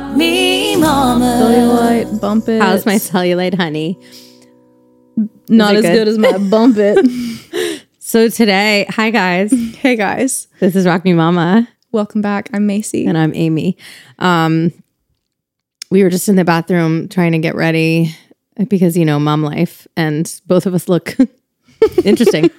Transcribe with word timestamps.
Rock 0.00 0.16
me, 0.16 0.76
mama. 0.76 1.24
Cellulite, 1.24 2.20
bump 2.20 2.48
it. 2.48 2.60
How's 2.62 2.86
my 2.86 2.94
cellulite 2.94 3.54
honey? 3.54 3.98
Not 5.48 5.76
as 5.76 5.82
good? 5.82 5.92
good? 5.94 6.08
as 6.08 6.18
my 6.18 6.38
bump 6.50 6.76
it. 6.78 7.86
So 7.98 8.28
today, 8.28 8.86
hi 8.88 9.10
guys. 9.10 9.52
hey 9.76 9.94
guys, 9.94 10.48
This 10.58 10.74
is 10.74 10.84
Rock 10.84 11.04
Me 11.04 11.12
Mama 11.12 11.68
welcome 11.92 12.20
back. 12.20 12.50
I'm 12.52 12.66
Macy. 12.66 13.06
and 13.06 13.16
I'm 13.16 13.32
Amie. 13.36 13.76
Um 14.18 14.72
we 15.92 16.02
were 16.02 16.10
just 16.10 16.28
in 16.28 16.34
the 16.34 16.44
bathroom 16.44 17.08
trying 17.08 17.30
to 17.32 17.38
get 17.38 17.54
ready 17.54 18.12
because 18.68 18.96
you 18.96 19.04
know, 19.04 19.20
mom 19.20 19.44
life 19.44 19.86
and 19.96 20.40
both 20.46 20.66
of 20.66 20.74
us 20.74 20.88
look 20.88 21.14
interesting. 22.04 22.50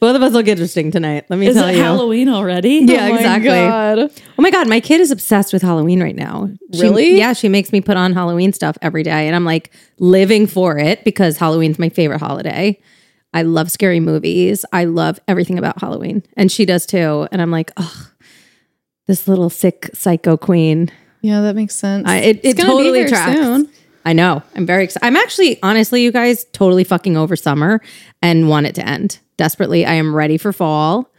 Both 0.00 0.14
of 0.16 0.22
us 0.22 0.32
look 0.32 0.46
interesting 0.46 0.90
tonight. 0.90 1.24
Let 1.28 1.38
me 1.38 1.46
Is 1.48 1.54
tell 1.56 1.68
it 1.68 1.76
you. 1.76 1.82
Halloween 1.82 2.28
already? 2.28 2.80
Yeah, 2.86 3.08
oh 3.10 3.14
exactly. 3.16 3.48
God. 3.50 3.98
Oh 4.38 4.42
my 4.42 4.50
god, 4.50 4.68
my 4.68 4.80
kid 4.80 5.00
is 5.00 5.10
obsessed 5.10 5.52
with 5.52 5.62
Halloween 5.62 6.02
right 6.02 6.14
now. 6.16 6.48
She- 6.72 6.80
Really? 6.82 7.16
yeah, 7.18 7.32
she 7.32 7.48
makes 7.48 7.72
me 7.72 7.80
put 7.80 7.96
on 7.96 8.12
Halloween 8.12 8.52
stuff 8.52 8.76
every 8.82 9.02
day, 9.02 9.26
and 9.26 9.34
I'm 9.34 9.44
like 9.44 9.70
living 9.98 10.46
for 10.46 10.78
it 10.78 11.04
because 11.04 11.36
Halloween's 11.36 11.78
my 11.78 11.88
favorite 11.88 12.20
holiday. 12.20 12.78
I 13.34 13.42
love 13.42 13.70
scary 13.70 14.00
movies. 14.00 14.64
I 14.72 14.84
love 14.84 15.20
everything 15.28 15.58
about 15.58 15.80
Halloween, 15.80 16.22
and 16.36 16.50
she 16.50 16.64
does 16.64 16.86
too. 16.86 17.26
And 17.32 17.42
I'm 17.42 17.50
like, 17.50 17.72
oh, 17.76 18.08
this 19.06 19.26
little 19.28 19.50
sick 19.50 19.90
psycho 19.94 20.36
queen. 20.36 20.90
Yeah, 21.22 21.40
that 21.42 21.56
makes 21.56 21.74
sense. 21.74 22.08
I, 22.08 22.18
it 22.18 22.36
It's 22.44 22.46
it 22.46 22.56
gonna 22.58 22.68
be 22.70 22.76
totally 22.78 22.98
here 23.00 23.08
tracks. 23.08 23.38
soon. 23.38 23.68
I 24.04 24.12
know. 24.12 24.42
I'm 24.54 24.64
very 24.64 24.84
excited. 24.84 25.04
I'm 25.04 25.16
actually, 25.16 25.60
honestly, 25.62 26.02
you 26.02 26.12
guys, 26.12 26.44
totally 26.52 26.84
fucking 26.84 27.16
over 27.16 27.36
summer 27.36 27.80
and 28.22 28.48
want 28.48 28.66
it 28.66 28.74
to 28.76 28.86
end 28.88 29.18
desperately. 29.38 29.86
I 29.86 29.94
am 29.94 30.14
ready 30.14 30.36
for 30.36 30.52
fall. 30.52 31.10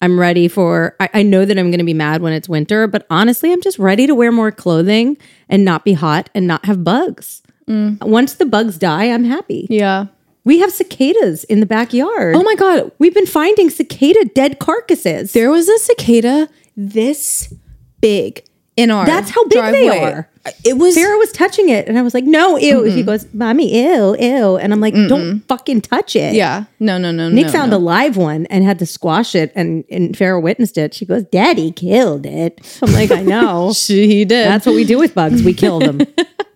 I'm 0.00 0.18
ready 0.18 0.48
for, 0.48 0.94
I, 1.00 1.10
I 1.12 1.22
know 1.22 1.44
that 1.44 1.58
I'm 1.58 1.70
going 1.70 1.80
to 1.80 1.84
be 1.84 1.92
mad 1.92 2.22
when 2.22 2.32
it's 2.32 2.48
winter, 2.48 2.86
but 2.86 3.04
honestly, 3.10 3.52
I'm 3.52 3.60
just 3.60 3.78
ready 3.78 4.06
to 4.06 4.14
wear 4.14 4.30
more 4.32 4.52
clothing 4.52 5.18
and 5.48 5.64
not 5.64 5.84
be 5.84 5.92
hot 5.92 6.30
and 6.34 6.46
not 6.46 6.64
have 6.64 6.84
bugs. 6.84 7.42
Mm. 7.68 8.00
Once 8.04 8.34
the 8.34 8.46
bugs 8.46 8.78
die, 8.78 9.12
I'm 9.12 9.24
happy. 9.24 9.66
Yeah. 9.68 10.06
We 10.44 10.60
have 10.60 10.72
cicadas 10.72 11.44
in 11.44 11.60
the 11.60 11.66
backyard. 11.66 12.36
Oh 12.36 12.42
my 12.42 12.54
god, 12.54 12.92
We've 12.98 13.12
been 13.12 13.26
finding 13.26 13.68
cicada 13.68 14.24
dead 14.34 14.58
carcasses. 14.60 15.32
there 15.32 15.50
was 15.50 15.68
a 15.68 15.78
cicada 15.78 16.48
this 16.76 17.52
big 18.00 18.44
in 18.76 18.90
our. 18.90 19.04
That's 19.04 19.30
how 19.30 19.44
big 19.48 19.62
they 19.72 19.88
are. 19.88 20.30
It 20.64 20.78
was. 20.78 20.94
Sarah 20.94 21.16
was 21.18 21.32
touching 21.32 21.68
it, 21.68 21.88
and 21.88 21.98
I 21.98 22.02
was 22.02 22.14
like, 22.14 22.24
"No, 22.24 22.56
ew." 22.56 22.84
She 22.90 22.98
mm-hmm. 22.98 23.06
goes, 23.06 23.26
"Mommy, 23.32 23.74
ew, 23.74 24.16
ew," 24.18 24.56
and 24.56 24.72
I'm 24.72 24.80
like, 24.80 24.94
"Don't 24.94 25.40
fucking 25.48 25.82
touch 25.82 26.16
it." 26.16 26.34
Yeah. 26.34 26.64
No. 26.80 26.98
No. 26.98 27.10
No. 27.10 27.28
Nick 27.28 27.46
no, 27.46 27.52
found 27.52 27.70
no. 27.70 27.76
a 27.76 27.78
live 27.78 28.16
one 28.16 28.46
and 28.46 28.64
had 28.64 28.78
to 28.80 28.86
squash 28.86 29.34
it, 29.34 29.52
and 29.54 29.84
and 29.90 30.14
Farah 30.14 30.42
witnessed 30.42 30.78
it. 30.78 30.94
She 30.94 31.04
goes, 31.04 31.24
"Daddy 31.24 31.72
killed 31.72 32.26
it." 32.26 32.78
I'm 32.82 32.92
like, 32.92 33.10
"I 33.10 33.22
know." 33.22 33.72
She 33.88 34.24
did. 34.24 34.46
That's 34.46 34.66
what 34.66 34.74
we 34.74 34.84
do 34.84 34.98
with 34.98 35.14
bugs. 35.14 35.42
We 35.42 35.54
kill 35.54 35.78
them. 35.78 36.00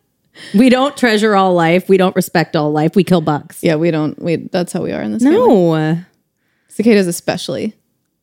we 0.55 0.69
don't 0.69 0.97
treasure 0.97 1.35
all 1.35 1.55
life. 1.55 1.89
We 1.89 1.97
don't 1.97 2.15
respect 2.15 2.57
all 2.57 2.73
life. 2.73 2.95
We 2.95 3.05
kill 3.05 3.21
bugs. 3.21 3.61
yeah. 3.63 3.77
We 3.77 3.91
don't. 3.91 4.21
We. 4.21 4.37
That's 4.37 4.73
how 4.73 4.83
we 4.83 4.93
are 4.93 5.01
in 5.03 5.13
this. 5.13 5.23
family. 5.23 5.39
No, 5.39 6.05
Cicadas 6.69 7.07
especially. 7.07 7.75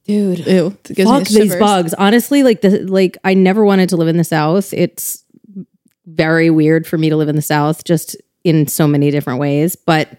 dude. 0.05 0.39
Ew. 0.39 0.77
Fuck 1.05 1.27
these 1.27 1.55
bugs. 1.55 1.93
Honestly, 1.93 2.43
like 2.43 2.61
the 2.61 2.79
like, 2.79 3.17
I 3.23 3.33
never 3.33 3.63
wanted 3.63 3.89
to 3.89 3.97
live 3.97 4.07
in 4.07 4.17
the 4.17 4.23
South. 4.23 4.73
It's 4.73 5.23
very 6.15 6.49
weird 6.49 6.87
for 6.87 6.97
me 6.97 7.09
to 7.09 7.15
live 7.15 7.29
in 7.29 7.35
the 7.35 7.41
South, 7.41 7.83
just 7.83 8.15
in 8.43 8.67
so 8.67 8.87
many 8.87 9.11
different 9.11 9.39
ways. 9.39 9.75
But 9.75 10.17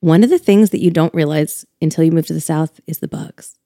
one 0.00 0.24
of 0.24 0.30
the 0.30 0.38
things 0.38 0.70
that 0.70 0.80
you 0.80 0.90
don't 0.90 1.14
realize 1.14 1.66
until 1.80 2.04
you 2.04 2.12
move 2.12 2.26
to 2.26 2.34
the 2.34 2.40
South 2.40 2.80
is 2.86 2.98
the 2.98 3.08
bugs. 3.08 3.56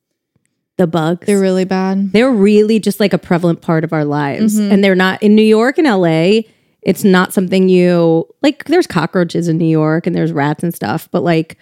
The 0.76 0.86
bugs. 0.88 1.26
They're 1.26 1.40
really 1.40 1.64
bad. 1.64 2.12
they're 2.12 2.32
really 2.32 2.80
just 2.80 2.98
like 2.98 3.12
a 3.12 3.18
prevalent 3.18 3.60
part 3.60 3.84
of 3.84 3.92
our 3.92 4.04
lives. 4.04 4.58
Mm-hmm. 4.58 4.72
And 4.72 4.84
they're 4.84 4.96
not 4.96 5.22
in 5.22 5.36
New 5.36 5.42
York 5.42 5.78
and 5.78 5.86
LA. 5.86 6.42
It's 6.82 7.04
not 7.04 7.32
something 7.32 7.68
you 7.68 8.26
like. 8.42 8.64
There's 8.64 8.86
cockroaches 8.86 9.46
in 9.48 9.56
New 9.56 9.68
York 9.68 10.06
and 10.06 10.14
there's 10.14 10.32
rats 10.32 10.64
and 10.64 10.74
stuff, 10.74 11.08
but 11.12 11.22
like 11.22 11.56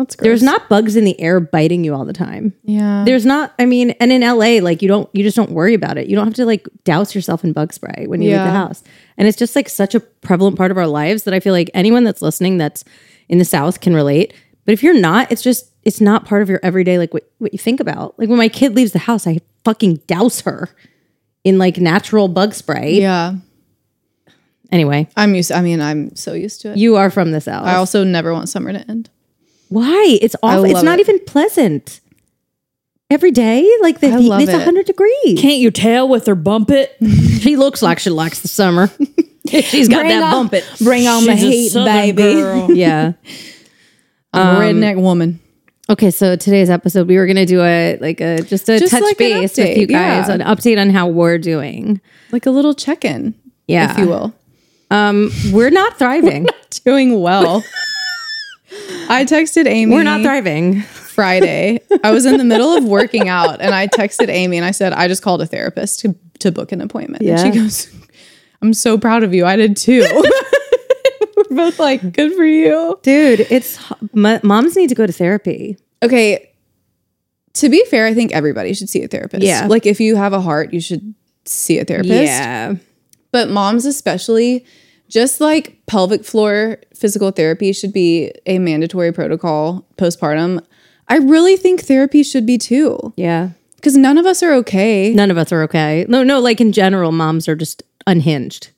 That's 0.00 0.16
gross. 0.16 0.24
there's 0.24 0.42
not 0.42 0.68
bugs 0.68 0.96
in 0.96 1.04
the 1.04 1.18
air 1.20 1.40
biting 1.40 1.84
you 1.84 1.94
all 1.94 2.04
the 2.06 2.12
time. 2.14 2.54
Yeah. 2.64 3.04
There's 3.04 3.26
not, 3.26 3.52
I 3.58 3.66
mean, 3.66 3.90
and 4.00 4.10
in 4.10 4.22
LA, 4.22 4.62
like 4.62 4.80
you 4.82 4.88
don't, 4.88 5.08
you 5.12 5.22
just 5.22 5.36
don't 5.36 5.50
worry 5.50 5.74
about 5.74 5.98
it. 5.98 6.06
You 6.08 6.16
don't 6.16 6.24
have 6.24 6.34
to 6.34 6.46
like 6.46 6.66
douse 6.84 7.14
yourself 7.14 7.44
in 7.44 7.52
bug 7.52 7.72
spray 7.72 8.06
when 8.06 8.22
you 8.22 8.30
leave 8.30 8.38
the 8.38 8.50
house. 8.50 8.82
And 9.18 9.28
it's 9.28 9.36
just 9.36 9.54
like 9.54 9.68
such 9.68 9.94
a 9.94 10.00
prevalent 10.00 10.56
part 10.56 10.70
of 10.70 10.78
our 10.78 10.86
lives 10.86 11.24
that 11.24 11.34
I 11.34 11.40
feel 11.40 11.52
like 11.52 11.70
anyone 11.74 12.04
that's 12.04 12.22
listening 12.22 12.56
that's 12.56 12.82
in 13.28 13.38
the 13.38 13.44
South 13.44 13.80
can 13.80 13.94
relate. 13.94 14.32
But 14.64 14.72
if 14.72 14.82
you're 14.82 14.98
not, 14.98 15.30
it's 15.30 15.42
just, 15.42 15.70
it's 15.82 16.00
not 16.00 16.24
part 16.24 16.40
of 16.42 16.48
your 16.48 16.60
everyday, 16.62 16.96
like 16.98 17.12
what, 17.12 17.30
what 17.38 17.52
you 17.52 17.58
think 17.58 17.80
about. 17.80 18.18
Like 18.18 18.28
when 18.28 18.38
my 18.38 18.48
kid 18.48 18.74
leaves 18.74 18.92
the 18.92 18.98
house, 19.00 19.26
I 19.26 19.40
fucking 19.64 19.96
douse 20.06 20.40
her 20.40 20.68
in 21.44 21.58
like 21.58 21.76
natural 21.78 22.28
bug 22.28 22.54
spray. 22.54 22.94
Yeah. 23.00 23.34
Anyway, 24.72 25.08
I'm 25.16 25.34
used. 25.34 25.50
I 25.50 25.62
mean, 25.62 25.80
I'm 25.80 26.14
so 26.14 26.32
used 26.32 26.60
to 26.62 26.72
it. 26.72 26.76
you 26.78 26.96
are 26.96 27.10
from 27.10 27.32
the 27.32 27.40
South. 27.40 27.66
I 27.66 27.74
also 27.74 28.04
never 28.04 28.32
want 28.32 28.48
summer 28.48 28.72
to 28.72 28.88
end. 28.88 29.10
Why? 29.70 30.18
It's 30.20 30.36
awful. 30.42 30.64
It's 30.66 30.82
not 30.82 30.98
it. 30.98 31.08
even 31.08 31.24
pleasant. 31.24 32.00
Every 33.08 33.30
day, 33.32 33.68
like 33.82 33.98
the 34.00 34.08
I 34.12 34.18
heat, 34.20 34.28
love 34.28 34.40
it's 34.42 34.50
it. 34.52 34.56
100 34.56 34.84
degrees. 34.86 35.40
Can't 35.40 35.58
you 35.58 35.70
tell 35.72 36.08
with 36.08 36.26
her 36.26 36.34
bump 36.36 36.70
it? 36.70 36.96
She 37.40 37.56
looks 37.56 37.80
like 37.80 37.98
she 37.98 38.10
likes 38.10 38.40
the 38.42 38.48
summer. 38.48 38.90
She's 39.48 39.88
got 39.88 40.02
that 40.02 40.22
on- 40.22 40.30
bump 40.30 40.52
it. 40.54 40.64
Bring 40.84 41.06
on 41.08 41.24
the 41.24 41.34
She's 41.38 41.74
a 41.74 41.80
heat, 41.80 42.14
baby. 42.14 42.34
girl. 42.40 42.70
Yeah. 42.76 43.12
I'm 44.34 44.56
a 44.56 44.60
redneck 44.60 45.00
woman. 45.00 45.40
Okay, 45.88 46.10
so 46.10 46.36
today's 46.36 46.68
episode, 46.70 47.08
we 47.08 47.16
were 47.16 47.26
gonna 47.26 47.46
do 47.46 47.62
a 47.62 47.96
like 48.00 48.20
a 48.20 48.42
just 48.42 48.68
a 48.68 48.78
Just 48.78 48.92
touch 48.92 49.02
like 49.02 49.16
base 49.18 49.56
with 49.56 49.76
you 49.78 49.86
guys, 49.86 50.28
yeah. 50.28 50.34
an 50.34 50.40
update 50.40 50.78
on 50.80 50.90
how 50.90 51.08
we're 51.08 51.38
doing. 51.38 52.00
Like 52.30 52.44
a 52.46 52.50
little 52.50 52.74
check-in, 52.74 53.34
Yeah, 53.66 53.90
if 53.92 53.98
you 53.98 54.06
will. 54.06 54.34
Um, 54.90 55.30
we're 55.50 55.70
not 55.70 55.98
thriving. 55.98 56.46
Doing 56.84 57.20
well. 57.20 57.64
I 59.10 59.24
texted 59.24 59.66
Amie. 59.66 59.94
we're 59.94 60.02
not 60.02 60.22
thriving. 60.22 60.82
Friday. 60.82 61.80
I 62.04 62.12
was 62.12 62.24
in 62.24 62.38
the 62.38 62.44
middle 62.44 62.70
of 62.74 62.84
working 62.84 63.28
out 63.28 63.60
and 63.60 63.74
I 63.74 63.88
texted 63.88 64.28
Amie 64.28 64.56
and 64.56 64.64
I 64.64 64.70
said, 64.70 64.92
I 64.92 65.08
just 65.08 65.22
called 65.22 65.42
a 65.42 65.46
therapist 65.46 66.00
to, 66.00 66.14
to 66.38 66.50
book 66.52 66.72
an 66.72 66.80
appointment. 66.80 67.22
Yeah. 67.24 67.40
And 67.40 67.54
she 67.54 67.60
goes, 67.60 67.94
I'm 68.62 68.72
so 68.72 68.96
proud 68.96 69.22
of 69.24 69.34
you. 69.34 69.44
I 69.44 69.56
did 69.56 69.76
too. 69.76 70.02
We're 71.36 71.56
both 71.56 71.78
like, 71.78 72.12
good 72.12 72.32
for 72.34 72.44
you. 72.44 72.98
Dude, 73.02 73.40
it's 73.50 73.78
m- 74.16 74.40
moms 74.42 74.76
need 74.76 74.88
to 74.88 74.94
go 74.94 75.06
to 75.06 75.12
therapy. 75.12 75.76
Okay. 76.02 76.50
To 77.54 77.68
be 77.68 77.84
fair, 77.86 78.06
I 78.06 78.14
think 78.14 78.32
everybody 78.32 78.72
should 78.72 78.88
see 78.88 79.02
a 79.02 79.08
therapist. 79.08 79.42
Yeah. 79.42 79.66
Like 79.66 79.84
if 79.86 80.00
you 80.00 80.16
have 80.16 80.32
a 80.32 80.40
heart, 80.40 80.72
you 80.72 80.80
should 80.80 81.14
see 81.44 81.78
a 81.78 81.84
therapist. 81.84 82.14
Yeah, 82.14 82.76
But 83.32 83.50
moms, 83.50 83.84
especially, 83.84 84.64
just 85.10 85.40
like 85.40 85.76
pelvic 85.86 86.24
floor 86.24 86.78
physical 86.94 87.30
therapy 87.32 87.72
should 87.72 87.92
be 87.92 88.32
a 88.46 88.58
mandatory 88.58 89.12
protocol 89.12 89.84
postpartum. 89.98 90.64
I 91.08 91.16
really 91.16 91.56
think 91.56 91.82
therapy 91.82 92.22
should 92.22 92.46
be 92.46 92.56
too. 92.56 93.12
yeah. 93.16 93.50
Because 93.76 93.96
none 93.96 94.18
of 94.18 94.26
us 94.26 94.42
are 94.42 94.52
okay. 94.56 95.14
None 95.14 95.30
of 95.30 95.38
us 95.38 95.52
are 95.52 95.62
okay. 95.62 96.04
No, 96.06 96.22
no. 96.22 96.38
Like 96.38 96.60
in 96.60 96.70
general, 96.70 97.12
moms 97.12 97.48
are 97.48 97.56
just 97.56 97.82
unhinged. 98.06 98.68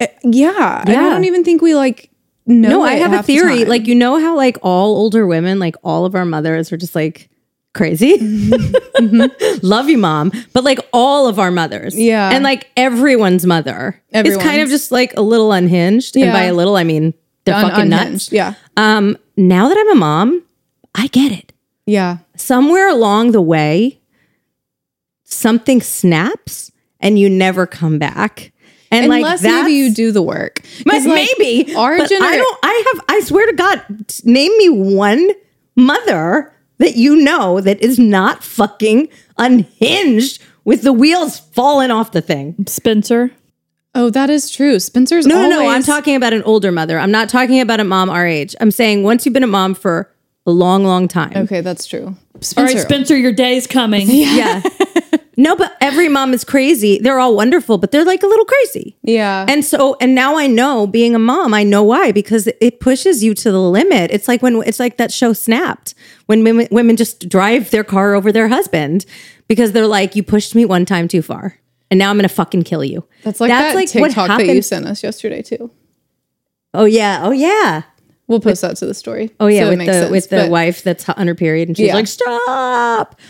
Yeah. 0.00 0.08
Yeah. 0.24 0.82
I 0.84 0.84
don't 1.10 1.22
even 1.22 1.44
think 1.44 1.62
we 1.62 1.76
like 1.76 2.10
know. 2.44 2.68
No, 2.68 2.82
I 2.82 2.94
have 2.94 3.12
a 3.12 3.18
the 3.18 3.22
theory. 3.22 3.58
time. 3.60 3.68
Like 3.68 3.86
you 3.86 3.94
know 3.94 4.18
how 4.18 4.36
like 4.36 4.58
all 4.62 4.96
older 4.96 5.24
women, 5.24 5.60
like 5.60 5.76
all 5.84 6.04
of 6.04 6.16
our 6.16 6.24
mothers, 6.24 6.72
are 6.72 6.76
just 6.76 6.96
like 6.96 7.30
crazy. 7.74 8.18
Love 9.62 9.88
you, 9.88 9.98
mom. 9.98 10.32
But 10.52 10.64
like 10.64 10.78
all 10.92 11.26
of 11.28 11.38
our 11.38 11.50
mothers, 11.50 11.98
Yeah. 11.98 12.30
and 12.30 12.44
like 12.44 12.70
everyone's 12.76 13.46
mother, 13.46 14.00
is 14.12 14.36
kind 14.36 14.60
of 14.60 14.68
just 14.68 14.92
like 14.92 15.14
a 15.16 15.22
little 15.22 15.52
unhinged. 15.52 16.16
And 16.16 16.32
by 16.32 16.44
a 16.44 16.54
little, 16.54 16.76
I 16.76 16.84
mean 16.84 17.14
they're 17.44 17.54
Un- 17.54 17.62
fucking 17.70 17.92
unhinged. 17.92 18.30
nuts. 18.30 18.32
Yeah. 18.32 18.54
Um, 18.76 19.16
now 19.36 19.68
that 19.68 19.76
I'm 19.78 19.90
a 19.90 19.94
mom, 19.98 20.42
I 20.94 21.06
get 21.08 21.32
it. 21.32 21.52
Yeah. 21.86 22.18
Somewhere 22.36 22.88
along 22.88 23.32
the 23.32 23.40
way, 23.42 24.00
something 25.24 25.80
snaps, 25.80 26.70
and 27.00 27.18
you 27.18 27.28
never 27.28 27.66
come 27.66 27.98
back. 27.98 28.52
And 28.90 29.08
like 29.08 29.20
Unless 29.22 29.40
that's, 29.40 29.62
maybe 29.64 29.72
you 29.72 29.92
do 29.94 30.12
the 30.12 30.20
work. 30.22 30.60
like, 30.84 31.02
maybe 31.04 31.74
our 31.74 31.96
but 31.96 32.12
I 32.12 32.36
don't. 32.36 32.58
I 32.62 32.92
have. 32.94 33.04
I 33.08 33.20
swear 33.20 33.46
to 33.46 33.54
God, 33.54 33.82
name 34.24 34.56
me 34.58 34.68
one 34.68 35.30
mother 35.76 36.52
that 36.78 36.96
you 36.96 37.16
know 37.16 37.60
that 37.60 37.80
is 37.80 37.98
not 37.98 38.42
fucking 38.42 39.08
unhinged 39.38 40.42
with 40.64 40.82
the 40.82 40.92
wheels 40.92 41.38
falling 41.38 41.90
off 41.90 42.12
the 42.12 42.20
thing. 42.20 42.54
Spencer. 42.66 43.30
Oh, 43.94 44.08
that 44.10 44.30
is 44.30 44.50
true. 44.50 44.78
Spencer's 44.80 45.26
No, 45.26 45.34
no, 45.34 45.42
always, 45.42 45.58
no. 45.58 45.68
I'm 45.68 45.82
talking 45.82 46.16
about 46.16 46.32
an 46.32 46.42
older 46.44 46.72
mother. 46.72 46.98
I'm 46.98 47.10
not 47.10 47.28
talking 47.28 47.60
about 47.60 47.78
a 47.78 47.84
mom 47.84 48.08
our 48.08 48.26
age. 48.26 48.54
I'm 48.60 48.70
saying 48.70 49.02
once 49.02 49.26
you've 49.26 49.34
been 49.34 49.42
a 49.42 49.46
mom 49.48 49.74
for 49.74 50.10
a 50.46 50.50
long, 50.50 50.84
long 50.84 51.08
time. 51.08 51.32
Okay, 51.36 51.60
that's 51.60 51.86
true. 51.86 52.06
All 52.06 52.40
Spencer. 52.40 52.74
right, 52.76 52.82
Spencer, 52.82 53.16
your 53.16 53.32
day's 53.32 53.66
coming. 53.66 54.06
Yeah. 54.08 54.62
no, 55.36 55.56
but 55.56 55.76
every 55.80 56.08
mom 56.08 56.34
is 56.34 56.44
crazy. 56.44 56.98
They're 56.98 57.18
all 57.18 57.34
wonderful, 57.34 57.78
but 57.78 57.90
they're 57.90 58.04
like 58.04 58.22
a 58.22 58.26
little 58.26 58.44
crazy. 58.44 58.96
Yeah. 59.02 59.46
And 59.48 59.64
so, 59.64 59.96
and 60.00 60.14
now 60.14 60.36
I 60.36 60.46
know 60.46 60.86
being 60.86 61.14
a 61.14 61.18
mom, 61.18 61.54
I 61.54 61.62
know 61.62 61.82
why 61.82 62.12
because 62.12 62.48
it 62.60 62.80
pushes 62.80 63.24
you 63.24 63.34
to 63.34 63.50
the 63.50 63.60
limit. 63.60 64.10
It's 64.10 64.28
like 64.28 64.42
when 64.42 64.56
it's 64.66 64.78
like 64.78 64.98
that 64.98 65.10
show 65.12 65.32
Snapped 65.32 65.94
when 66.26 66.44
women, 66.44 66.68
women 66.70 66.96
just 66.96 67.28
drive 67.28 67.70
their 67.70 67.84
car 67.84 68.14
over 68.14 68.30
their 68.30 68.48
husband 68.48 69.06
because 69.48 69.72
they're 69.72 69.86
like, 69.86 70.14
you 70.16 70.22
pushed 70.22 70.54
me 70.54 70.64
one 70.64 70.84
time 70.84 71.08
too 71.08 71.22
far. 71.22 71.58
and 71.90 71.98
now 71.98 72.10
I'm 72.10 72.16
gonna 72.16 72.28
fucking 72.28 72.62
kill 72.64 72.84
you. 72.84 73.04
That's 73.22 73.40
like 73.40 73.48
That's 73.50 73.74
that 73.92 74.00
TikTok 74.00 74.28
that 74.38 74.46
you 74.54 74.62
sent 74.62 74.86
us 74.86 75.02
yesterday 75.02 75.42
too. 75.42 75.70
Oh 76.74 76.84
yeah, 76.86 77.20
oh 77.22 77.32
yeah, 77.32 77.82
We'll 78.28 78.40
post 78.40 78.62
that 78.62 78.76
to 78.78 78.86
the 78.86 78.94
story. 78.94 79.30
oh 79.40 79.46
yeah. 79.46 79.64
so 79.64 79.70
with 79.70 79.78
the 79.80 79.84
sense, 79.92 80.10
with 80.10 80.28
the 80.30 80.36
but- 80.36 80.50
wife 80.50 80.82
that's 80.82 81.08
on 81.08 81.26
her 81.26 81.34
period, 81.34 81.68
and 81.68 81.76
she's 81.76 81.88
Yeah. 81.88 81.94
like, 81.94 82.06
"Stop!" 82.06 83.20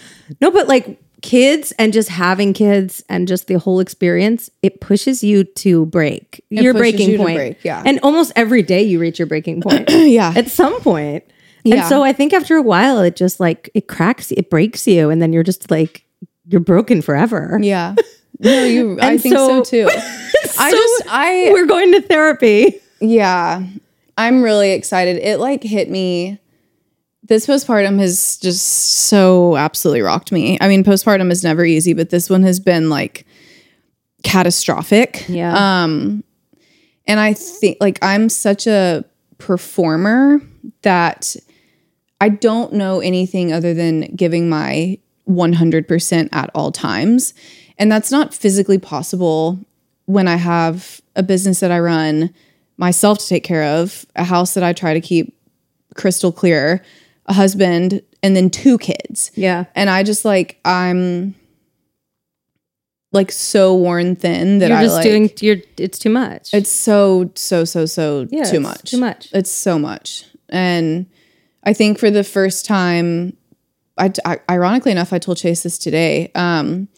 No, 0.40 0.50
but 0.52 0.69
like 0.69 1.00
kids 1.22 1.72
and 1.78 1.92
just 1.92 2.08
having 2.08 2.52
kids 2.52 3.02
and 3.08 3.26
just 3.26 3.46
the 3.46 3.58
whole 3.58 3.80
experience, 3.80 4.50
it 4.62 4.80
pushes 4.80 5.24
you 5.24 5.44
to 5.44 5.86
break 5.86 6.44
your 6.50 6.74
breaking 6.74 7.10
you 7.10 7.16
point. 7.16 7.36
break, 7.36 7.64
yeah. 7.64 7.82
and 7.86 7.98
almost 8.02 8.32
every 8.36 8.62
day 8.62 8.82
you 8.82 8.98
reach 8.98 9.19
your 9.19 9.26
breaking 9.26 9.60
point. 9.62 9.88
Yeah. 9.90 10.32
at 10.36 10.48
some 10.48 10.80
point. 10.80 11.24
Yeah. 11.64 11.76
And 11.76 11.86
so 11.86 12.02
I 12.02 12.12
think 12.12 12.32
after 12.32 12.56
a 12.56 12.62
while, 12.62 12.98
it 13.00 13.16
just 13.16 13.40
like 13.40 13.70
it 13.72 13.88
cracks, 13.88 14.32
it 14.32 14.50
breaks 14.50 14.86
you, 14.86 15.10
and 15.10 15.22
then 15.22 15.32
you're 15.32 15.44
just 15.44 15.70
like 15.70 16.04
you're 16.48 16.60
broken 16.60 17.00
forever. 17.02 17.58
Yeah. 17.62 17.94
No, 18.40 18.64
you. 18.64 18.98
I 19.00 19.16
think 19.16 19.34
so, 19.34 19.62
so- 19.62 19.64
too. 19.64 19.88
I 20.58 20.70
just. 20.70 21.02
I. 21.08 21.50
we're 21.52 21.66
going 21.66 21.92
to 21.92 22.02
therapy. 22.02 22.80
Yeah. 23.00 23.64
I'm 24.18 24.42
really 24.42 24.72
excited. 24.72 25.16
It 25.18 25.38
like 25.38 25.62
hit 25.62 25.88
me. 25.88 26.38
This 27.24 27.46
postpartum 27.46 27.98
has 28.00 28.36
just 28.38 28.62
so 29.06 29.56
absolutely 29.56 30.02
rocked 30.02 30.32
me. 30.32 30.58
I 30.60 30.69
mean, 30.69 30.82
postpartum 30.82 31.30
is 31.30 31.44
never 31.44 31.64
easy, 31.64 31.92
but 31.92 32.10
this 32.10 32.28
one 32.28 32.42
has 32.42 32.58
been 32.58 32.90
like 32.90 33.26
catastrophic. 34.24 35.24
Yeah. 35.28 35.82
Um, 35.84 36.24
and 37.06 37.20
I 37.20 37.32
think 37.34 37.78
like 37.80 37.98
I'm 38.02 38.28
such 38.28 38.66
a 38.66 39.04
performer 39.38 40.40
that 40.82 41.36
I 42.20 42.28
don't 42.28 42.72
know 42.72 43.00
anything 43.00 43.52
other 43.52 43.75
than 43.75 44.14
giving 44.14 44.48
my 44.48 44.98
100% 45.28 46.28
at 46.32 46.50
all 46.54 46.72
times. 46.72 47.34
And 47.78 47.90
that's 47.90 48.10
not 48.10 48.34
physically 48.34 48.78
possible 48.78 49.58
when 50.06 50.28
I 50.28 50.36
have 50.36 51.00
a 51.16 51.22
business 51.22 51.60
that 51.60 51.72
I 51.72 51.80
run, 51.80 52.32
myself 52.76 53.18
to 53.18 53.26
take 53.26 53.44
care 53.44 53.64
of, 53.64 54.06
a 54.16 54.25
house 54.25 54.54
that 54.54 54.64
I 54.64 54.72
try 54.72 54.94
to 54.94 55.00
keep 55.00 55.36
crystal 55.94 56.32
clear, 56.32 56.82
a 57.26 57.32
husband, 57.32 58.02
and 58.22 58.34
then 58.36 58.50
two 58.50 58.78
kids. 58.78 59.30
yeah. 59.34 59.64
And 59.74 59.88
I 59.90 60.02
just 60.02 60.24
like, 60.24 60.58
I'm 60.64 61.34
like 63.12 63.30
so 63.30 63.74
worn 63.74 64.16
thin 64.16 64.58
that 64.58 64.69
You're 64.70 64.78
I 64.78 64.82
just 64.84 64.94
like, 64.96 65.04
doing 65.04 65.30
you're 65.40 65.58
it's 65.76 65.98
too 65.98 66.08
much. 66.10 66.52
it's 66.54 66.70
so 66.70 67.30
so 67.34 67.64
so 67.64 67.84
so 67.84 68.26
Yeah, 68.30 68.44
too 68.44 68.60
much. 68.60 68.90
too 68.90 68.98
much. 68.98 69.28
It's 69.34 69.50
so 69.50 69.78
much. 69.78 70.24
And 70.48 71.06
I 71.62 71.74
think 71.74 71.98
for 71.98 72.10
the 72.10 72.24
first 72.24 72.64
time 72.64 73.36
I, 73.98 74.10
I 74.25 74.40
ironically 74.50 74.92
enough 74.92 75.12
I 75.12 75.18
told 75.18 75.36
Chase 75.36 75.62
this 75.62 75.76
today. 75.78 76.30
Um 76.34 76.88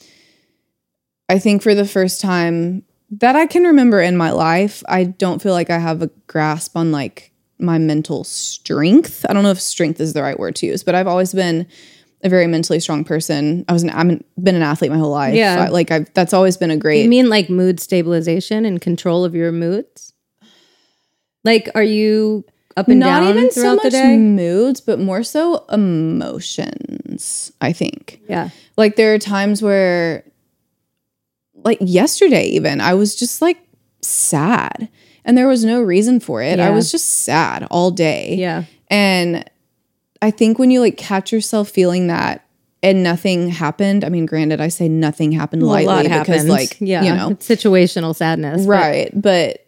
I 1.28 1.38
think 1.40 1.62
for 1.62 1.74
the 1.74 1.86
first 1.86 2.20
time 2.20 2.84
that 3.10 3.34
I 3.34 3.46
can 3.46 3.64
remember 3.64 4.00
in 4.00 4.16
my 4.16 4.30
life, 4.30 4.82
I 4.88 5.04
don't 5.04 5.42
feel 5.42 5.52
like 5.52 5.70
I 5.70 5.78
have 5.78 6.00
a 6.00 6.10
grasp 6.28 6.76
on 6.76 6.92
like 6.92 7.32
my 7.64 7.78
mental 7.78 8.24
strength. 8.24 9.24
I 9.28 9.32
don't 9.32 9.42
know 9.42 9.50
if 9.50 9.60
strength 9.60 10.00
is 10.00 10.12
the 10.12 10.22
right 10.22 10.38
word 10.38 10.56
to 10.56 10.66
use, 10.66 10.82
but 10.82 10.94
I've 10.94 11.06
always 11.06 11.32
been 11.32 11.66
a 12.22 12.28
very 12.28 12.46
mentally 12.46 12.80
strong 12.80 13.04
person. 13.04 13.64
I 13.68 13.72
was 13.72 13.82
an 13.82 13.90
I've 13.90 14.22
been 14.42 14.54
an 14.54 14.62
athlete 14.62 14.90
my 14.90 14.98
whole 14.98 15.10
life. 15.10 15.34
Yeah. 15.34 15.64
I- 15.64 15.68
like 15.68 15.90
I've 15.90 16.12
that's 16.14 16.32
always 16.32 16.56
been 16.56 16.70
a 16.70 16.76
great 16.76 17.02
you 17.02 17.08
mean 17.08 17.28
like 17.28 17.50
mood 17.50 17.80
stabilization 17.80 18.64
and 18.64 18.80
control 18.80 19.24
of 19.24 19.34
your 19.34 19.52
moods? 19.52 20.12
Like 21.44 21.68
are 21.74 21.82
you 21.82 22.44
up 22.76 22.88
and 22.88 23.00
not 23.00 23.20
down 23.20 23.28
even 23.28 23.50
so 23.50 23.60
throughout 23.60 23.78
the 23.82 23.84
much 23.84 23.92
day? 23.92 24.16
moods, 24.16 24.80
but 24.80 24.98
more 24.98 25.22
so 25.22 25.64
emotions. 25.70 27.52
I 27.60 27.72
think 27.72 28.20
yeah. 28.28 28.48
like 28.76 28.96
there 28.96 29.14
are 29.14 29.18
times 29.18 29.62
where, 29.62 30.24
like 31.54 31.78
yesterday, 31.80 32.46
even 32.46 32.80
I 32.80 32.94
was 32.94 33.14
just 33.14 33.40
like 33.40 33.58
sad, 34.00 34.88
and 35.24 35.36
there 35.38 35.48
was 35.48 35.64
no 35.64 35.82
reason 35.82 36.20
for 36.20 36.42
it. 36.42 36.60
I 36.60 36.70
was 36.70 36.90
just 36.90 37.08
sad 37.24 37.66
all 37.70 37.90
day. 37.90 38.36
Yeah. 38.36 38.64
and 38.88 39.48
I 40.22 40.30
think 40.30 40.58
when 40.58 40.70
you 40.70 40.80
like 40.80 40.96
catch 40.96 41.32
yourself 41.32 41.68
feeling 41.68 42.06
that. 42.08 42.40
And 42.82 43.02
nothing 43.02 43.48
happened. 43.48 44.04
I 44.04 44.10
mean, 44.10 44.26
granted, 44.26 44.60
I 44.60 44.68
say 44.68 44.90
nothing 44.90 45.32
happened 45.32 45.62
Well, 45.62 45.70
lightly 45.70 45.86
a 45.86 45.96
lot 45.96 46.02
because, 46.02 46.42
happens. 46.42 46.48
like, 46.50 46.76
yeah, 46.80 47.02
you 47.02 47.14
know, 47.14 47.30
it's 47.30 47.48
situational 47.48 48.14
sadness. 48.14 48.66
but- 48.66 48.68
right 48.70 49.10
but 49.22 49.66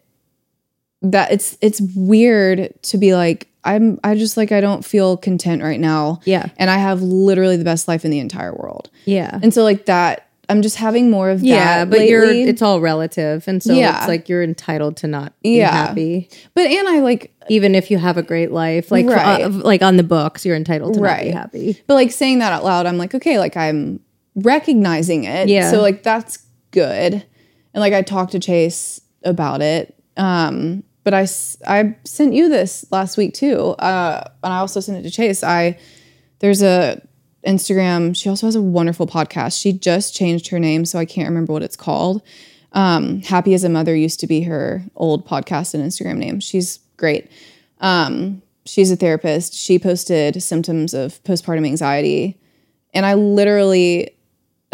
that 1.01 1.31
it's 1.31 1.57
it's 1.61 1.81
weird 1.95 2.73
to 2.83 2.97
be 2.99 3.15
like 3.15 3.47
i'm 3.63 3.99
i 4.03 4.15
just 4.15 4.35
like 4.37 4.51
i 4.51 4.59
don't 4.61 4.83
feel 4.85 5.17
content 5.17 5.61
right 5.63 5.79
now 5.79 6.19
Yeah. 6.25 6.47
and 6.57 6.69
i 6.69 6.77
have 6.77 7.01
literally 7.01 7.55
the 7.57 7.63
best 7.63 7.87
life 7.87 8.03
in 8.05 8.11
the 8.11 8.19
entire 8.19 8.53
world 8.53 8.89
Yeah. 9.05 9.39
and 9.41 9.53
so 9.53 9.63
like 9.63 9.85
that 9.85 10.26
i'm 10.49 10.61
just 10.61 10.77
having 10.77 11.09
more 11.11 11.29
of 11.29 11.43
Yeah, 11.43 11.83
that 11.85 11.89
but 11.89 12.07
you're 12.07 12.23
it's 12.25 12.61
all 12.61 12.79
relative. 12.81 13.47
And 13.47 13.61
so 13.61 13.73
Yeah. 13.73 13.97
it's 13.99 14.07
like 14.07 14.29
you're 14.29 14.43
entitled 14.43 14.95
to 14.97 15.07
not 15.07 15.33
be 15.41 15.57
Yeah. 15.57 15.71
happy. 15.71 16.29
but 16.53 16.67
and 16.67 16.87
i 16.87 16.99
like 16.99 17.33
Even 17.49 17.75
if 17.75 17.89
you 17.91 17.97
have 17.97 18.17
a 18.17 18.23
great 18.23 18.51
life. 18.51 18.91
Like 18.91 19.05
Right. 19.07 19.43
uh, 19.43 19.49
like 19.49 19.81
on 19.81 19.95
the 19.97 20.03
books, 20.03 20.45
you're 20.45 20.55
entitled 20.55 20.93
to 20.95 20.99
not 21.01 21.21
be 21.21 21.29
happy. 21.29 21.81
but 21.87 21.93
like 21.95 22.11
saying 22.11 22.39
that 22.39 22.51
out 22.53 22.63
loud 22.63 22.85
i'm 22.85 22.97
like 22.97 23.13
okay 23.15 23.39
like 23.39 23.55
i'm 23.57 23.99
recognizing 24.35 25.23
it 25.25 25.49
Yeah. 25.49 25.71
so 25.71 25.81
like 25.81 26.03
that's 26.03 26.39
good 26.71 27.13
and 27.13 27.81
like 27.81 27.93
i 27.93 28.01
talked 28.01 28.31
to 28.33 28.39
chase 28.39 29.01
about 29.23 29.61
it 29.61 29.95
um 30.15 30.83
but 31.03 31.13
i 31.13 31.21
s- 31.23 31.57
i 31.67 31.95
sent 32.05 32.33
you 32.33 32.47
this 32.49 32.85
last 32.91 33.17
week 33.17 33.33
too 33.33 33.69
uh 33.79 34.23
and 34.43 34.53
i 34.53 34.57
also 34.59 34.79
sent 34.79 34.97
it 34.97 35.01
to 35.03 35.09
chase 35.11 35.43
i 35.43 35.77
there's 36.39 36.61
a 36.61 37.01
instagram. 37.45 38.15
She 38.15 38.29
also 38.29 38.47
has 38.47 38.55
a 38.55 38.61
wonderful 38.61 39.07
podcast. 39.07 39.61
She 39.61 39.71
just 39.73 40.15
changed 40.15 40.49
her 40.49 40.59
name 40.59 40.85
so 40.85 40.99
i 40.99 41.05
can't 41.05 41.27
remember 41.29 41.53
what 41.53 41.63
it's 41.63 41.75
called. 41.77 42.21
Um 42.73 43.21
happy 43.21 43.53
as 43.53 43.63
a 43.63 43.69
mother 43.69 43.95
used 43.95 44.19
to 44.21 44.27
be 44.27 44.41
her 44.43 44.83
old 44.95 45.25
podcast 45.25 45.73
and 45.73 45.83
instagram 45.83 46.17
name. 46.17 46.39
She's 46.39 46.79
great. 46.97 47.29
Um 47.79 48.41
she's 48.65 48.91
a 48.91 48.95
therapist. 48.95 49.53
She 49.53 49.79
posted 49.79 50.41
symptoms 50.43 50.93
of 50.93 51.23
postpartum 51.23 51.65
anxiety 51.65 52.37
and 52.93 53.05
i 53.05 53.13
literally 53.13 54.09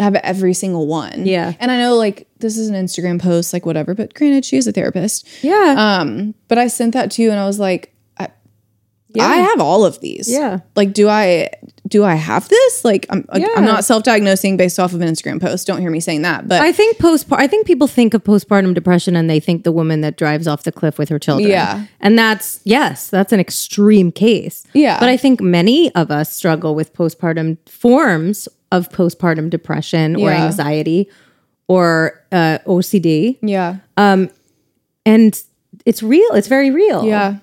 have 0.00 0.16
every 0.16 0.54
single 0.54 0.86
one. 0.88 1.24
Yeah. 1.24 1.52
and 1.60 1.70
i 1.70 1.78
know 1.78 1.94
like 1.94 2.26
this 2.38 2.58
is 2.58 2.68
an 2.68 2.74
instagram 2.74 3.20
post 3.22 3.52
like 3.52 3.64
whatever 3.64 3.94
but 3.94 4.12
granted 4.14 4.44
she 4.44 4.56
is 4.56 4.66
a 4.66 4.72
therapist. 4.72 5.26
Yeah. 5.44 5.98
um 6.00 6.34
but 6.48 6.58
i 6.58 6.66
sent 6.66 6.94
that 6.94 7.12
to 7.12 7.22
you 7.22 7.30
and 7.30 7.38
i 7.38 7.46
was 7.46 7.60
like 7.60 7.93
I, 9.22 9.34
I 9.34 9.36
have 9.36 9.60
all 9.60 9.84
of 9.84 10.00
these 10.00 10.28
Yeah. 10.30 10.60
like 10.74 10.92
do 10.92 11.08
i 11.08 11.48
do 11.86 12.02
i 12.02 12.14
have 12.14 12.48
this 12.48 12.84
like 12.84 13.06
i'm, 13.10 13.26
Yeah. 13.34 13.46
I'm 13.56 13.64
not 13.64 13.84
self-diagnosing 13.84 14.56
based 14.56 14.78
off 14.80 14.92
of 14.94 15.00
an 15.00 15.08
instagram 15.08 15.40
post 15.40 15.66
don't 15.66 15.80
hear 15.80 15.90
me 15.90 16.00
saying 16.00 16.22
that 16.22 16.48
but 16.48 16.60
I 16.62 16.72
think 16.72 16.98
postpart. 16.98 17.40
I 17.40 17.46
think 17.46 17.66
people 17.66 17.86
think 17.86 18.14
of 18.14 18.24
postpartum 18.24 18.74
depression 18.74 19.14
and 19.16 19.28
they 19.28 19.38
think 19.40 19.64
the 19.64 19.72
woman 19.72 20.00
that 20.00 20.16
drives 20.16 20.48
off 20.48 20.62
the 20.64 20.72
cliff 20.72 20.98
with 20.98 21.08
her 21.10 21.18
children. 21.18 21.50
Yeah. 21.50 21.84
and 22.00 22.18
that's 22.18 22.60
yes, 22.64 23.08
that's 23.10 23.32
an 23.32 23.40
extreme 23.40 24.10
case. 24.10 24.64
Yeah. 24.72 24.98
but 24.98 25.08
I 25.08 25.16
think 25.16 25.40
many 25.40 25.94
of 25.94 26.10
us 26.10 26.32
struggle 26.32 26.74
with 26.74 26.92
postpartum 26.94 27.58
forms 27.68 28.48
of 28.72 28.88
postpartum 28.88 29.50
depression 29.50 30.16
or 30.16 30.30
Yeah. 30.30 30.46
anxiety 30.46 31.08
or 31.68 32.22
uh, 32.32 32.58
OCD, 32.66 33.38
yeah 33.42 33.76
Um, 33.96 34.30
and 35.06 35.40
it's 35.86 36.02
real. 36.02 36.32
It's 36.32 36.48
very 36.48 36.70
real. 36.70 37.04
yeah 37.04 37.38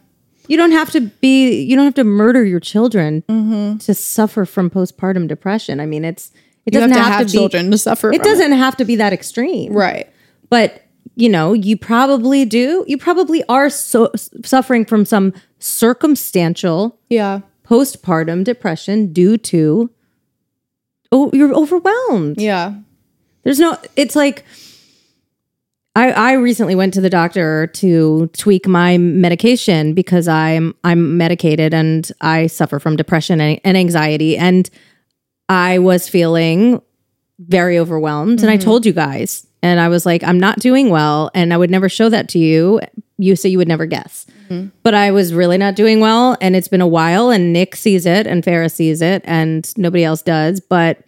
You 0.48 0.58
don't 0.58 0.72
have 0.72 0.92
to 0.92 1.02
be. 1.02 1.62
You 1.64 1.76
don't 1.76 1.86
have 1.86 1.94
to 1.96 2.04
murder 2.04 2.44
your 2.44 2.60
children 2.60 3.24
Mm-hmm. 3.30 3.78
to 3.78 3.94
suffer 3.94 4.46
from 4.46 4.70
postpartum 4.70 5.28
depression. 5.28 5.80
I 5.80 5.86
mean, 5.86 6.04
it's. 6.06 6.32
It 6.66 6.74
you 6.76 6.80
have 6.82 6.90
doesn't 6.92 7.04
to 7.04 7.10
have 7.12 7.26
be, 7.26 7.32
children 7.32 7.72
to 7.72 7.78
suffer 7.78 8.12
It 8.14 8.22
doesn't 8.24 8.52
have 8.52 8.78
to 8.78 8.86
be 8.86 8.96
that 8.98 9.14
extreme. 9.14 9.74
right 9.74 10.08
but 10.50 10.84
you 11.16 11.28
know 11.28 11.54
you 11.54 11.76
probably 11.76 12.46
do 12.46 12.86
you 12.88 12.98
probably 13.00 13.44
are 13.50 13.68
so 13.70 14.12
suffering 14.46 14.86
from 14.86 15.04
some 15.06 15.34
circumstantial 15.60 17.00
yeah 17.10 17.42
postpartum 17.68 18.44
depression 18.44 19.12
due 19.12 19.38
to 19.38 19.90
oh 21.12 21.30
you're 21.34 21.54
overwhelmed 21.54 22.40
yeah 22.40 22.76
there's 23.44 23.60
no 23.60 23.78
it's 23.96 24.16
like 24.16 24.44
I, 25.96 26.12
I 26.12 26.34
recently 26.34 26.74
went 26.74 26.94
to 26.94 27.02
the 27.02 27.10
doctor 27.10 27.68
to 27.68 28.28
tweak 28.28 28.66
my 28.68 28.98
medication 28.98 29.94
because 29.94 30.28
I'm 30.28 30.74
I'm 30.84 31.18
medicated 31.18 31.74
and 31.74 32.10
I 32.22 32.48
suffer 32.48 32.80
from 32.80 32.96
depression 32.96 33.42
and, 33.42 33.60
and 33.66 33.76
anxiety. 33.76 34.38
And 34.38 34.70
I 35.50 35.80
was 35.80 36.08
feeling 36.08 36.82
very 37.40 37.78
overwhelmed. 37.78 38.40
And 38.42 38.50
I 38.50 38.56
mm-hmm. 38.56 38.64
told 38.64 38.86
you 38.86 38.94
guys. 38.94 39.46
And 39.62 39.80
I 39.80 39.90
was 39.90 40.06
like 40.06 40.24
I'm 40.24 40.40
not 40.40 40.60
doing 40.60 40.90
well. 40.90 41.30
And 41.34 41.54
I 41.54 41.58
would 41.58 41.70
never 41.70 41.90
show 41.90 42.08
that 42.08 42.30
to 42.30 42.40
you. 42.40 42.80
You 43.18 43.36
say 43.36 43.50
you 43.50 43.58
would 43.58 43.68
never 43.68 43.86
guess. 43.86 44.26
Mm-hmm. 44.48 44.70
But 44.84 44.94
I 44.94 45.12
was 45.12 45.34
really 45.34 45.58
not 45.58 45.76
doing 45.76 46.00
well. 46.00 46.38
And 46.40 46.56
it's 46.56 46.70
been 46.70 46.82
a 46.82 46.88
while 46.88 47.30
and 47.32 47.52
Nick 47.52 47.76
sees 47.76 48.06
it 48.06 48.28
and 48.28 48.44
Farah 48.44 48.72
sees 48.72 49.02
it 49.02 49.24
and 49.26 49.72
nobody 49.78 50.06
else 50.06 50.22
does. 50.22 50.62
But 50.62 51.04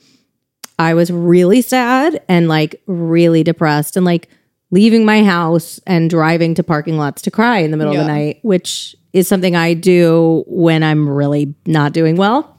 I 0.78 0.94
was 0.94 1.10
really 1.10 1.62
sad 1.62 2.22
and 2.28 2.50
like 2.50 2.82
really 2.86 3.44
depressed. 3.44 3.96
And 3.96 4.06
like 4.06 4.28
leaving 4.74 5.06
my 5.06 5.24
house 5.24 5.80
and 5.86 6.10
driving 6.10 6.56
to 6.56 6.64
parking 6.64 6.98
lots 6.98 7.22
to 7.22 7.30
cry 7.30 7.60
in 7.60 7.70
the 7.70 7.78
middle 7.78 7.94
of 7.94 8.00
the 8.00 8.12
night, 8.12 8.40
which 8.42 8.96
is 9.14 9.28
something 9.28 9.56
I 9.56 9.76
do 9.76 10.44
when 10.48 10.82
I'm 10.82 11.08
really 11.08 11.54
not 11.68 11.94
doing 11.94 12.16
well. 12.16 12.58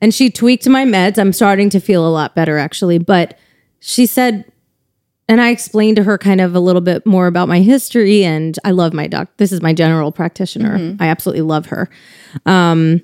And 0.00 0.14
she 0.14 0.30
tweaked 0.30 0.68
my 0.68 0.84
meds. 0.84 1.18
I'm 1.18 1.32
starting 1.32 1.70
to 1.70 1.80
feel 1.80 2.06
a 2.06 2.08
lot 2.08 2.36
better 2.36 2.56
actually, 2.56 2.98
but 2.98 3.36
she 3.80 4.06
said 4.06 4.44
and 5.28 5.40
I 5.40 5.50
explained 5.50 5.96
to 5.96 6.04
her 6.04 6.18
kind 6.18 6.40
of 6.40 6.54
a 6.54 6.60
little 6.60 6.80
bit 6.80 7.04
more 7.04 7.26
about 7.26 7.48
my 7.48 7.60
history. 7.60 8.22
And 8.22 8.56
I 8.64 8.70
love 8.70 8.92
my 8.92 9.08
doc. 9.08 9.28
This 9.38 9.50
is 9.50 9.60
my 9.60 9.72
general 9.72 10.12
practitioner. 10.12 10.76
I 11.00 11.08
absolutely 11.08 11.42
love 11.42 11.66
her. 11.66 11.90
Um, 12.46 13.00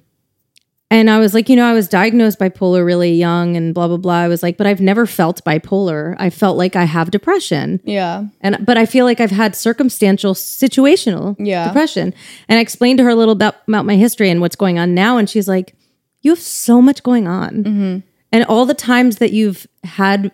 and 0.93 1.09
I 1.09 1.19
was 1.19 1.33
like, 1.33 1.49
you 1.49 1.57
know, 1.57 1.65
I 1.65 1.73
was 1.73 1.89
diagnosed 1.89 2.39
bipolar 2.39 2.85
really 2.85 3.15
young 3.15 3.57
and 3.57 3.73
blah, 3.73 3.89
blah, 3.89 3.97
blah. 3.97 4.19
I 4.19 4.29
was 4.29 4.43
like, 4.43 4.59
but 4.59 4.67
I've 4.67 4.83
never 4.83 5.07
felt 5.07 5.43
bipolar. 5.43 6.15
I 6.19 6.29
felt 6.29 6.59
like 6.59 6.77
I 6.77 6.85
have 6.85 7.11
depression. 7.11 7.81
Yeah. 7.85 8.27
And 8.43 8.59
but 8.61 8.77
I 8.77 8.85
feel 8.85 9.07
like 9.07 9.19
I've 9.19 9.31
had 9.31 9.57
circumstantial, 9.57 10.35
situational 10.35 11.35
Yeah. 11.39 11.67
depression. 11.67 12.13
And 12.47 12.59
I 12.59 12.61
explained 12.61 12.99
to 12.99 13.05
her 13.05 13.11
a 13.11 13.15
little 13.15 13.35
bit 13.35 13.55
about 13.67 13.87
my 13.87 13.97
history 13.97 14.29
and 14.29 14.43
what's 14.43 14.55
going 14.55 14.79
on 14.79 14.93
now. 14.95 15.17
And 15.17 15.31
she's 15.31 15.49
like, 15.49 15.75
"You 16.21 16.33
have 16.33 16.41
so 16.41 16.83
much 16.83 17.03
going 17.03 17.27
on, 17.27 17.65
mm-hmm. 17.65 17.99
and 18.31 18.45
all 18.45 18.67
the 18.67 18.75
times 18.75 19.17
that 19.17 19.33
you've 19.33 19.67
had 19.85 20.31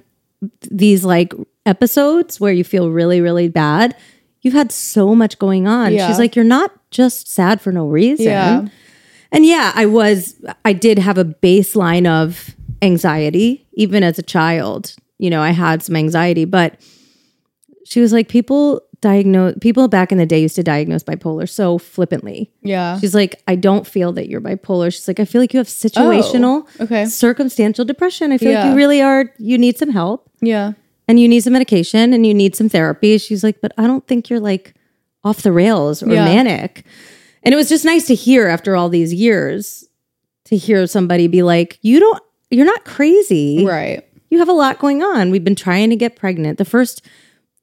these 0.73 1.05
like 1.05 1.35
episodes 1.67 2.41
where 2.41 2.53
you 2.53 2.65
feel 2.65 2.91
really, 2.91 3.21
really 3.21 3.49
bad, 3.49 3.95
you've 4.43 4.55
had 4.55 4.73
so 4.73 5.15
much 5.15 5.39
going 5.39 5.69
on." 5.69 5.93
Yeah. 5.93 6.09
She's 6.09 6.19
like, 6.19 6.35
"You're 6.35 6.45
not 6.45 6.73
just 6.91 7.29
sad 7.29 7.61
for 7.61 7.71
no 7.71 7.87
reason." 7.87 8.27
Yeah. 8.27 8.67
And 9.33 9.45
yeah, 9.45 9.73
I 9.75 9.87
was, 9.87 10.35
I 10.65 10.73
did 10.73 10.99
have 10.99 11.19
a 11.19 11.25
baseline 11.25 12.07
of 12.07 12.55
anxiety, 12.83 13.67
even 13.75 14.03
as 14.03 14.19
a 14.19 14.23
child. 14.23 14.95
You 15.19 15.31
know, 15.31 15.43
I 15.43 15.51
had 15.51 15.83
some 15.83 15.97
anxiety, 15.97 16.45
but 16.45 16.81
she 17.85 18.01
was 18.01 18.13
like, 18.13 18.29
people 18.29 18.83
diagnose, 19.01 19.55
people 19.61 19.87
back 19.89 20.11
in 20.13 20.19
the 20.19 20.27
day 20.27 20.41
used 20.41 20.57
to 20.57 20.63
diagnose 20.63 21.03
bipolar 21.03 21.49
so 21.49 21.79
flippantly. 21.79 22.51
Yeah. 22.63 22.99
She's 22.99 23.15
like, 23.15 23.43
I 23.47 23.55
don't 23.55 23.87
feel 23.87 24.13
that 24.13 24.29
you're 24.29 24.41
bipolar. 24.41 24.93
She's 24.93 25.07
like, 25.07 25.21
I 25.21 25.25
feel 25.25 25.41
like 25.41 25.53
you 25.53 25.59
have 25.59 25.69
situational, 25.69 26.67
oh, 26.81 26.85
okay. 26.85 27.05
circumstantial 27.05 27.85
depression. 27.85 28.33
I 28.33 28.39
feel 28.39 28.53
like 28.55 28.71
you 28.71 28.75
really 28.77 29.01
are, 29.03 29.33
you 29.39 29.57
need 29.59 29.79
some 29.79 29.91
help 29.91 30.29
Yeah. 30.41 30.73
and 31.07 31.21
you 31.21 31.29
need 31.29 31.41
some 31.41 31.53
medication 31.53 32.13
and 32.13 32.27
you 32.27 32.35
need 32.35 32.57
some 32.57 32.69
therapy. 32.69 33.19
She's 33.19 33.45
like, 33.45 33.61
but 33.61 33.73
I 33.79 33.87
don't 33.87 34.07
think 34.07 34.31
you're 34.31 34.41
like 34.41 34.75
off 35.23 35.43
the 35.43 35.53
rails 35.53 36.03
or 36.03 36.09
Yeah. 36.13 36.25
manic. 36.25 36.85
And 37.43 37.53
it 37.53 37.57
was 37.57 37.69
just 37.69 37.85
nice 37.85 38.07
to 38.07 38.15
hear 38.15 38.47
after 38.49 38.77
all 38.77 38.89
these 38.89 39.15
years 39.15 39.85
to 40.45 40.57
hear 40.57 40.87
somebody 40.87 41.27
be 41.27 41.43
like, 41.43 41.79
you 41.83 42.01
don't, 42.01 42.23
you're 42.51 42.67
not 42.67 42.85
crazy. 42.85 43.65
Right. 43.65 44.05
You 44.31 44.39
have 44.39 44.49
a 44.49 44.53
lot 44.53 44.79
going 44.79 45.03
on. 45.03 45.31
We've 45.31 45.45
been 45.45 45.55
trying 45.55 45.91
to 45.91 45.97
get 45.97 46.17
pregnant. 46.17 46.59
The 46.59 46.65
first 46.65 47.05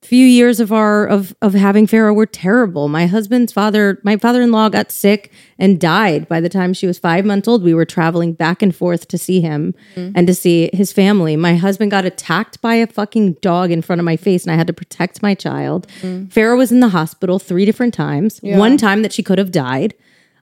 few 0.06 0.26
years 0.26 0.60
of 0.60 0.72
our 0.72 1.06
of 1.06 1.36
of 1.42 1.54
having 1.54 1.88
Farah 1.88 2.16
were 2.16 2.26
terrible. 2.26 2.88
My 2.88 3.08
husband's 3.08 3.52
father, 3.52 4.00
my 4.04 4.18
father-in-law 4.18 4.70
got 4.70 4.92
sick 4.92 5.32
and 5.60 5.80
died 5.80 6.28
by 6.28 6.40
the 6.40 6.50
time 6.50 6.74
she 6.74 6.88
was 6.88 6.98
5 6.98 7.26
months 7.26 7.48
old. 7.48 7.64
We 7.64 7.74
were 7.74 7.86
traveling 7.86 8.34
back 8.34 8.62
and 8.62 8.76
forth 8.76 9.08
to 9.10 9.18
see 9.18 9.42
him 9.42 9.74
mm-hmm. 9.96 10.14
and 10.16 10.28
to 10.28 10.34
see 10.34 10.70
his 10.74 10.94
family. 10.94 11.36
My 11.36 11.56
husband 11.56 11.92
got 11.92 12.06
attacked 12.06 12.62
by 12.62 12.76
a 12.76 12.88
fucking 12.88 13.34
dog 13.42 13.72
in 13.72 13.82
front 13.82 14.00
of 14.00 14.06
my 14.06 14.16
face 14.16 14.44
and 14.44 14.54
I 14.54 14.56
had 14.56 14.68
to 14.68 14.74
protect 14.74 15.22
my 15.22 15.34
child. 15.34 15.88
Mm-hmm. 16.02 16.28
Farah 16.28 16.58
was 16.58 16.72
in 16.72 16.80
the 16.80 16.90
hospital 16.90 17.40
3 17.40 17.66
different 17.66 17.94
times. 17.94 18.40
One 18.42 18.78
time 18.78 19.02
that 19.02 19.12
she 19.12 19.24
could 19.24 19.38
have 19.38 19.52
died. 19.52 19.94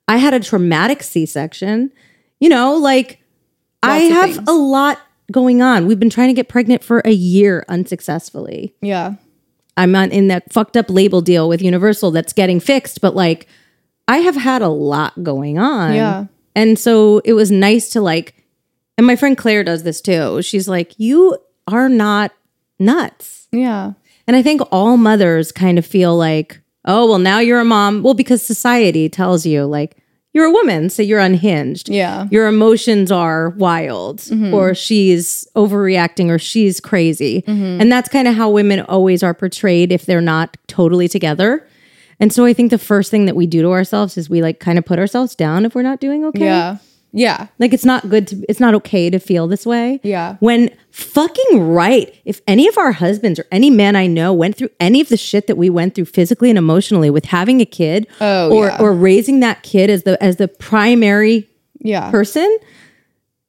I 0.07 0.17
had 0.17 0.33
a 0.33 0.39
traumatic 0.39 1.01
C-section. 1.01 1.91
You 2.39 2.49
know, 2.49 2.75
like 2.75 3.19
I 3.81 3.99
Lots 3.99 4.03
of 4.03 4.15
have 4.15 4.35
things. 4.35 4.49
a 4.49 4.53
lot 4.53 4.99
going 5.31 5.61
on. 5.61 5.87
We've 5.87 5.99
been 5.99 6.09
trying 6.09 6.27
to 6.27 6.33
get 6.33 6.49
pregnant 6.49 6.83
for 6.83 7.01
a 7.05 7.11
year 7.11 7.65
unsuccessfully. 7.69 8.75
Yeah. 8.81 9.15
I'm 9.77 9.95
on 9.95 10.11
in 10.11 10.27
that 10.27 10.51
fucked 10.51 10.77
up 10.77 10.89
label 10.89 11.21
deal 11.21 11.49
with 11.49 11.61
Universal 11.61 12.11
that's 12.11 12.33
getting 12.33 12.59
fixed, 12.59 13.01
but 13.01 13.15
like 13.15 13.47
I 14.07 14.17
have 14.17 14.35
had 14.35 14.61
a 14.61 14.67
lot 14.67 15.23
going 15.23 15.57
on. 15.57 15.93
Yeah. 15.95 16.25
And 16.55 16.77
so 16.77 17.21
it 17.25 17.33
was 17.33 17.51
nice 17.51 17.89
to 17.91 18.01
like 18.01 18.35
and 18.97 19.07
my 19.07 19.15
friend 19.15 19.37
Claire 19.37 19.63
does 19.63 19.83
this 19.83 20.01
too. 20.01 20.41
She's 20.41 20.67
like, 20.67 20.93
"You 20.97 21.37
are 21.67 21.89
not 21.89 22.31
nuts." 22.79 23.47
Yeah. 23.51 23.93
And 24.27 24.35
I 24.35 24.43
think 24.43 24.61
all 24.71 24.97
mothers 24.97 25.51
kind 25.51 25.79
of 25.79 25.85
feel 25.85 26.15
like, 26.15 26.61
"Oh, 26.85 27.07
well 27.07 27.19
now 27.19 27.39
you're 27.39 27.59
a 27.59 27.65
mom." 27.65 28.03
Well, 28.03 28.13
because 28.13 28.43
society 28.43 29.09
tells 29.09 29.45
you 29.45 29.65
like 29.65 29.97
you're 30.33 30.45
a 30.45 30.51
woman, 30.51 30.89
so 30.89 31.01
you're 31.03 31.19
unhinged 31.19 31.89
Yeah. 31.89 32.27
your 32.31 32.47
emotions 32.47 33.11
are 33.11 33.49
wild 33.51 34.17
mm-hmm. 34.17 34.53
or 34.53 34.73
she's 34.73 35.47
overreacting 35.55 36.29
or 36.29 36.39
she's 36.39 36.79
crazy. 36.79 37.43
Mm-hmm. 37.43 37.81
And 37.81 37.91
that's 37.91 38.09
kind 38.09 38.27
of 38.27 38.35
how 38.35 38.49
women 38.49 38.81
always 38.81 39.23
are 39.23 39.33
portrayed 39.33 39.91
if 39.91 40.05
they're 40.05 40.21
not 40.21 40.57
totally 40.67 41.07
together. 41.07 41.67
And 42.19 42.33
so 42.33 42.45
I 42.45 42.53
think 42.53 42.71
the 42.71 42.77
first 42.77 43.11
thing 43.11 43.25
that 43.25 43.35
we 43.35 43.45
do 43.47 43.61
to 43.61 43.71
ourselves 43.71 44.17
is 44.17 44.29
we 44.29 44.41
like 44.41 44.59
kind 44.59 44.77
of 44.77 44.85
put 44.85 44.97
ourselves 44.99 45.35
down 45.35 45.65
if 45.65 45.75
we're 45.75 45.81
not 45.83 45.99
doing 45.99 46.25
okay. 46.25 46.45
Yeah. 46.45 46.77
Yeah. 47.15 47.47
Like 47.59 47.73
it's 47.73 47.85
not 47.85 48.09
good 48.09 48.27
to 48.29 48.43
it's 48.49 48.59
not 48.59 48.73
okay 48.73 49.09
to 49.11 49.19
feel 49.19 49.47
this 49.47 49.65
way. 49.65 49.99
Yeah. 50.03 50.37
When 50.39 50.75
fucking 50.89 51.59
right, 51.61 52.13
if 52.25 52.41
any 52.47 52.67
of 52.67 52.77
our 52.77 52.91
husbands 52.91 53.39
or 53.39 53.45
any 53.51 53.69
man 53.69 53.95
I 53.95 54.07
know 54.07 54.33
went 54.33 54.55
through 54.57 54.69
any 54.79 54.99
of 54.99 55.09
the 55.09 55.17
shit 55.17 55.45
that 55.47 55.55
we 55.55 55.69
went 55.69 55.93
through 55.93 56.05
physically 56.05 56.49
and 56.49 56.57
emotionally 56.57 57.09
with 57.11 57.25
having 57.25 57.61
a 57.61 57.65
kid 57.65 58.07
Oh, 58.19 58.51
or 58.51 58.67
yeah. 58.67 58.81
or 58.81 58.93
raising 58.93 59.41
that 59.41 59.61
kid 59.63 59.89
as 59.91 60.03
the 60.03 60.21
as 60.23 60.37
the 60.37 60.47
primary 60.47 61.47
Yeah. 61.79 62.09
person, 62.09 62.57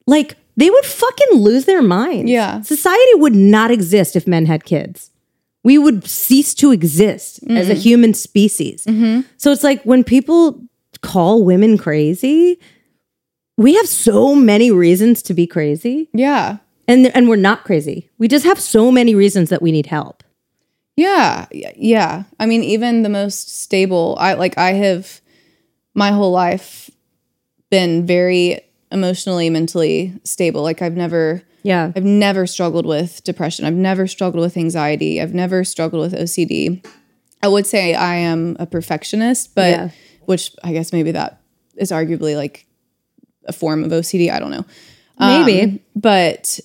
like 0.07 0.37
they 0.57 0.69
would 0.69 0.85
fucking 0.85 1.39
lose 1.39 1.65
their 1.65 1.81
minds. 1.81 2.29
Yeah. 2.31 2.61
Society 2.61 3.13
would 3.15 3.35
not 3.35 3.71
exist 3.71 4.15
if 4.15 4.27
men 4.27 4.45
had 4.45 4.63
kids. 4.63 5.11
We 5.63 5.77
would 5.79 6.05
cease 6.07 6.53
to 6.55 6.71
exist 6.71 7.39
as 7.49 7.67
a 7.67 7.71
Mm-hmm. 7.73 7.81
human 7.81 8.13
species. 8.13 8.83
So 9.37 9.51
it's 9.51 9.63
like 9.63 9.81
when 9.83 10.03
people 10.03 10.61
call 11.01 11.43
women 11.43 11.77
crazy, 11.77 12.59
we 13.57 13.73
have 13.75 13.87
so 13.87 14.35
many 14.35 14.71
reasons 14.71 15.21
to 15.23 15.33
be 15.33 15.47
crazy. 15.47 16.09
yeah. 16.13 16.57
And 16.87 17.07
and 17.15 17.27
we're 17.27 17.35
not 17.35 17.63
crazy. 17.63 18.11
We 18.19 18.27
just 18.27 18.45
have 18.45 18.59
so 18.59 18.91
many 18.91 19.15
reasons 19.15 19.49
that 19.49 19.61
we 19.61 19.71
need 19.71 19.87
help. 19.87 20.23
Yeah. 20.95 21.47
Yeah. 21.51 22.23
I 22.39 22.45
mean, 22.45 22.63
even 22.63 23.01
the 23.01 23.09
most 23.09 23.49
stable, 23.49 24.15
I 24.19 24.33
like, 24.35 24.55
I 24.59 24.73
have 24.73 25.19
my 25.95 26.11
whole 26.11 26.31
life 26.31 26.91
been 27.71 28.05
very 28.05 28.61
emotionally, 28.91 29.49
mentally 29.49 30.13
stable. 30.23 30.61
Like, 30.61 30.81
I've 30.83 30.95
never, 30.95 31.41
Yeah. 31.63 31.91
I've 31.95 32.05
never 32.05 32.45
struggled 32.45 32.85
with 32.85 33.23
depression. 33.23 33.65
I've 33.65 33.73
never 33.73 34.05
struggled 34.07 34.43
with 34.43 34.55
anxiety. 34.55 35.19
I've 35.19 35.33
never 35.33 35.63
struggled 35.63 36.01
with 36.03 36.13
OCD. 36.13 36.85
I 37.41 37.47
would 37.47 37.65
say 37.65 37.95
I 37.95 38.15
am 38.17 38.55
a 38.59 38.67
perfectionist, 38.67 39.55
but 39.55 39.69
Yeah. 39.71 39.89
which 40.25 40.51
I 40.63 40.71
guess 40.71 40.93
maybe 40.93 41.11
that 41.11 41.41
is 41.77 41.91
arguably 41.91 42.35
like 42.37 42.67
a 43.45 43.53
form 43.53 43.83
of 43.83 43.91
OCD. 43.91 44.31
I 44.31 44.39
don't 44.39 44.51
know. 44.51 44.65
Um, 45.17 45.45
Maybe. 45.45 45.81
but 45.95 46.59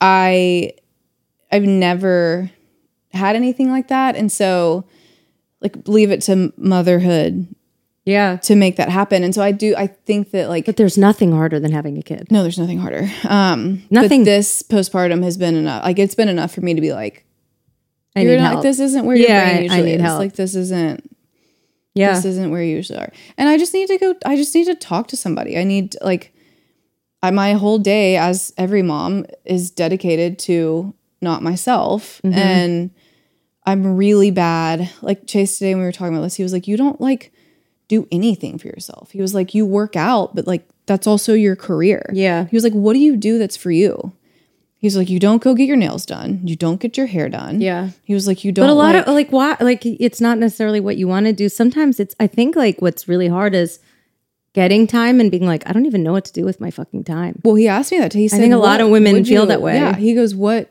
I 0.00 0.72
I've 1.52 1.62
never 1.64 2.50
had 3.12 3.36
anything 3.36 3.70
like 3.70 3.88
that, 3.88 4.16
and 4.16 4.30
so 4.30 4.84
like 5.60 5.76
leave 5.88 6.10
it 6.10 6.20
to 6.22 6.52
motherhood 6.56 7.46
yeah. 8.04 8.36
to 8.36 8.54
make 8.54 8.76
that 8.76 8.88
happen. 8.90 9.24
And 9.24 9.34
so 9.34 9.42
I 9.42 9.52
do. 9.52 9.74
I 9.76 9.86
think 9.86 10.30
that 10.32 10.48
like 10.48 10.66
But 10.66 10.76
there's 10.76 10.98
nothing 10.98 11.32
harder 11.32 11.58
than 11.58 11.72
having 11.72 11.96
a 11.98 12.02
kid. 12.02 12.28
no, 12.30 12.42
there's 12.42 12.58
nothing 12.58 12.78
harder. 12.78 13.08
Um, 13.28 13.82
Nothing- 13.90 14.20
But 14.22 14.26
this 14.26 14.62
postpartum 14.62 15.22
has 15.22 15.36
been 15.38 15.54
enough. 15.56 15.84
Like 15.84 15.98
it's 15.98 16.14
been 16.14 16.28
enough 16.28 16.52
for 16.52 16.60
me 16.60 16.74
to 16.74 16.80
be 16.80 16.92
like, 16.92 17.24
I 18.14 18.20
you're 18.22 18.32
need 18.36 18.42
not. 18.42 18.50
help. 18.52 18.62
This 18.64 18.80
isn't 18.80 19.04
where 19.06 19.16
your 19.16 19.28
Yeah, 19.28 19.44
brain 19.44 19.56
I- 19.56 19.58
I 19.58 19.62
usually 19.62 19.82
need 19.82 19.94
is. 19.96 20.00
help. 20.02 20.18
Like 20.18 20.34
this 20.34 20.54
isn't. 20.54 21.15
Yeah. 21.96 22.14
This 22.14 22.24
isn't 22.24 22.50
where 22.50 22.62
you 22.62 22.76
usually 22.76 22.98
are. 22.98 23.12
And 23.36 23.48
I 23.48 23.58
just 23.58 23.74
need 23.74 23.88
to 23.88 23.98
go. 23.98 24.14
I 24.24 24.36
just 24.36 24.54
need 24.54 24.66
to 24.66 24.74
talk 24.74 25.08
to 25.08 25.16
somebody. 25.16 25.58
I 25.58 25.64
need 25.64 25.96
like. 26.02 26.32
I, 27.22 27.30
my 27.30 27.54
whole 27.54 27.78
day, 27.78 28.16
as 28.16 28.52
every 28.58 28.82
mom, 28.82 29.24
is 29.44 29.70
dedicated 29.70 30.38
to 30.40 30.94
not 31.22 31.42
myself, 31.42 32.20
Mm-hmm. 32.22 32.38
and 32.38 32.90
I'm 33.64 33.96
really 33.96 34.30
bad. 34.30 34.90
Like 35.02 35.26
Chase 35.26 35.58
today, 35.58 35.74
when 35.74 35.80
we 35.80 35.86
were 35.86 35.92
talking 35.92 36.14
about 36.14 36.22
this, 36.24 36.36
he 36.36 36.42
was 36.42 36.52
like, 36.52 36.68
"You 36.68 36.76
don't 36.76 37.00
like 37.00 37.32
do 37.88 38.06
anything 38.12 38.58
for 38.58 38.68
yourself." 38.68 39.10
He 39.10 39.20
was 39.22 39.34
like, 39.34 39.54
"You 39.54 39.64
work 39.66 39.96
out, 39.96 40.34
but 40.36 40.46
like 40.46 40.68
that's 40.86 41.06
also 41.06 41.32
your 41.32 41.56
career." 41.56 42.08
Yeah. 42.12 42.44
He 42.46 42.54
was 42.56 42.62
like, 42.64 42.74
"What 42.74 42.92
do 42.92 43.00
you 43.00 43.16
do 43.16 43.38
that's 43.38 43.56
for 43.56 43.70
you?" 43.72 44.12
He's 44.78 44.96
like, 44.96 45.08
"You 45.08 45.18
don't 45.18 45.42
go 45.42 45.54
get 45.54 45.66
your 45.66 45.76
nails 45.76 46.04
done. 46.04 46.40
You 46.44 46.54
don't 46.54 46.80
get 46.80 46.96
your 46.96 47.06
hair 47.06 47.28
done." 47.28 47.60
Yeah. 47.60 47.90
He 48.04 48.14
was 48.14 48.26
like, 48.26 48.44
"You 48.44 48.52
don't." 48.52 48.64
But 48.66 48.70
a 48.70 48.74
lot 48.74 48.94
like- 48.94 49.06
of 49.06 49.14
like 49.14 49.30
why 49.32 49.56
like 49.60 49.84
it's 49.84 50.20
not 50.20 50.38
necessarily 50.38 50.80
what 50.80 50.96
you 50.96 51.08
want 51.08 51.26
to 51.26 51.32
do. 51.32 51.48
Sometimes 51.48 51.98
it's 51.98 52.14
I 52.20 52.26
think 52.26 52.56
like 52.56 52.80
what's 52.82 53.08
really 53.08 53.28
hard 53.28 53.54
is 53.54 53.78
getting 54.52 54.86
time 54.86 55.20
and 55.20 55.30
being 55.30 55.46
like, 55.46 55.66
I 55.68 55.72
don't 55.72 55.86
even 55.86 56.02
know 56.02 56.12
what 56.12 56.24
to 56.26 56.32
do 56.32 56.44
with 56.44 56.60
my 56.60 56.70
fucking 56.70 57.04
time. 57.04 57.40
Well, 57.44 57.56
he 57.56 57.68
asked 57.68 57.92
me 57.92 57.98
that. 57.98 58.12
He 58.12 58.28
said, 58.28 58.38
I 58.38 58.40
think 58.40 58.54
a 58.54 58.58
lot 58.58 58.80
of 58.80 58.88
women 58.90 59.24
feel 59.24 59.42
you-" 59.42 59.48
that 59.48 59.62
way. 59.62 59.76
Yeah. 59.76 59.96
He 59.96 60.14
goes, 60.14 60.34
"What? 60.34 60.70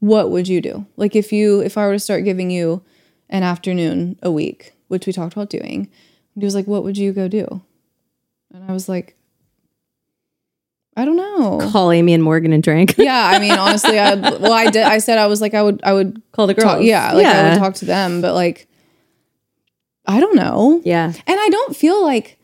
What 0.00 0.30
would 0.30 0.48
you 0.48 0.60
do? 0.60 0.86
Like 0.96 1.14
if 1.16 1.32
you, 1.32 1.60
if 1.60 1.78
I 1.78 1.86
were 1.86 1.94
to 1.94 1.98
start 1.98 2.24
giving 2.24 2.50
you 2.50 2.82
an 3.30 3.42
afternoon 3.42 4.18
a 4.22 4.30
week, 4.30 4.74
which 4.88 5.06
we 5.06 5.12
talked 5.12 5.34
about 5.34 5.50
doing." 5.50 5.90
He 6.34 6.44
was 6.44 6.54
like, 6.54 6.66
"What 6.66 6.82
would 6.82 6.98
you 6.98 7.12
go 7.12 7.28
do?" 7.28 7.62
And 8.52 8.64
I 8.68 8.72
was 8.72 8.88
like, 8.88 9.16
"I 10.96 11.04
don't 11.04 11.16
know." 11.16 11.58
Call 11.70 11.90
Amie 11.90 12.12
and 12.14 12.22
Morgan 12.22 12.52
and 12.52 12.62
drink. 12.62 12.94
yeah, 12.98 13.26
I 13.34 13.38
mean, 13.38 13.52
honestly, 13.52 13.98
I 13.98 14.14
well, 14.38 14.52
I 14.52 14.70
did. 14.70 14.82
I 14.84 14.98
said 14.98 15.18
I 15.18 15.26
was 15.26 15.40
like, 15.40 15.54
I 15.54 15.62
would, 15.62 15.80
I 15.82 15.92
would 15.92 16.20
Call 16.32 16.46
the 16.46 16.54
talk. 16.54 16.74
girls. 16.76 16.84
Yeah, 16.86 17.12
like 17.12 17.26
I 17.26 17.50
would 17.50 17.58
talk 17.58 17.74
to 17.76 17.84
them, 17.84 18.20
but 18.20 18.34
like, 18.34 18.68
I 20.06 20.20
don't 20.20 20.36
know. 20.36 20.80
yeah. 20.84 21.06
And 21.26 21.40
I 21.40 21.48
don't 21.48 21.74
feel 21.76 22.02
like 22.02 22.38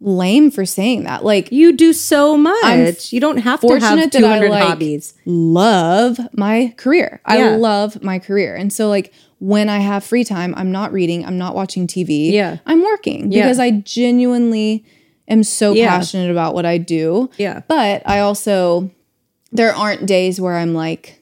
lame 0.00 0.50
for 0.50 0.66
saying 0.66 1.04
that. 1.04 1.24
Like 1.24 1.50
You 1.52 1.72
do 1.72 1.92
so 1.92 2.36
much. 2.36 3.12
you 3.12 3.20
don't 3.20 3.38
have 3.38 3.60
to 3.60 3.68
have 3.80 3.98
I 3.98 4.06
200 4.06 4.50
like 4.50 4.62
hobbies. 4.62 5.14
love 5.24 6.18
my 6.36 6.74
career. 6.76 7.20
I 7.24 7.38
Yeah. 7.38 7.56
love 7.56 8.02
my 8.02 8.18
career. 8.18 8.54
And 8.54 8.70
so 8.72 8.88
like 8.88 9.14
when 9.38 9.68
I 9.70 9.78
have 9.78 10.04
free 10.04 10.24
time, 10.24 10.52
I'm 10.58 10.72
not 10.72 10.92
reading, 10.92 11.24
I'm 11.24 11.38
not 11.38 11.54
watching 11.54 11.86
TV. 11.86 12.32
Yeah. 12.32 12.58
I'm 12.66 12.82
working 12.82 13.30
Yeah. 13.32 13.44
because 13.44 13.58
I 13.58 13.70
genuinely 13.70 14.84
am 15.28 15.42
so 15.42 15.72
Yeah. 15.72 15.88
passionate 15.90 16.30
about 16.30 16.54
what 16.54 16.66
I 16.66 16.78
do. 16.78 17.30
Yeah. 17.38 17.62
But 17.68 18.02
I 18.06 18.20
also 18.20 18.90
there 19.52 19.74
aren't 19.74 20.06
days 20.06 20.40
where 20.40 20.56
I'm 20.56 20.74
like 20.74 21.20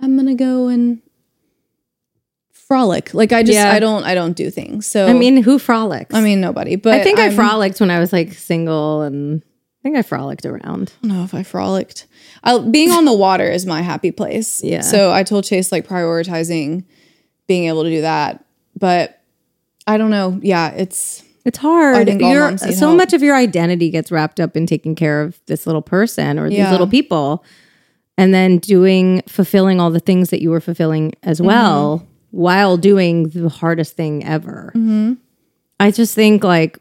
I'm 0.00 0.14
going 0.16 0.28
to 0.28 0.34
go 0.34 0.68
and 0.68 1.00
frolic. 2.52 3.12
Like 3.14 3.32
I 3.32 3.42
just 3.42 3.54
Yeah. 3.54 3.72
I 3.72 3.78
don't 3.80 4.04
I 4.04 4.14
don't 4.14 4.36
do 4.36 4.50
things. 4.50 4.86
So 4.86 5.06
I 5.06 5.12
mean, 5.12 5.42
who 5.42 5.58
frolics? 5.58 6.14
I 6.14 6.20
mean 6.20 6.40
nobody, 6.40 6.76
but 6.76 6.94
I 6.94 7.02
think 7.02 7.18
i 7.18 7.24
I'm- 7.24 7.34
frolicked 7.34 7.80
when 7.80 7.90
I 7.90 7.98
was 7.98 8.12
like 8.12 8.32
single 8.34 9.02
and 9.02 9.42
I 9.42 9.82
think 9.82 9.96
I 9.96 10.02
frolicked 10.02 10.44
around. 10.44 10.92
I 11.02 11.06
don't 11.08 11.16
know 11.16 11.24
if 11.24 11.32
I 11.34 11.42
frolicked. 11.42 12.06
I, 12.44 12.58
being 12.58 12.90
on 12.90 13.06
the 13.06 13.14
water 13.14 13.50
is 13.50 13.64
my 13.64 13.80
happy 13.80 14.10
place. 14.12 14.62
Yeah. 14.62 14.82
So 14.82 15.10
I 15.10 15.22
told 15.22 15.44
Chase 15.44 15.72
like 15.72 15.86
prioritizing 15.88 16.84
being 17.46 17.64
able 17.66 17.84
to 17.84 17.90
do 17.90 18.02
that, 18.02 18.44
but 18.78 19.20
I 19.86 19.96
don't 19.96 20.10
know. 20.10 20.38
Yeah, 20.42 20.70
it's 20.72 21.24
It's 21.44 21.58
hard. 21.58 21.96
I 21.96 22.04
think 22.04 22.22
all 22.22 22.32
Your- 22.32 22.48
moms 22.48 22.64
need 22.64 22.74
so 22.74 22.86
help. 22.88 22.96
much 22.98 23.12
of 23.12 23.22
your 23.22 23.34
identity 23.36 23.90
gets 23.90 24.10
wrapped 24.12 24.40
up 24.40 24.56
in 24.56 24.66
taking 24.66 24.94
care 24.94 25.22
of 25.22 25.40
this 25.46 25.66
little 25.66 25.82
person 25.82 26.38
or 26.38 26.48
these 26.48 26.58
Yeah. 26.58 26.70
little 26.70 26.86
people, 26.86 27.44
and 28.18 28.34
then 28.34 28.58
doing 28.58 29.22
fulfilling 29.26 29.80
all 29.80 29.90
the 29.90 30.00
things 30.00 30.30
that 30.30 30.42
you 30.42 30.50
were 30.50 30.60
fulfilling 30.60 31.10
Mm-hmm. 31.12 31.30
as 31.30 31.40
well 31.42 32.06
while 32.30 32.76
doing 32.76 33.30
the 33.30 33.48
hardest 33.48 33.96
thing 33.96 34.24
ever. 34.24 34.72
Mm-hmm. 34.76 35.14
I 35.80 35.90
just 35.90 36.14
think 36.14 36.44
like 36.44 36.78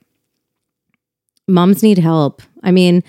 moms 1.47 1.81
need 1.83 1.97
help. 1.97 2.41
I 2.63 2.71
mean, 2.71 3.03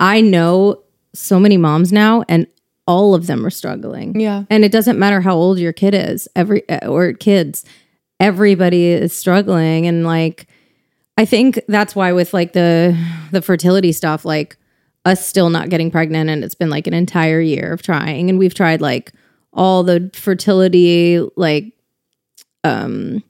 I 0.00 0.20
know 0.20 0.82
so 1.12 1.38
many 1.38 1.56
moms 1.56 1.92
now, 1.92 2.24
and 2.28 2.46
all 2.86 3.14
of 3.14 3.26
them 3.26 3.46
are 3.46 3.50
struggling. 3.50 4.18
Yeah. 4.18 4.44
and 4.50 4.64
it 4.64 4.72
doesn't 4.72 4.98
matter 4.98 5.20
how 5.20 5.34
old 5.34 5.58
your 5.58 5.72
kid 5.72 5.94
is. 5.94 6.28
Every 6.34 6.62
or 6.82 7.12
kids, 7.12 7.64
everybody 8.20 8.86
is 8.88 9.12
struggling, 9.14 9.86
and 9.86 10.04
like 10.04 10.46
I 11.16 11.24
think 11.24 11.60
that's 11.68 11.94
why 11.94 12.12
with 12.12 12.34
like 12.34 12.52
the 12.52 12.98
the 13.30 13.42
fertility 13.42 13.92
stuff, 13.92 14.24
like 14.24 14.56
us 15.04 15.24
still 15.24 15.50
not 15.50 15.68
getting 15.68 15.90
pregnant, 15.90 16.30
and 16.30 16.42
it's 16.42 16.54
been 16.54 16.70
like 16.70 16.86
an 16.86 16.94
entire 16.94 17.40
year 17.40 17.72
of 17.72 17.82
trying, 17.82 18.30
and 18.30 18.38
we've 18.38 18.54
tried 18.54 18.80
like 18.80 19.12
all 19.52 19.82
the 19.84 20.10
fertility 20.12 21.24
like 21.36 21.72
um 22.64 23.22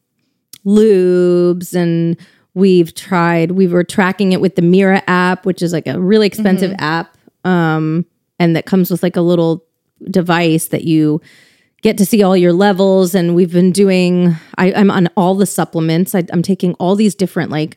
lubes 0.65 1.75
and 1.75 2.17
we've 2.55 2.95
tried 2.95 3.51
we 3.51 3.67
were 3.67 3.85
tracking 3.85 4.33
it 4.33 4.41
with 4.41 4.57
the 4.57 4.63
mira 4.63 5.03
app 5.07 5.45
which 5.45 5.61
is 5.61 5.73
like 5.73 5.87
a 5.87 6.01
really 6.01 6.27
expensive 6.27 6.75
app 6.79 7.19
um 7.45 8.07
and 8.39 8.57
that 8.57 8.65
comes 8.65 8.91
with 8.91 9.03
like 9.03 9.17
a 9.17 9.21
little 9.21 9.63
device 10.11 10.69
that 10.69 10.85
you 10.85 11.21
get 11.85 11.99
to 11.99 12.07
see 12.07 12.23
all 12.23 12.37
your 12.37 12.53
levels 12.53 13.15
and 13.15 13.35
we've 13.37 13.53
been 13.53 13.71
doing 13.71 14.35
I, 14.59 14.73
i'm 14.73 14.91
on 14.91 15.09
all 15.17 15.37
the 15.37 15.47
supplements. 15.47 16.15
I, 16.15 16.25
i'm 16.33 16.43
taking 16.43 16.75
all 16.75 16.97
these 16.97 17.15
different 17.15 17.53
like 17.53 17.77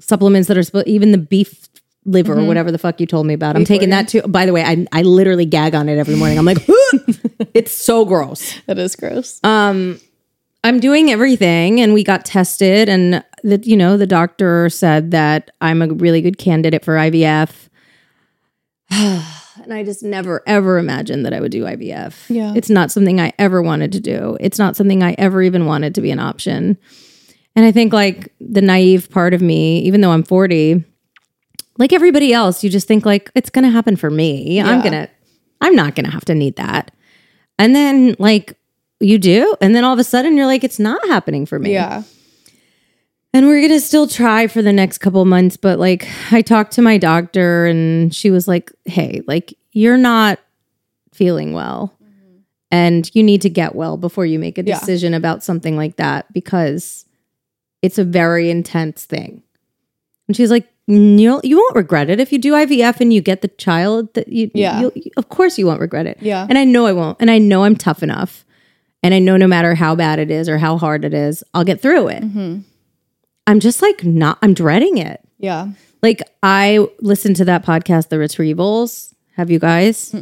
supplements 0.00 0.48
that 0.48 0.56
are 0.56 0.62
supposed 0.62 0.86
even 0.86 1.12
the 1.12 1.18
beef 1.18 1.68
liver 2.04 2.38
or 2.38 2.44
whatever 2.44 2.72
the 2.72 2.78
fuck 2.78 3.00
you 3.00 3.06
told 3.06 3.26
me 3.26 3.34
about. 3.34 3.54
I'm 3.54 3.66
taking 3.66 3.90
that 3.90 4.08
too. 4.08 4.22
By 4.22 4.46
the 4.46 4.52
way 4.52 4.64
I, 4.64 4.86
I 4.92 5.02
literally 5.02 5.44
gag 5.44 5.74
on 5.74 5.88
it 5.88 5.98
every 5.98 6.14
morning. 6.16 6.38
I'm 6.38 6.46
like 6.46 6.58
it's 7.54 7.72
so 7.72 8.06
gross. 8.06 8.58
That 8.66 8.78
is 8.78 8.96
gross. 8.96 9.42
Um, 9.44 10.00
I'm 10.64 10.80
doing 10.80 11.10
everything 11.10 11.80
and 11.80 11.92
we 11.92 12.02
got 12.02 12.24
tested 12.24 12.88
and 12.88 13.22
that 13.44 13.66
you 13.66 13.76
know 13.76 13.96
the 13.96 14.06
doctor 14.06 14.68
said 14.70 15.10
that 15.10 15.50
I'm 15.60 15.82
a 15.82 15.88
really 15.88 16.22
good 16.22 16.38
candidate 16.38 16.84
for 16.84 16.94
IVF. 16.96 17.68
and 19.62 19.72
I 19.72 19.82
just 19.84 20.02
never 20.02 20.42
ever 20.46 20.78
imagined 20.78 21.26
that 21.26 21.32
I 21.32 21.40
would 21.40 21.52
do 21.52 21.64
IVF. 21.64 22.14
Yeah. 22.28 22.54
It's 22.56 22.70
not 22.70 22.90
something 22.90 23.20
I 23.20 23.32
ever 23.38 23.62
wanted 23.62 23.92
to 23.92 24.00
do. 24.00 24.36
It's 24.40 24.58
not 24.58 24.76
something 24.76 25.02
I 25.02 25.14
ever 25.18 25.42
even 25.42 25.66
wanted 25.66 25.94
to 25.96 26.00
be 26.00 26.10
an 26.10 26.18
option. 26.18 26.78
And 27.56 27.66
I 27.66 27.72
think 27.72 27.92
like 27.92 28.32
the 28.40 28.62
naive 28.62 29.10
part 29.10 29.34
of 29.34 29.42
me, 29.42 29.80
even 29.80 30.00
though 30.00 30.12
I'm 30.12 30.22
40, 30.22 30.84
like 31.76 31.92
everybody 31.92 32.32
else, 32.32 32.62
you 32.62 32.70
just 32.70 32.86
think 32.86 33.04
like 33.04 33.30
it's 33.34 33.50
going 33.50 33.64
to 33.64 33.70
happen 33.70 33.96
for 33.96 34.10
me. 34.10 34.60
I'm 34.60 34.80
going 34.80 34.92
to 34.92 35.08
I'm 35.60 35.74
not 35.74 35.94
going 35.94 36.06
to 36.06 36.12
have 36.12 36.24
to 36.26 36.34
need 36.34 36.56
that. 36.56 36.92
And 37.58 37.74
then 37.74 38.14
like 38.18 38.56
you 39.00 39.18
do, 39.18 39.56
and 39.60 39.74
then 39.74 39.84
all 39.84 39.92
of 39.92 39.98
a 39.98 40.04
sudden 40.04 40.36
you're 40.36 40.46
like 40.46 40.64
it's 40.64 40.78
not 40.78 41.04
happening 41.08 41.46
for 41.46 41.58
me. 41.58 41.72
yeah. 41.72 42.02
And 43.34 43.46
we're 43.46 43.60
going 43.60 43.72
to 43.72 43.80
still 43.80 44.06
try 44.06 44.46
for 44.46 44.62
the 44.62 44.72
next 44.72 44.98
couple 44.98 45.24
months, 45.24 45.56
but 45.56 45.78
like 45.78 46.08
I 46.32 46.40
talked 46.42 46.72
to 46.72 46.82
my 46.82 46.96
doctor 46.98 47.66
and 47.66 48.14
she 48.14 48.30
was 48.30 48.48
like, 48.48 48.72
"Hey, 48.86 49.20
like 49.26 49.54
you're 49.72 49.98
not 49.98 50.38
feeling 51.12 51.52
well. 51.52 51.94
Mm-hmm. 52.02 52.36
And 52.70 53.10
you 53.14 53.22
need 53.22 53.42
to 53.42 53.50
get 53.50 53.74
well 53.74 53.96
before 53.98 54.24
you 54.24 54.38
make 54.38 54.56
a 54.58 54.64
Yeah. 54.64 54.78
decision 54.78 55.12
about 55.14 55.44
something 55.44 55.76
like 55.76 55.96
that 55.96 56.32
because 56.32 57.04
it's 57.82 57.98
a 57.98 58.04
very 58.04 58.48
intense 58.50 59.04
thing." 59.04 59.42
And 60.26 60.34
she's 60.36 60.50
like, 60.50 60.66
"You 60.86 61.40
you 61.44 61.58
won't 61.58 61.76
regret 61.76 62.08
it 62.08 62.20
if 62.20 62.32
you 62.32 62.38
do 62.38 62.54
IVF 62.54 62.98
and 63.00 63.12
you 63.12 63.20
get 63.20 63.42
the 63.42 63.48
child 63.48 64.14
that 64.14 64.28
you 64.28 64.50
Yeah. 64.54 64.80
you'll- 64.80 64.92
of 65.18 65.28
course 65.28 65.58
you 65.58 65.66
won't 65.66 65.80
regret 65.80 66.06
it." 66.06 66.16
Yeah. 66.22 66.46
And 66.48 66.56
I 66.56 66.64
know 66.64 66.86
I 66.86 66.92
won't. 66.92 67.18
And 67.20 67.30
I 67.30 67.36
know 67.38 67.64
I'm 67.64 67.76
tough 67.76 68.02
enough. 68.02 68.46
And 69.02 69.12
I 69.14 69.18
know 69.20 69.36
no 69.36 69.46
matter 69.46 69.74
how 69.74 69.94
bad 69.94 70.18
it 70.18 70.30
is 70.30 70.48
or 70.48 70.56
how 70.58 70.76
hard 70.78 71.04
it 71.04 71.12
is, 71.14 71.44
I'll 71.54 71.62
get 71.64 71.80
through 71.80 72.08
it. 72.08 72.22
Mm-hmm. 72.24 72.60
I'm 73.48 73.60
just 73.60 73.82
like 73.82 74.04
not, 74.04 74.38
I'm 74.42 74.54
dreading 74.54 74.98
it. 74.98 75.20
Yeah. 75.38 75.68
Like 76.02 76.22
I 76.42 76.86
listened 77.00 77.36
to 77.36 77.44
that 77.46 77.64
podcast, 77.64 78.08
The 78.10 78.16
Retrievals. 78.16 79.14
Have 79.36 79.50
you 79.50 79.58
guys? 79.58 80.14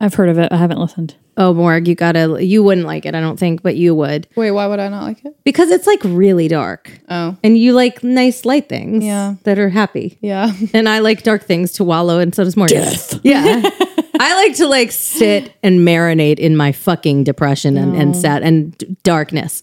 I've 0.00 0.14
heard 0.14 0.28
of 0.28 0.38
it. 0.38 0.52
I 0.52 0.56
haven't 0.56 0.78
listened. 0.78 1.16
Oh, 1.36 1.54
Morg, 1.54 1.88
you 1.88 1.94
gotta, 1.94 2.44
you 2.44 2.62
wouldn't 2.62 2.86
like 2.86 3.06
it, 3.06 3.14
I 3.14 3.20
don't 3.20 3.38
think, 3.38 3.62
but 3.62 3.74
you 3.76 3.94
would 3.94 4.28
Wait, 4.36 4.50
why 4.50 4.66
would 4.66 4.78
I 4.80 4.88
not 4.88 5.04
like 5.04 5.24
it? 5.24 5.34
because 5.44 5.70
it's 5.70 5.86
like 5.86 6.00
really 6.04 6.48
dark 6.48 6.90
Oh. 7.08 7.36
and 7.42 7.56
you 7.56 7.72
like 7.72 8.04
nice 8.04 8.44
light 8.44 8.68
things 8.68 9.02
Yeah. 9.04 9.36
that 9.44 9.58
are 9.58 9.70
happy. 9.70 10.18
Yeah. 10.20 10.52
And 10.74 10.88
I 10.88 10.98
like 10.98 11.22
dark 11.22 11.44
things 11.44 11.72
to 11.74 11.84
wallow, 11.84 12.18
and 12.18 12.34
so 12.34 12.44
does 12.44 12.56
Morgan. 12.56 12.84
Yeah. 13.22 13.62
I 14.18 14.34
like 14.46 14.56
to 14.56 14.66
like 14.66 14.92
sit 14.92 15.54
and 15.62 15.80
marinate 15.80 16.38
in 16.38 16.56
my 16.56 16.72
fucking 16.72 17.24
depression 17.24 17.76
and, 17.76 17.96
and 17.96 18.16
sad 18.16 18.42
and 18.42 18.76
d- 18.76 18.96
darkness. 19.02 19.62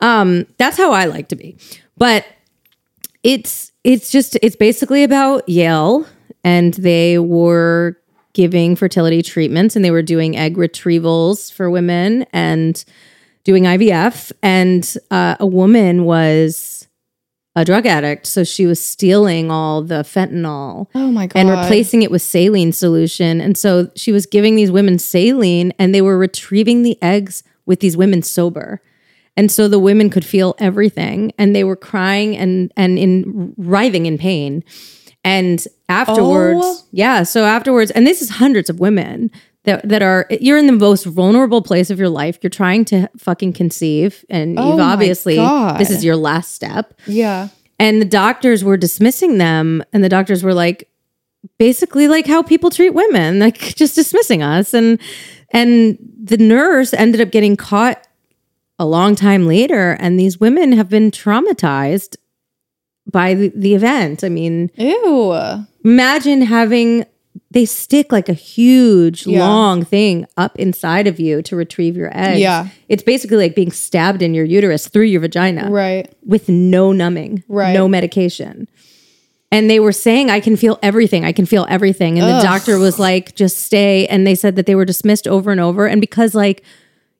Um, 0.00 0.46
that's 0.58 0.76
how 0.76 0.92
I 0.92 1.06
like 1.06 1.28
to 1.28 1.36
be. 1.36 1.56
But 1.96 2.24
it's 3.22 3.72
it's 3.84 4.10
just 4.10 4.38
it's 4.42 4.56
basically 4.56 5.02
about 5.02 5.48
Yale 5.48 6.06
and 6.44 6.74
they 6.74 7.18
were 7.18 7.98
giving 8.32 8.76
fertility 8.76 9.22
treatments 9.22 9.74
and 9.74 9.84
they 9.84 9.90
were 9.90 10.02
doing 10.02 10.36
egg 10.36 10.56
retrievals 10.56 11.52
for 11.52 11.68
women 11.70 12.24
and 12.32 12.84
doing 13.42 13.64
IVF 13.64 14.30
and 14.42 14.96
uh, 15.10 15.36
a 15.40 15.46
woman 15.46 16.04
was 16.04 16.77
a 17.56 17.64
drug 17.64 17.86
addict 17.86 18.26
so 18.26 18.44
she 18.44 18.66
was 18.66 18.80
stealing 18.80 19.50
all 19.50 19.82
the 19.82 20.02
fentanyl 20.04 20.86
Oh 20.94 21.10
my 21.10 21.26
god. 21.26 21.38
and 21.40 21.50
replacing 21.50 22.02
it 22.02 22.10
with 22.10 22.22
saline 22.22 22.72
solution. 22.72 23.40
And 23.40 23.56
so 23.58 23.90
she 23.96 24.12
was 24.12 24.26
giving 24.26 24.54
these 24.54 24.70
women 24.70 24.98
saline 24.98 25.72
and 25.78 25.92
they 25.94 26.02
were 26.02 26.16
retrieving 26.16 26.82
the 26.82 26.96
eggs 27.02 27.42
with 27.66 27.80
these 27.80 27.96
women 27.96 28.22
sober. 28.22 28.80
And 29.36 29.50
so 29.50 29.66
the 29.68 29.78
women 29.78 30.08
could 30.10 30.24
feel 30.24 30.54
everything 30.58 31.32
and 31.38 31.54
they 31.54 31.64
were 31.64 31.76
crying 31.76 32.36
and 32.36 32.72
and 32.76 32.98
in 32.98 33.54
writhing 33.56 34.06
in 34.06 34.18
pain. 34.18 34.62
And 35.24 35.64
afterwards, 35.88 36.60
Oh. 36.62 36.82
yeah, 36.92 37.22
so 37.24 37.44
afterwards, 37.44 37.90
and 37.90 38.06
this 38.06 38.22
is 38.22 38.30
hundreds 38.30 38.70
of 38.70 38.78
women 38.78 39.30
that, 39.68 39.88
that 39.88 40.02
are 40.02 40.26
you're 40.30 40.58
in 40.58 40.66
the 40.66 40.72
most 40.72 41.04
vulnerable 41.04 41.62
place 41.62 41.90
of 41.90 41.98
your 41.98 42.08
life. 42.08 42.38
You're 42.42 42.50
trying 42.50 42.84
to 42.86 43.08
fucking 43.18 43.52
conceive 43.52 44.24
and 44.30 44.58
Oh 44.58 44.70
you've 44.70 44.80
obviously 44.80 45.36
this 45.78 45.90
is 45.90 46.04
your 46.04 46.16
last 46.16 46.54
step. 46.54 46.98
Yeah. 47.06 47.48
And 47.78 48.00
the 48.00 48.06
doctors 48.06 48.64
were 48.64 48.76
dismissing 48.76 49.38
them, 49.38 49.84
and 49.92 50.02
the 50.02 50.08
doctors 50.08 50.42
were 50.42 50.54
like, 50.54 50.90
basically 51.58 52.08
like 52.08 52.26
how 52.26 52.42
people 52.42 52.70
treat 52.70 52.90
women, 52.90 53.38
like 53.44 53.58
just 53.76 53.94
dismissing 53.94 54.42
us. 54.42 54.74
And 54.74 54.98
and 55.50 55.98
the 56.22 56.38
nurse 56.38 56.92
ended 56.92 57.20
up 57.20 57.30
getting 57.30 57.56
caught 57.56 58.06
a 58.78 58.86
long 58.86 59.14
time 59.14 59.46
later, 59.46 59.92
and 59.92 60.18
these 60.18 60.40
women 60.40 60.72
have 60.72 60.88
been 60.88 61.10
traumatized 61.10 62.16
by 63.10 63.34
the, 63.34 63.52
the 63.54 63.74
event. 63.74 64.22
I 64.22 64.28
mean, 64.28 64.70
Ew. 64.76 65.64
imagine 65.84 66.42
having 66.42 67.06
they 67.50 67.64
stick 67.64 68.12
like 68.12 68.28
a 68.28 68.34
huge 68.34 69.26
Yeah. 69.26 69.40
long 69.40 69.82
thing 69.84 70.26
up 70.36 70.58
inside 70.58 71.06
of 71.06 71.18
you 71.18 71.40
to 71.42 71.56
retrieve 71.56 71.96
your 71.96 72.10
eggs. 72.16 72.40
Yeah. 72.40 72.68
It's 72.88 73.02
basically 73.02 73.38
like 73.38 73.54
being 73.54 73.72
stabbed 73.72 74.20
in 74.22 74.34
your 74.34 74.44
uterus 74.44 74.86
through 74.88 75.04
your 75.06 75.20
vagina 75.22 75.70
Right. 75.70 76.12
with 76.26 76.48
no 76.48 76.92
numbing, 76.92 77.42
Right. 77.48 77.72
no 77.72 77.88
medication. 77.88 78.68
And 79.50 79.70
they 79.70 79.80
were 79.80 79.92
saying, 79.92 80.28
I 80.28 80.40
can 80.40 80.56
feel 80.56 80.78
everything. 80.82 81.24
I 81.24 81.32
can 81.32 81.46
feel 81.46 81.64
everything. 81.70 82.18
And 82.18 82.28
the 82.28 82.42
doctor 82.42 82.78
was 82.78 82.98
like, 82.98 83.34
just 83.34 83.56
stay. 83.60 84.06
And 84.08 84.26
they 84.26 84.34
said 84.34 84.56
that 84.56 84.66
they 84.66 84.74
were 84.74 84.84
dismissed 84.84 85.26
over 85.26 85.50
and 85.50 85.58
over. 85.58 85.86
And 85.86 86.02
because, 86.02 86.34
like, 86.34 86.62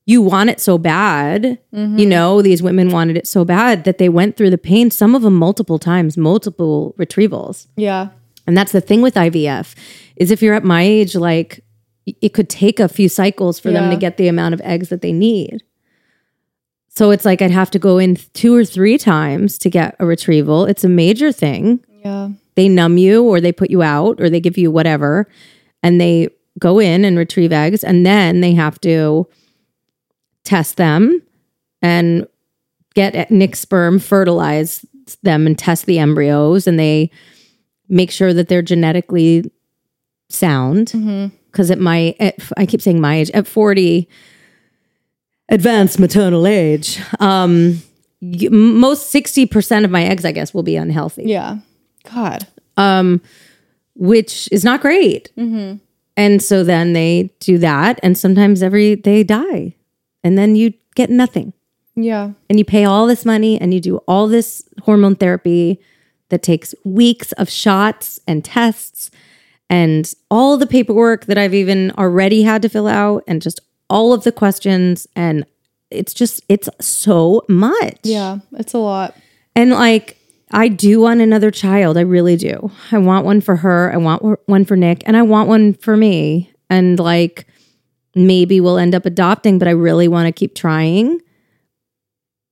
you 0.05 0.21
want 0.21 0.51
it 0.51 0.61
so 0.61 0.77
bad. 0.77 1.59
Mm-hmm. 1.75 1.99
You 1.99 2.05
know, 2.07 2.43
these 2.43 2.63
women 2.63 2.91
wanted 2.91 3.17
it 3.17 3.27
so 3.27 3.47
bad 3.47 3.85
that 3.85 3.97
they 3.97 4.11
went 4.11 4.37
through 4.37 4.51
the 4.51 4.59
pain, 4.59 4.91
some 4.91 5.15
of 5.15 5.23
them 5.23 5.37
multiple 5.37 5.79
times, 5.79 6.19
multiple 6.19 6.95
retrievals. 6.99 7.67
Yeah. 7.79 8.09
And 8.47 8.57
that's 8.57 8.73
the 8.73 8.81
thing 8.83 9.01
with 9.03 9.15
IVF 9.15 9.75
is 10.19 10.31
if 10.31 10.43
you're 10.43 10.55
at 10.55 10.65
my 10.65 10.83
age, 10.83 11.15
like 11.15 11.65
it 12.07 12.31
could 12.31 12.49
take 12.49 12.81
a 12.81 12.89
few 12.89 13.09
cycles 13.09 13.59
for 13.59 13.71
them 13.71 13.91
to 13.91 13.97
get 13.97 14.17
the 14.17 14.29
amount 14.29 14.55
of 14.55 14.61
eggs 14.63 14.89
that 14.89 15.03
they 15.03 15.13
need. 15.13 15.63
So 16.89 17.11
it's 17.11 17.25
like 17.25 17.43
I'd 17.43 17.51
have 17.51 17.71
to 17.73 17.79
go 17.79 17.99
in 17.99 18.17
two 18.33 18.55
or 18.55 18.65
three 18.65 18.99
times 18.99 19.59
to 19.59 19.71
get 19.71 19.95
a 20.01 20.07
retrieval. 20.07 20.65
It's 20.65 20.85
a 20.85 20.89
major 20.89 21.31
thing. 21.31 21.85
Yeah. 22.05 22.31
They 22.57 22.69
numb 22.69 22.99
you 22.99 23.23
or 23.25 23.41
they 23.41 23.53
put 23.53 23.71
you 23.71 23.83
out 23.83 24.21
or 24.21 24.29
they 24.29 24.41
give 24.41 24.59
you 24.59 24.71
whatever 24.71 25.29
and 25.83 26.01
they 26.01 26.29
go 26.59 26.81
in 26.81 27.05
and 27.05 27.17
retrieve 27.17 27.53
eggs 27.53 27.85
and 27.85 28.05
then 28.05 28.41
they 28.41 28.53
have 28.53 28.81
to 28.81 29.29
test 30.45 30.77
them 30.77 31.23
and 31.83 32.27
get 32.95 33.31
Nick's 33.31 33.61
sperm, 33.61 34.01
fertilize 34.01 34.85
them 35.23 35.47
and 35.47 35.57
test 35.57 35.87
the 35.87 35.99
embryos 35.99 36.67
and 36.67 36.81
they 36.81 37.11
make 37.89 38.11
sure 38.11 38.35
that 38.35 38.49
they're 38.49 38.61
genetically 38.61 39.51
sound 40.29 41.33
because 41.51 41.71
at 41.71 41.79
my 41.79 42.15
at, 42.21 42.35
i 42.57 42.67
keep 42.67 42.83
saying 42.83 43.01
my 43.01 43.17
age 43.17 43.31
at 43.31 43.47
40 43.47 44.07
advanced 45.49 45.99
maternal 45.99 46.47
age 46.47 47.01
um 47.21 47.83
y- 48.21 48.49
most 48.51 49.13
60% 49.15 49.85
of 49.85 49.91
my 49.91 50.05
eggs 50.05 50.25
i 50.25 50.33
guess 50.33 50.53
will 50.53 50.63
be 50.63 50.77
unhealthy 50.77 51.25
Yeah. 51.27 51.59
God. 52.13 52.47
um 52.77 53.21
which 53.95 54.49
is 54.53 54.65
not 54.65 54.81
great 54.81 55.31
and 56.17 56.43
so 56.43 56.63
then 56.65 56.93
they 56.93 57.31
do 57.41 57.59
that 57.59 57.99
and 58.03 58.17
sometimes 58.19 58.63
every 58.63 58.95
they 58.97 59.25
die 59.25 59.75
and 60.23 60.37
then 60.37 60.55
you 60.57 60.73
get 60.95 61.09
nothing 61.11 61.53
Yeah. 61.97 62.33
and 62.51 62.59
you 62.59 62.65
pay 62.65 62.85
all 62.85 63.07
this 63.07 63.25
money 63.25 63.59
and 63.61 63.73
you 63.73 63.81
do 63.81 63.97
all 64.07 64.29
this 64.29 64.63
hormone 64.83 65.17
therapy 65.17 65.81
that 66.29 66.43
takes 66.43 66.75
weeks 66.85 67.33
of 67.33 67.49
shots 67.49 68.21
and 68.27 68.45
tests 68.45 69.11
and 69.71 70.13
all 70.31 70.57
the 70.57 70.67
paperwork 70.67 71.27
that 71.27 71.39
I've 71.39 71.55
even 71.55 71.91
already 71.93 72.43
had 72.43 72.63
to 72.63 72.69
fill 72.69 72.89
out 72.89 73.25
and 73.27 73.43
just 73.43 73.61
all 73.91 74.13
of 74.13 74.25
the 74.25 74.33
questions 74.33 75.07
and 75.17 75.45
it's 75.91 76.13
just 76.13 76.43
it's 76.49 76.69
so 76.81 77.43
much. 77.49 77.99
Yeah. 78.03 78.39
It's 78.55 78.75
a 78.75 78.79
lot. 78.79 79.15
And 79.57 79.71
like 79.71 80.17
I 80.51 80.69
do 80.69 81.01
want 81.01 81.21
another 81.21 81.51
child, 81.51 81.97
I 81.97 82.03
really 82.03 82.37
do. 82.37 82.71
I 82.93 82.99
want 82.99 83.25
one 83.27 83.41
for 83.41 83.57
her, 83.57 83.93
I 83.93 83.97
want 83.99 84.23
one 84.49 84.65
for 84.65 84.77
Nick, 84.77 85.03
and 85.07 85.17
I 85.17 85.23
want 85.23 85.49
one 85.49 85.75
for 85.75 85.97
me. 85.97 86.53
And 86.71 86.99
like 86.99 87.47
maybe 88.15 88.61
we'll 88.61 88.79
end 88.79 88.95
up 88.95 89.07
adopting, 89.07 89.59
but 89.59 89.69
I 89.69 89.73
really 89.73 90.09
want 90.09 90.27
to 90.27 90.33
keep 90.33 90.55
trying. 90.55 91.21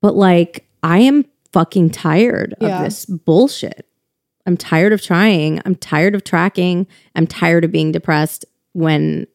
But 0.03 0.15
like 0.15 0.67
I 0.83 0.99
am 0.99 1.25
fucking 1.53 1.91
tired 1.91 2.55
Yeah. 2.61 2.79
of 2.79 2.85
this 2.85 3.05
bullshit. 3.07 3.87
I'm 4.47 4.57
tired 4.57 4.93
of 4.93 5.03
trying. 5.03 5.61
I'm 5.65 5.75
tired 5.75 6.15
of 6.15 6.25
tracking. 6.25 6.87
I'm 7.15 7.27
tired 7.27 7.65
of 7.65 7.73
being 7.73 7.93
depressed 7.93 8.45
when 8.73 9.27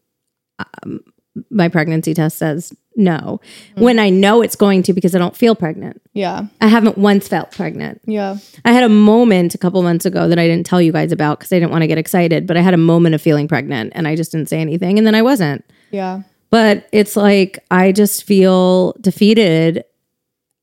um, 0.60 1.02
my 1.50 1.68
pregnancy 1.68 2.14
test 2.14 2.38
says 2.38 2.74
no. 2.96 3.40
When 3.76 4.00
I 4.00 4.10
know 4.10 4.42
it's 4.42 4.56
going 4.56 4.84
to 4.84 4.94
because 4.94 5.16
I 5.16 5.20
don't 5.20 5.36
feel 5.36 5.56
pregnant. 5.56 6.02
Yeah. 6.14 6.48
I 6.60 6.68
haven't 6.68 6.98
once 6.98 7.28
felt 7.28 7.52
pregnant. 7.52 8.02
Yeah. 8.06 8.38
I 8.66 8.74
had 8.74 8.84
a 8.84 8.90
moment 8.90 9.56
a 9.56 9.58
couple 9.58 9.82
months 9.82 10.06
ago 10.06 10.28
that 10.28 10.38
I 10.38 10.48
didn't 10.48 10.66
tell 10.66 10.82
you 10.82 10.92
guys 10.92 11.12
about 11.12 11.40
because 11.40 11.54
I 11.54 11.60
didn't 11.60 11.72
want 11.72 11.84
to 11.84 11.88
get 11.88 11.98
excited, 11.98 12.48
but 12.48 12.58
I 12.58 12.62
had 12.62 12.74
a 12.74 12.78
moment 12.78 13.16
of 13.16 13.22
feeling 13.22 13.48
pregnant 13.48 13.94
and 13.96 14.08
I 14.08 14.16
just 14.16 14.32
didn't 14.32 14.50
say 14.50 14.60
anything 14.60 14.98
and 14.98 15.08
then 15.08 15.16
I 15.16 15.22
wasn't. 15.22 15.64
Yeah. 15.92 16.24
But 16.50 16.90
it's 16.92 17.16
like 17.16 17.64
I 17.72 17.94
just 17.94 18.26
feel 18.26 18.94
defeated. 19.00 19.86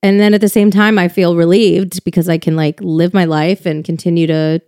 And 0.02 0.20
then 0.20 0.34
at 0.34 0.40
the 0.40 0.48
same 0.48 0.70
time, 0.70 0.98
I 0.98 1.08
feel 1.08 1.37
relieved 1.37 2.04
because 2.04 2.28
I 2.28 2.38
can 2.38 2.54
like 2.56 2.80
live 2.80 3.12
my 3.12 3.24
life 3.24 3.66
and 3.66 3.84
continue 3.84 4.26
to 4.28 4.61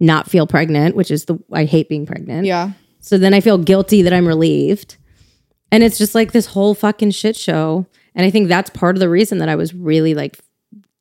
not 0.00 0.28
feel 0.28 0.46
pregnant, 0.46 0.96
which 0.96 1.10
is 1.10 1.26
the 1.26 1.38
I 1.52 1.64
hate 1.64 1.88
being 1.88 2.06
pregnant. 2.06 2.46
Yeah. 2.46 2.72
So 3.00 3.16
then 3.16 3.34
I 3.34 3.40
feel 3.40 3.58
guilty 3.58 4.02
that 4.02 4.12
I'm 4.12 4.26
relieved. 4.26 4.96
And 5.70 5.82
it's 5.82 5.98
just 5.98 6.14
like 6.14 6.32
this 6.32 6.46
whole 6.46 6.74
fucking 6.74 7.12
shit 7.12 7.36
show. 7.36 7.86
And 8.14 8.26
I 8.26 8.30
think 8.30 8.48
that's 8.48 8.70
part 8.70 8.96
of 8.96 9.00
the 9.00 9.08
reason 9.08 9.38
that 9.38 9.48
I 9.48 9.56
was 9.56 9.74
really 9.74 10.14
like 10.14 10.38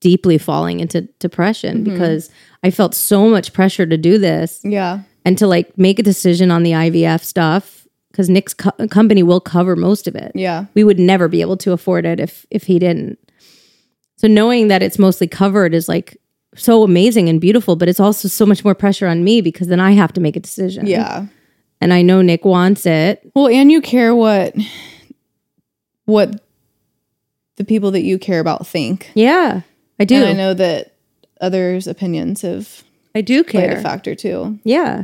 deeply 0.02 0.38
falling 0.38 0.80
into 0.80 1.02
depression 1.20 1.84
mm-hmm. 1.84 1.94
because 1.94 2.30
I 2.64 2.70
felt 2.70 2.94
so 2.94 3.28
much 3.28 3.54
pressure 3.54 3.86
to 3.86 3.98
do 3.98 4.18
this 4.18 4.62
Yeah. 4.64 5.00
and 5.24 5.38
to 5.38 5.48
like 5.48 5.78
make 5.78 5.98
a 5.98 6.04
decision 6.04 6.52
on 6.52 6.64
the 6.64 6.72
IVF 6.72 7.24
stuff 7.24 7.88
because 8.12 8.30
Nick's 8.30 8.54
co- 8.54 8.88
company 8.90 9.24
will 9.24 9.40
cover 9.42 9.76
most 9.76 10.08
of 10.08 10.16
it. 10.16 10.32
Yeah. 10.36 10.66
We 10.74 10.84
would 10.84 11.00
never 11.00 11.28
be 11.28 11.42
able 11.42 11.58
to 11.58 11.72
afford 11.74 12.06
it 12.06 12.20
if 12.20 12.46
if 12.52 12.64
he 12.64 12.80
didn't. 12.80 13.18
So 14.18 14.28
knowing 14.28 14.70
that 14.70 14.82
it's 14.82 14.98
mostly 14.98 15.28
covered 15.28 15.74
is 15.74 15.88
like 15.90 16.18
so 16.56 16.84
amazing 16.84 17.30
and 17.30 17.42
beautiful, 17.42 17.76
but 17.76 17.90
it's 17.90 18.00
also 18.00 18.28
so 18.28 18.46
much 18.46 18.64
more 18.64 18.76
pressure 18.76 19.08
on 19.08 19.24
me 19.24 19.42
because 19.42 19.68
then 19.68 19.80
I 19.80 19.92
have 19.92 20.14
to 20.14 20.22
make 20.22 20.36
a 20.36 20.40
decision. 20.40 20.88
Yeah. 20.88 21.28
And 21.82 21.94
I 21.94 22.02
know 22.02 22.22
Nick 22.22 22.46
wants 22.46 22.86
it. 22.86 23.30
Well, 23.36 23.48
and 23.48 23.72
you 23.72 23.82
care 23.82 24.16
what 24.16 24.56
what 26.06 26.42
the 27.58 27.66
people 27.66 27.92
that 27.92 28.04
you 28.04 28.18
care 28.18 28.40
about 28.40 28.66
think. 28.66 29.12
Yeah, 29.14 29.62
I 30.00 30.06
do. 30.06 30.16
And 30.16 30.26
I 30.26 30.34
know 30.34 30.54
that 30.54 30.96
others' 31.42 31.88
opinions 31.88 32.42
have 32.42 32.84
I 33.14 33.22
do 33.22 33.44
played 33.44 33.70
care. 33.70 33.78
a 33.78 33.82
factor 33.82 34.16
too. 34.16 34.60
Yeah. 34.64 35.04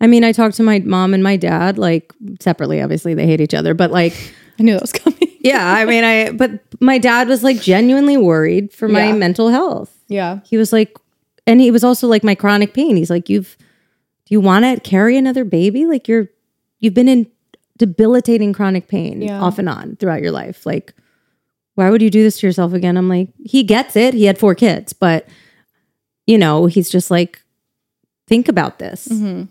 I 0.00 0.06
mean, 0.06 0.24
I 0.24 0.32
talked 0.32 0.56
to 0.56 0.62
my 0.62 0.80
mom 0.80 1.14
and 1.14 1.22
my 1.22 1.36
dad 1.36 1.78
like 1.78 2.12
separately. 2.40 2.82
Obviously, 2.82 3.14
they 3.14 3.26
hate 3.26 3.40
each 3.40 3.54
other, 3.54 3.74
but 3.74 3.90
like, 3.90 4.14
I 4.58 4.62
knew 4.62 4.72
that 4.74 4.82
was 4.82 4.92
coming. 4.92 5.18
Yeah, 5.44 5.72
I 5.72 5.84
mean, 5.84 6.02
I, 6.04 6.30
but 6.32 6.50
my 6.80 6.98
dad 6.98 7.28
was 7.28 7.44
like 7.44 7.60
genuinely 7.60 8.16
worried 8.16 8.72
for 8.72 8.88
my 8.88 9.06
Yeah. 9.08 9.14
mental 9.14 9.48
health. 9.50 9.94
yeah. 10.08 10.40
He 10.44 10.56
was 10.56 10.72
like, 10.72 10.96
and 11.46 11.60
he 11.60 11.70
was 11.70 11.84
also 11.84 12.08
like 12.08 12.24
my 12.24 12.34
chronic 12.34 12.74
pain. 12.74 12.96
He's 12.96 13.10
like, 13.10 13.28
you've, 13.28 13.56
do 14.26 14.34
you 14.34 14.40
want 14.40 14.64
to 14.64 14.80
carry 14.80 15.16
another 15.16 15.44
baby? 15.44 15.84
Like, 15.86 16.08
you're, 16.08 16.28
you've 16.80 16.94
been 16.94 17.08
in 17.08 17.26
debilitating 17.76 18.52
chronic 18.52 18.88
pain 18.88 19.20
Yeah. 19.22 19.40
off 19.42 19.58
and 19.58 19.68
on 19.68 19.96
throughout 19.96 20.22
your 20.22 20.32
life. 20.32 20.64
Like, 20.64 20.94
why 21.74 21.90
would 21.90 22.00
you 22.02 22.08
do 22.10 22.22
this 22.22 22.38
to 22.40 22.46
yourself 22.46 22.72
again? 22.72 22.96
I'm 22.96 23.08
like, 23.08 23.28
he 23.44 23.62
gets 23.62 23.96
it. 23.96 24.14
He 24.14 24.24
had 24.24 24.38
four 24.38 24.54
kids, 24.54 24.92
but, 24.92 25.28
you 26.26 26.38
know, 26.38 26.66
he's 26.66 26.88
just 26.88 27.10
like, 27.10 27.42
think 28.26 28.48
about 28.48 28.78
this. 28.78 29.08
Mm-hmm. 29.08 29.44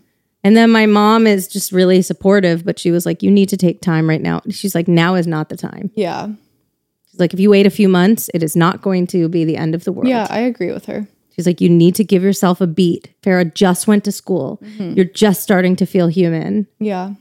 And 0.44 0.56
then 0.56 0.70
my 0.70 0.84
mom 0.84 1.26
is 1.26 1.48
just 1.48 1.72
really 1.72 2.02
supportive, 2.02 2.64
but 2.64 2.78
she 2.78 2.90
was 2.90 3.06
like, 3.06 3.22
you 3.22 3.30
need 3.30 3.48
to 3.48 3.56
take 3.56 3.80
time 3.80 4.08
right 4.08 4.20
now. 4.20 4.42
She's 4.50 4.74
like, 4.74 4.86
now 4.86 5.14
is 5.14 5.26
not 5.26 5.48
the 5.48 5.56
time. 5.56 5.90
Yeah. 5.94 6.28
She's 7.10 7.18
like, 7.18 7.32
if 7.32 7.40
you 7.40 7.48
wait 7.48 7.66
a 7.66 7.70
few 7.70 7.88
months, 7.88 8.28
it 8.34 8.42
is 8.42 8.54
not 8.54 8.82
going 8.82 9.06
to 9.08 9.28
be 9.28 9.44
the 9.44 9.56
end 9.56 9.74
of 9.74 9.84
the 9.84 9.92
world. 9.92 10.06
Yeah, 10.06 10.26
I 10.28 10.40
agree 10.40 10.70
with 10.70 10.84
her. 10.86 11.08
She's 11.34 11.46
like, 11.46 11.60
you 11.60 11.70
need 11.70 11.94
to 11.96 12.04
give 12.04 12.22
yourself 12.22 12.60
a 12.60 12.66
beat. 12.66 13.12
Farah 13.22 13.52
just 13.54 13.88
went 13.88 14.04
to 14.04 14.12
school. 14.12 14.60
Mm-hmm. 14.62 14.92
You're 14.92 15.06
just 15.06 15.42
starting 15.42 15.76
to 15.76 15.86
feel 15.86 16.08
human. 16.08 16.68
Yeah. 16.78 17.14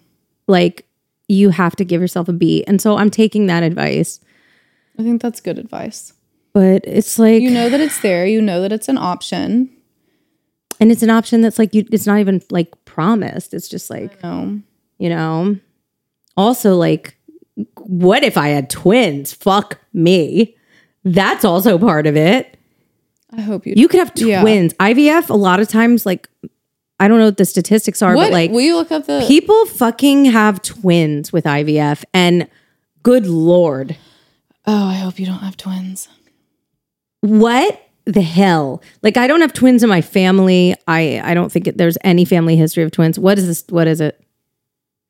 Like, 0.45 0.85
you 1.29 1.49
have 1.49 1.75
to 1.77 1.85
give 1.85 2.01
yourself 2.01 2.27
a 2.27 2.33
beat. 2.33 2.65
And 2.67 2.81
so 2.81 2.97
I'm 2.97 3.09
taking 3.09 3.47
that 3.47 3.63
advice. 3.63 4.19
I 4.99 5.03
think 5.03 5.21
that's 5.21 5.39
good 5.39 5.57
advice. 5.57 6.13
But 6.51 6.83
it's 6.85 7.17
like, 7.17 7.41
You 7.41 7.49
know 7.49 7.69
that 7.69 7.79
it's 7.79 7.99
there, 8.01 8.27
you 8.27 8.41
know 8.41 8.61
that 8.61 8.71
it's 8.71 8.89
an 8.89 8.97
option. 8.97 9.69
And 10.83 10.91
it's 10.91 11.01
an 11.01 11.09
option 11.09 11.39
that's 11.39 11.57
like, 11.57 11.73
you, 11.73 11.85
it's 11.93 12.05
not 12.05 12.19
even 12.19 12.41
like 12.51 12.69
promised. 12.83 13.53
It's 13.53 13.69
just 13.69 13.89
like, 13.89 14.21
No. 14.21 14.59
you 14.99 15.07
know, 15.07 15.55
also 16.35 16.75
like, 16.75 17.15
what 17.77 18.21
if 18.23 18.37
I 18.37 18.49
had 18.49 18.69
twins? 18.69 19.31
Fuck 19.31 19.79
me. 19.93 20.57
That's 21.05 21.45
also 21.45 21.77
part 21.77 22.05
of 22.05 22.17
it. 22.17 22.57
I 23.31 23.39
hope 23.41 23.65
you 23.65 23.73
You 23.77 23.87
could 23.87 23.99
have 23.99 24.11
Yeah. 24.17 24.41
twins. 24.41 24.73
IVF, 24.73 25.29
a 25.29 25.35
lot 25.35 25.61
of 25.61 25.69
times, 25.69 26.05
like, 26.05 26.27
I 26.99 27.07
don't 27.07 27.17
know 27.19 27.25
what 27.25 27.37
the 27.37 27.45
statistics 27.45 28.01
are, 28.01 28.13
What 28.15 28.25
but 28.25 28.31
like, 28.33 28.51
will 28.51 28.59
you 28.61 28.75
look 28.75 28.91
up 28.91 29.05
the 29.07 29.23
People 29.25 29.65
fucking 29.67 30.25
have 30.25 30.61
twins 30.61 31.31
with 31.31 31.45
IVF, 31.45 32.03
and 32.13 32.47
good 33.03 33.25
lord, 33.25 33.95
Oh, 34.65 34.87
I 34.87 34.95
hope 34.95 35.17
you 35.19 35.25
don't 35.25 35.39
have 35.39 35.55
twins. 35.57 36.09
what 37.21 37.82
the 38.05 38.21
hell? 38.21 38.81
Like, 39.01 39.17
I 39.17 39.27
don't 39.27 39.41
have 39.41 39.53
twins 39.53 39.83
in 39.83 39.89
my 39.89 40.01
family. 40.01 40.75
I 40.87 41.21
I 41.23 41.33
don't 41.33 41.51
think 41.51 41.67
it, 41.67 41.77
there's 41.77 41.97
any 42.03 42.25
family 42.25 42.55
history 42.55 42.83
of 42.83 42.91
twins. 42.91 43.17
What 43.17 43.37
is 43.37 43.47
this? 43.47 43.63
What 43.69 43.87
is 43.87 44.01
it? 44.01 44.19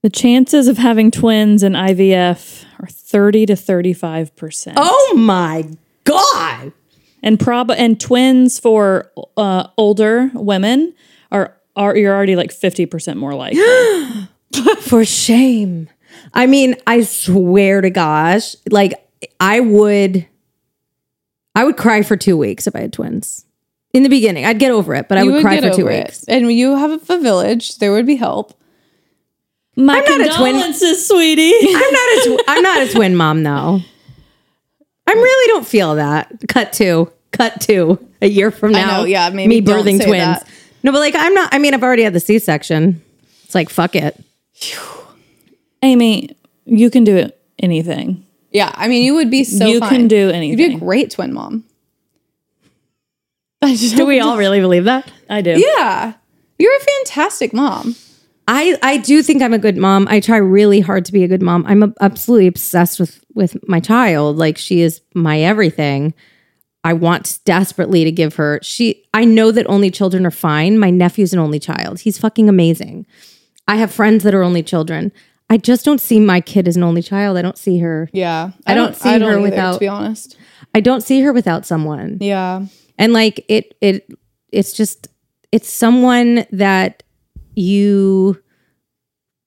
The 0.02 0.10
chances 0.10 0.68
of 0.68 0.78
having 0.78 1.12
twins 1.12 1.64
in 1.64 1.74
IVF 1.74 2.66
are 2.82 2.88
30 2.88 3.46
to 3.46 3.54
35%. 3.54 4.74
Oh 4.76 5.14
my 5.16 5.70
god! 6.04 6.74
And 7.22 7.40
prob 7.40 7.72
and 7.72 8.00
twins 8.00 8.60
for 8.60 9.12
uh, 9.38 9.68
older 9.78 10.30
women 10.34 10.94
are 11.32 11.58
are 11.76 11.96
you're 11.96 12.14
already 12.14 12.36
like 12.36 12.52
50% 12.52 13.16
more 13.16 13.34
likely. 13.34 13.62
For 14.82 15.04
shame. 15.04 15.90
I 16.34 16.46
mean, 16.46 16.76
I 16.86 17.02
swear 17.02 17.82
to 17.82 17.90
gosh, 17.90 18.56
like 18.70 18.94
I 19.40 19.60
would, 19.60 20.28
I 21.56 21.64
would 21.64 21.78
cry 21.78 22.02
for 22.02 22.18
two 22.18 22.38
weeks 22.38 22.68
if 22.68 22.76
I 22.76 22.82
had 22.82 22.94
twins. 22.94 23.46
In 23.94 24.02
the 24.02 24.10
beginning, 24.10 24.44
I'd 24.46 24.58
get 24.58 24.72
over 24.72 24.96
it, 24.96 25.08
but 25.08 25.20
I 25.20 25.22
you 25.24 25.34
would, 25.34 25.42
cry 25.44 25.62
for 25.62 25.70
two 25.70 25.88
it. 25.88 26.06
weeks. 26.06 26.24
And 26.24 26.52
you 26.52 26.76
have 26.76 27.08
a 27.10 27.18
village, 27.20 27.78
there 27.78 27.92
would 27.92 28.08
be 28.08 28.16
help. 28.16 28.60
My 29.76 29.98
I'm 29.98 30.04
not 30.20 30.22
a 30.22 30.38
twin. 30.38 30.74
sweetie. 30.74 31.54
I'm 31.64 31.74
not 31.74 32.10
a 32.10 32.38
tw- 32.38 32.44
I'm 32.48 32.64
not 32.64 32.82
a 32.84 32.92
twin 32.92 33.16
mom 33.16 33.44
though. 33.44 33.80
I 35.08 35.12
really 35.12 35.48
don't 35.52 35.68
feel 35.68 35.96
that. 35.96 36.32
Cut 36.48 36.74
two. 36.74 37.12
Cut 37.32 37.60
two. 37.62 38.00
A 38.22 38.28
year 38.28 38.52
from 38.52 38.72
now. 38.72 39.00
know, 39.00 39.04
yeah, 39.06 39.30
maybe 39.30 39.62
me 39.62 39.66
birthing 39.66 40.04
twins. 40.04 40.24
that. 40.24 40.48
No, 40.84 40.92
but 40.92 41.00
like 41.00 41.16
I'm 41.16 41.34
not. 41.34 41.54
I 41.54 41.58
mean, 41.60 41.74
I've 41.74 41.84
already 41.84 42.04
had 42.04 42.14
the 42.14 42.20
C-section. 42.20 43.02
It's 43.44 43.56
like 43.56 43.70
fuck 43.70 43.96
it. 43.96 44.20
Amie, 45.82 46.36
you 46.66 46.90
can 46.90 47.04
do 47.04 47.16
it, 47.18 47.40
anything. 47.60 48.26
Yeah, 48.54 48.72
I 48.76 48.88
mean, 48.88 49.04
you 49.04 49.16
would 49.16 49.32
be 49.32 49.44
so. 49.44 49.66
You 49.66 49.80
fine. 49.80 49.90
can 49.90 50.08
do 50.08 50.30
anything. 50.30 50.60
You'd 50.60 50.70
be 50.70 50.76
a 50.76 50.80
great 50.80 51.12
twin 51.12 51.34
mom. 51.34 51.66
I 53.62 53.76
just 53.76 53.96
Do 53.98 54.06
we 54.06 54.20
all 54.20 54.38
really 54.38 54.62
believe 54.62 54.86
that? 54.86 55.12
I 55.30 55.42
do. 55.42 55.60
Yeah, 55.60 56.14
you're 56.60 56.76
a 56.76 56.80
fantastic 56.80 57.54
mom. 57.54 57.96
I 58.48 58.78
I 58.84 58.98
do 58.98 59.24
think 59.24 59.42
I'm 59.42 59.54
a 59.54 59.60
good 59.60 59.78
mom. 59.78 60.08
I 60.10 60.20
try 60.20 60.38
really 60.38 60.82
hard 60.82 61.06
to 61.06 61.12
be 61.12 61.24
a 61.24 61.28
good 61.28 61.42
mom. 61.42 61.66
I'm 61.66 61.94
absolutely 62.00 62.48
obsessed 62.48 63.00
with 63.00 63.24
with 63.34 63.58
my 63.68 63.80
child. 63.80 64.38
Like 64.38 64.58
she 64.58 64.82
is 64.82 65.02
my 65.16 65.40
everything. 65.40 66.14
I 66.84 66.94
want 66.94 67.40
desperately 67.46 68.04
to 68.04 68.12
give 68.12 68.36
her. 68.36 68.60
She 68.62 69.06
I 69.14 69.26
know 69.26 69.52
that 69.52 69.66
only 69.68 69.90
children 69.90 70.26
are 70.26 70.32
fine. 70.32 70.78
My 70.78 70.90
nephew's 70.90 71.34
an 71.34 71.40
only 71.40 71.60
child. 71.60 72.02
He's 72.02 72.18
fucking 72.18 72.50
amazing. 72.50 73.08
I 73.68 73.78
have 73.78 73.92
friends 73.92 74.24
that 74.26 74.36
are 74.36 74.44
only 74.44 74.62
children. 74.62 75.14
I 75.50 75.58
just 75.58 75.86
don't 75.86 76.02
see 76.02 76.20
my 76.20 76.42
kid 76.42 76.68
as 76.68 76.76
an 76.78 76.84
only 76.84 77.02
child. 77.02 77.38
I 77.38 77.42
don't 77.42 77.58
see 77.58 77.80
her. 77.80 78.10
Yeah, 78.14 78.52
I 78.66 78.74
don't 78.74 78.96
see 78.96 79.10
I 79.10 79.14
her 79.14 79.20
don't 79.20 79.30
either, 79.30 79.42
without- 79.42 79.74
To 79.74 79.80
be 79.80 79.88
honest, 79.88 80.38
I 80.74 80.80
don't 80.80 81.02
see 81.02 81.22
her 81.22 81.34
without 81.34 81.66
someone. 81.66 82.18
yeah, 82.22 82.66
and 82.98 83.14
like 83.14 83.46
it 83.48 83.76
it 83.82 84.08
it's 84.52 84.74
just 84.74 85.08
it's 85.52 85.72
someone 85.72 86.46
that 86.52 87.04
you 87.56 88.42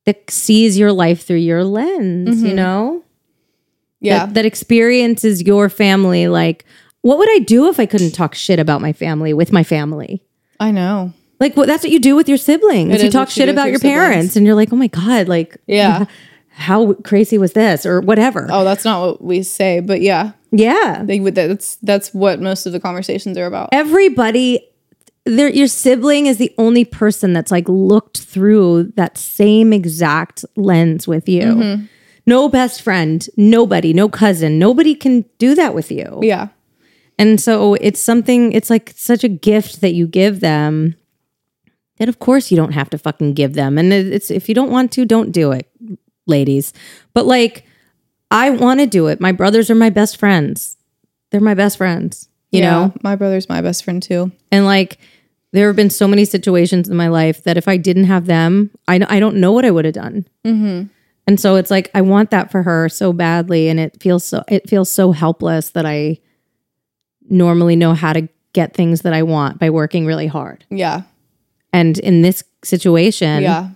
that 0.05 0.31
sees 0.31 0.79
your 0.79 0.93
life 0.93 1.27
through 1.27 1.39
your 1.39 1.65
lens 1.65 2.41
you 2.41 2.49
mm-hmm. 2.49 2.57
know 2.57 3.05
yeah, 4.01 4.27
that, 4.27 4.35
that 4.35 4.47
experiences 4.47 5.43
your 5.43 5.69
family 5.69 6.29
like 6.29 6.65
what 7.01 7.19
would 7.19 7.29
i 7.31 7.41
do 7.41 7.67
if 7.69 7.81
i 7.81 7.87
couldn't 7.87 8.13
talk 8.13 8.33
shit 8.33 8.61
about 8.61 8.81
my 8.81 8.93
family 8.93 9.33
with 9.33 9.53
my 9.53 9.65
family 9.65 10.23
I 10.59 10.71
know. 10.71 11.13
Like 11.41 11.57
what 11.57 11.67
that's 11.67 11.83
what 11.83 11.93
you 11.93 12.01
do 12.01 12.17
with 12.17 12.29
your 12.29 12.39
siblings 12.39 12.95
It 12.95 13.03
you 13.05 13.11
talk 13.11 13.29
you 13.29 13.33
shit 13.33 13.49
about 13.49 13.71
your 13.71 13.81
parents 13.81 14.37
and 14.37 14.47
you're 14.47 14.55
like 14.55 14.73
oh 14.73 14.77
my 14.77 14.89
god 14.89 15.29
like 15.29 15.57
Yeah. 15.67 16.05
how 16.51 16.95
crazy 16.95 17.37
was 17.37 17.53
this 17.53 17.85
or 17.85 18.01
whatever 18.01 18.49
Oh, 18.51 18.65
that's 18.65 18.85
not 18.85 19.01
what 19.07 19.23
we 19.23 19.43
say, 19.43 19.81
but 19.81 20.01
yeah, 20.01 20.33
yeah 20.51 21.03
they. 21.05 21.19
That's 21.19 21.77
that's 21.77 22.15
what 22.15 22.41
most 22.41 22.65
of 22.65 22.73
the 22.73 22.81
conversations 22.81 23.37
are 23.37 23.45
about. 23.47 23.69
everybody 23.73 24.67
your 25.27 25.67
sibling 25.67 26.27
is 26.27 26.39
the 26.39 26.55
only 26.57 26.85
person 26.85 27.33
that's 27.33 27.51
like 27.51 27.69
looked 27.69 28.21
through 28.21 28.93
that 28.97 29.19
same 29.19 29.73
exact 29.73 30.45
lens 30.57 31.07
with 31.09 31.29
you. 31.29 31.43
Mm-hmm. 31.43 31.85
No 32.27 32.49
best 32.49 32.81
friend, 32.81 33.27
nobody, 33.37 33.93
no 33.93 34.09
cousin, 34.09 34.59
nobody 34.59 34.95
can 34.95 35.25
do 35.39 35.55
that 35.55 35.75
with 35.75 35.91
you. 35.93 36.21
Yeah, 36.23 36.49
And 37.19 37.41
so 37.41 37.75
it's 37.75 38.01
something 38.01 38.53
it's 38.53 38.71
like 38.71 38.95
such 38.97 39.25
a 39.25 39.29
gift 39.29 39.81
that 39.81 39.95
you 39.95 40.07
give 40.07 40.41
them 40.41 40.95
that 41.99 42.09
of 42.09 42.19
course 42.19 42.51
you 42.51 42.57
don't 42.57 42.73
have 42.73 42.91
to 42.91 42.99
fucking 42.99 43.35
give 43.35 43.55
them. 43.55 43.79
And 43.79 43.93
it's 43.93 44.31
if 44.31 44.49
you 44.49 44.55
don't 44.55 44.71
want 44.71 44.93
to, 44.93 45.05
don't 45.05 45.33
do 45.33 45.53
it, 45.53 45.69
ladies. 46.27 46.73
But 47.15 47.27
like 47.27 47.65
I 48.31 48.51
want 48.51 48.81
to 48.81 48.87
do 48.87 49.07
it. 49.07 49.21
My 49.21 49.33
brothers 49.33 49.71
are 49.71 49.75
my 49.75 49.91
best 49.91 50.17
friends. 50.17 50.77
They're 51.31 51.41
my 51.41 51.55
best 51.55 51.77
friends, 51.77 52.29
you 52.51 52.61
yeah. 52.61 52.71
know? 52.71 52.95
my 53.03 53.17
brother's 53.17 53.49
my 53.49 53.61
best 53.61 53.85
friend 53.85 54.03
too. 54.03 54.33
And 54.51 54.65
like, 54.65 54.99
there 55.53 55.69
have 55.69 55.77
been 55.77 55.91
so 55.91 56.07
many 56.07 56.25
situations 56.25 56.89
in 56.89 56.97
my 56.97 57.09
life 57.09 57.45
that 57.45 57.57
if 57.57 57.69
I 57.69 57.77
didn't 57.77 58.05
have 58.05 58.27
them, 58.27 58.71
I, 58.89 59.01
I 59.09 59.21
don't 59.21 59.37
know 59.37 59.53
what 59.53 59.65
I 59.65 59.71
would 59.71 59.85
have 59.85 59.95
done. 59.95 60.27
Mm-hmm. 60.45 60.89
And 61.27 61.41
so 61.41 61.57
it's 61.57 61.71
like 61.71 61.91
I 61.95 62.03
want 62.03 62.31
that 62.31 62.51
for 62.51 62.63
her 62.63 62.89
so 62.89 63.13
badly, 63.13 63.69
and 63.69 63.81
it 63.81 64.01
feels 64.01 64.25
so 64.25 64.45
it 64.49 64.69
feels 64.69 64.91
so 64.91 65.11
helpless 65.13 65.71
that 65.71 65.85
I 65.85 66.19
normally 67.29 67.75
know 67.75 67.95
how 67.95 68.13
to 68.13 68.29
get 68.53 68.75
things 68.75 69.03
that 69.03 69.13
I 69.13 69.25
want 69.25 69.59
by 69.59 69.71
working 69.71 70.07
really 70.07 70.29
hard. 70.29 70.65
Yeah, 70.71 71.03
And 71.77 71.99
in 71.99 72.23
this 72.23 72.43
situation, 72.65 73.43
yeah, 73.43 73.69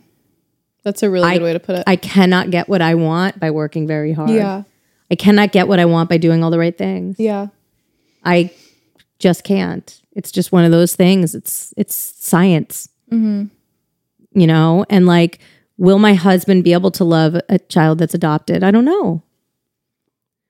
that's 0.85 1.03
a 1.03 1.11
really 1.11 1.31
good 1.35 1.43
way 1.43 1.53
to 1.53 1.61
put 1.61 1.77
it. 1.77 1.85
I 1.87 1.97
cannot 1.97 2.51
get 2.51 2.69
what 2.69 2.81
I 2.81 2.95
want 2.95 3.39
by 3.39 3.51
working 3.51 3.87
very 3.87 4.13
hard. 4.13 4.31
yeah, 4.31 4.63
I 5.11 5.15
cannot 5.17 5.53
get 5.53 5.69
what 5.69 5.79
I 5.79 5.85
want 5.85 6.09
by 6.09 6.17
doing 6.17 6.43
all 6.43 6.51
the 6.51 6.59
right 6.59 6.77
things. 6.77 7.17
yeah, 7.19 7.49
I 8.25 8.53
just 9.19 9.45
can't. 9.45 10.01
It's 10.13 10.33
just 10.33 10.51
one 10.51 10.65
of 10.65 10.71
those 10.71 10.97
things. 10.97 11.35
It's 11.35 11.75
it's 11.77 11.95
science, 11.95 12.89
Mm-hmm. 13.13 13.47
you 14.41 14.47
know. 14.47 14.85
And 14.89 15.05
like, 15.07 15.41
will 15.77 15.99
my 15.99 16.15
husband 16.15 16.65
be 16.65 16.73
able 16.73 16.91
to 16.93 17.05
love 17.05 17.35
a 17.49 17.59
child 17.59 17.99
that's 17.99 18.15
adopted? 18.15 18.63
I 18.65 18.71
don't 18.71 18.85
know. 18.87 19.23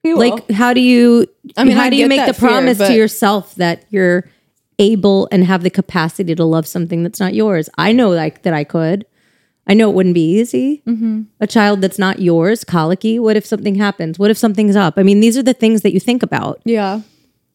Like, 0.04 0.50
how 0.50 0.72
do 0.72 0.80
you? 0.80 1.26
I 1.56 1.64
mean, 1.64 1.76
how 1.76 1.84
I 1.84 1.90
do 1.90 1.96
you 1.96 2.06
make 2.08 2.24
the 2.26 2.32
fear, 2.32 2.48
promise 2.48 2.78
to 2.78 2.94
yourself 2.94 3.54
that 3.56 3.84
you're 3.90 4.24
able 4.80 5.28
and 5.30 5.44
have 5.44 5.62
the 5.62 5.70
capacity 5.70 6.34
to 6.34 6.44
love 6.44 6.66
something 6.66 7.04
that's 7.04 7.20
not 7.20 7.34
yours? 7.34 7.70
I 7.78 7.92
know 7.92 8.10
like 8.10 8.42
that 8.42 8.52
I 8.54 8.64
could. 8.64 9.06
I 9.66 9.74
know 9.74 9.88
it 9.90 9.94
wouldn't 9.94 10.14
be 10.14 10.38
easy. 10.40 10.82
Mm-hmm. 10.86 11.22
A 11.38 11.46
child 11.46 11.80
that's 11.80 11.98
not 11.98 12.18
yours, 12.18 12.64
colicky. 12.64 13.20
What 13.20 13.36
if 13.36 13.46
something 13.46 13.76
happens? 13.76 14.18
What 14.18 14.30
if 14.30 14.38
something's 14.38 14.74
up? 14.74 14.94
I 14.96 15.04
mean, 15.04 15.20
these 15.20 15.38
are 15.38 15.42
the 15.44 15.54
things 15.54 15.82
that 15.82 15.92
you 15.92 16.00
think 16.00 16.22
about 16.24 16.60
Yeah, 16.64 17.02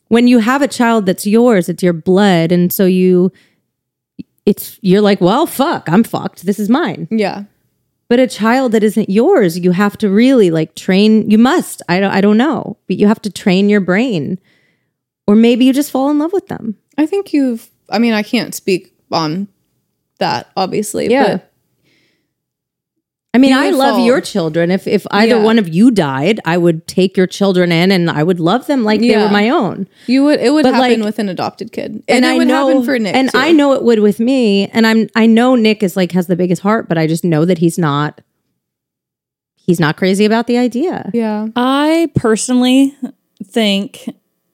when 0.07 0.27
you 0.27 0.39
have 0.39 0.61
a 0.61 0.67
child 0.67 1.07
that's 1.07 1.25
yours, 1.27 1.67
it's 1.67 1.83
your 1.83 1.91
blood, 1.93 2.51
and 2.53 2.71
so 2.71 2.85
you, 2.85 3.31
it's 4.45 4.79
you're 4.81 5.01
like, 5.01 5.19
well, 5.19 5.45
fuck, 5.47 5.89
I'm 5.89 6.03
fucked. 6.03 6.45
This 6.45 6.59
is 6.59 6.69
mine. 6.69 7.07
yeah, 7.09 7.43
But 8.07 8.19
a 8.19 8.27
child 8.27 8.71
that 8.73 8.83
isn't 8.83 9.09
yours, 9.09 9.57
you 9.59 9.71
have 9.71 9.97
to 9.97 10.07
really 10.09 10.51
like 10.51 10.75
train. 10.75 11.29
You 11.29 11.39
must. 11.39 11.81
I 11.89 11.99
don't. 11.99 12.11
I 12.13 12.21
don't 12.21 12.38
know, 12.38 12.77
but 12.88 12.97
you 12.97 13.07
have 13.07 13.21
to 13.23 13.31
train 13.31 13.67
your 13.67 13.81
brain, 13.81 14.39
or 15.27 15.35
maybe 15.35 15.65
you 15.65 15.73
just 15.73 15.91
fall 15.91 16.09
in 16.11 16.19
love 16.19 16.33
with 16.33 16.47
them. 16.47 16.77
I 16.97 17.05
think 17.05 17.33
you've. 17.33 17.69
I 17.89 17.99
mean, 17.99 18.13
I 18.13 18.23
can't 18.23 18.53
speak 18.55 18.93
on 19.11 19.47
that, 20.19 20.49
obviously. 20.57 21.07
Yeah. 21.09 21.27
but 21.38 21.51
I 23.33 23.38
mean, 23.38 23.51
You 23.51 23.59
I 23.59 23.69
love 23.71 23.95
fall. 23.97 24.05
your 24.05 24.21
children. 24.21 24.71
If 24.71 24.88
if 24.88 25.05
either 25.11 25.35
Yeah. 25.35 25.43
one 25.43 25.59
of 25.59 25.67
you 25.67 25.91
died, 25.91 26.39
I 26.45 26.57
would 26.57 26.88
take 26.88 27.17
your 27.17 27.27
children 27.27 27.69
in, 27.71 27.91
and 27.91 28.09
I 28.09 28.23
would 28.23 28.39
love 28.39 28.65
them 28.67 28.85
like 28.85 29.01
they 29.01 29.17
were 29.17 29.27
my 29.29 29.49
own. 29.49 29.88
you 30.07 30.23
would. 30.23 30.39
It 30.39 30.51
would 30.53 30.63
But, 30.63 30.73
happen 30.75 30.99
like- 31.01 31.05
with 31.05 31.19
an 31.19 31.27
adopted 31.27 31.73
kid, 31.73 32.01
and, 32.07 32.23
it 32.23 32.27
I 32.27 32.38
would 32.38 32.47
know, 32.47 32.67
happen 32.69 32.83
for 32.85 32.97
Nick. 32.97 33.13
and 33.13 33.29
too. 33.29 33.38
I 33.38 33.51
know 33.51 33.73
it 33.73 33.83
would 33.83 33.99
with 33.99 34.19
me. 34.21 34.67
And 34.69 34.88
I'm 34.88 35.09
I 35.15 35.25
know 35.25 35.55
Nick 35.55 35.83
is 35.83 35.97
like 35.97 36.13
has 36.13 36.27
the 36.27 36.38
biggest 36.38 36.61
heart, 36.61 36.88
but 36.88 36.97
I 36.97 37.07
just 37.07 37.25
know 37.25 37.43
that 37.43 37.57
he's 37.57 37.77
not. 37.77 38.21
He's 39.57 39.79
not 39.81 39.97
crazy 39.97 40.23
about 40.25 40.47
the 40.47 40.57
idea. 40.57 41.09
Yeah, 41.13 41.47
I 41.57 42.09
personally 42.15 42.95
think 43.43 44.07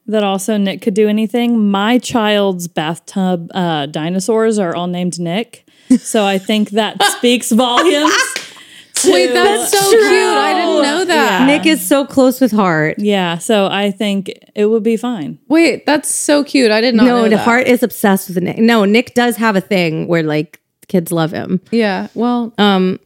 that 0.08 0.24
also 0.24 0.58
Nick 0.58 0.82
could 0.82 0.94
do 0.94 1.08
anything. 1.08 1.70
My 1.70 1.98
child's 1.98 2.68
bathtub 2.68 3.50
uh, 3.54 3.86
dinosaurs 3.86 4.60
are 4.60 4.76
all 4.76 4.88
named 4.88 5.20
Nick. 5.20 5.68
So 6.00 6.26
I 6.26 6.38
think 6.38 6.72
that 6.72 7.02
speaks 7.18 7.52
volumes. 7.52 8.14
to- 8.96 9.12
wait, 9.12 9.34
that's 9.34 9.72
so 9.72 9.90
cute. 9.90 10.04
I 10.04 10.54
didn't 10.54 10.84
know 10.84 11.06
that. 11.06 11.48
Nick 11.48 11.66
is 11.66 11.86
so 11.86 12.06
close 12.06 12.40
with 12.42 12.52
heart. 12.52 12.98
Yeah, 13.00 13.38
so 13.38 13.68
I 13.68 13.92
think 13.92 14.32
it 14.56 14.66
would 14.68 14.84
be 14.84 14.98
fine. 14.98 15.40
Wait, 15.48 15.86
that's 15.86 16.10
so 16.10 16.44
cute. 16.44 16.72
I 16.72 16.82
did 16.82 16.96
not 16.96 17.06
No, 17.06 17.18
know 17.18 17.24
the 17.24 17.30
that. 17.32 17.46
heart 17.46 17.68
is 17.68 17.84
obsessed 17.84 18.28
with 18.30 18.42
Nick. 18.44 18.58
No, 18.58 18.86
Nick 18.86 19.14
does 19.14 19.38
have 19.38 19.56
a 19.56 19.62
thing 19.62 20.08
where 20.08 20.24
like 20.24 20.60
kids 20.88 21.12
love 21.12 21.32
him. 21.32 21.62
Yeah. 21.72 22.08
Well, 22.16 22.54
Um, 22.58 23.00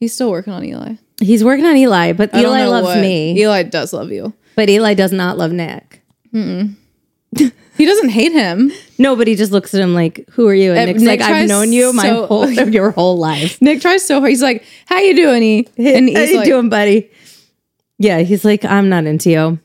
he's 0.00 0.12
still 0.14 0.30
working 0.30 0.52
on 0.52 0.64
Eli. 0.64 0.94
he's 1.20 1.42
working 1.44 1.64
on 1.66 1.76
Eli, 1.76 2.12
but 2.12 2.34
I 2.34 2.40
Eli 2.42 2.64
loves 2.66 2.86
what- 2.86 3.00
me. 3.00 3.38
Eli 3.40 3.62
does 3.64 3.92
love 3.92 4.10
you. 4.12 4.32
But 4.54 4.68
Eli 4.70 4.94
does 4.94 5.12
not 5.12 5.36
love 5.38 5.52
Nick. 5.52 6.02
He 7.76 7.84
doesn't 7.84 8.08
hate 8.08 8.32
him. 8.32 8.72
No, 8.98 9.16
but 9.16 9.26
he 9.28 9.34
just 9.34 9.52
looks 9.52 9.74
at 9.74 9.82
him 9.82 9.92
like, 9.92 10.24
"Who 10.30 10.48
are 10.48 10.54
you?" 10.54 10.70
And 10.70 10.78
Uh, 10.80 10.84
Nick's 10.86 11.02
Nick 11.02 11.20
like, 11.20 11.20
"I've 11.20 11.28
tries 11.28 11.48
known 11.50 11.72
you 11.74 11.92
my 11.92 12.04
so- 12.04 12.26
whole 12.26 12.48
your 12.70 12.90
whole 12.92 13.18
life." 13.18 13.60
Nick 13.60 13.82
tries 13.82 14.02
so 14.06 14.18
hard. 14.20 14.30
He's 14.30 14.40
like, 14.40 14.64
"How 14.86 14.98
you 15.00 15.14
doing?" 15.14 15.42
E?" 15.42 15.66
And 15.76 16.08
How 16.08 16.20
he's 16.22 16.30
you 16.30 16.36
like, 16.38 16.46
doing, 16.46 16.70
buddy? 16.70 17.10
Yeah, 17.98 18.20
he's 18.20 18.46
like, 18.46 18.64
"I'm 18.64 18.88
not 18.88 19.04
into 19.04 19.28
you." 19.30 19.58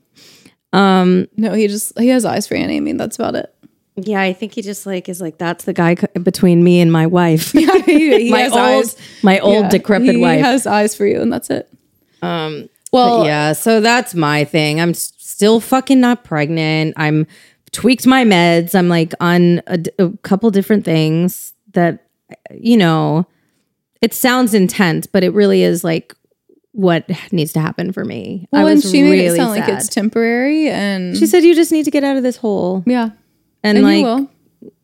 Um, 0.77 1.27
"No." 1.38 1.53
He 1.53 1.67
just 1.69 1.97
he 1.97 2.10
has 2.10 2.25
eyes 2.25 2.47
for 2.47 2.55
Annie. 2.55 2.75
I 2.77 2.79
mean, 2.81 2.97
that's 2.97 3.15
about 3.17 3.36
it. 3.36 3.53
yeah, 3.95 4.19
I 4.21 4.34
think 4.34 4.55
he 4.55 4.62
just 4.62 4.86
like 4.86 5.07
is 5.07 5.21
like 5.21 5.38
that's 5.38 5.63
the 5.63 5.73
guy 5.73 5.95
co- 5.95 6.07
between 6.21 6.65
me 6.65 6.81
and 6.81 6.91
my 6.91 7.07
wife, 7.07 7.53
he, 7.53 7.65
he 7.86 8.29
my 8.31 8.39
has 8.41 8.51
old, 8.51 8.60
eyes. 8.62 8.97
my 9.23 9.39
old 9.39 9.63
Yeah, 9.65 9.69
decrepit 9.69 10.15
he 10.15 10.21
wife. 10.21 10.41
has 10.41 10.67
eyes 10.67 10.95
for 10.95 11.05
you, 11.05 11.21
and 11.21 11.31
that's 11.31 11.49
it. 11.49 11.69
um, 12.21 12.67
Well, 12.91 13.19
But 13.19 13.25
yeah, 13.27 13.53
so 13.53 13.79
that's 13.79 14.13
my 14.15 14.43
thing. 14.43 14.81
I'm 14.81 14.89
s- 14.91 15.13
still 15.41 15.60
fucking 15.60 15.99
not 15.99 16.23
pregnant. 16.23 16.93
I'm 16.97 17.25
tweaked 17.71 18.06
my 18.06 18.23
meds. 18.23 18.75
I'm 18.75 18.89
like 18.89 19.12
on 19.19 19.63
a 19.67 20.12
couple 20.21 20.51
different 20.51 20.86
things 20.86 21.54
that, 21.73 22.06
you 22.54 22.77
know, 22.77 23.25
it 24.04 24.13
sounds 24.13 24.54
intense, 24.54 25.08
but 25.08 25.23
it 25.23 25.34
really 25.34 25.63
is 25.63 25.84
like 25.84 26.13
what 26.73 27.10
needs 27.32 27.54
to 27.54 27.60
happen 27.60 27.91
for 27.91 28.06
me. 28.06 28.47
well, 28.51 28.67
I 28.67 28.71
and 28.71 28.84
she 28.84 29.01
made 29.01 29.10
really 29.10 29.25
it 29.25 29.36
sound 29.36 29.49
like 29.49 29.67
it's 29.67 29.88
temporary, 29.88 30.69
and 30.69 31.17
She 31.17 31.25
said 31.25 31.43
you 31.43 31.56
just 31.56 31.71
need 31.71 31.86
to 31.86 31.91
get 31.91 32.04
out 32.04 32.17
of 32.17 32.23
this 32.23 32.38
hole, 32.38 32.84
yeah, 32.86 33.10
and, 33.63 33.80
and 33.80 33.84
like, 33.84 33.97
you 33.97 34.04
will. 34.04 34.30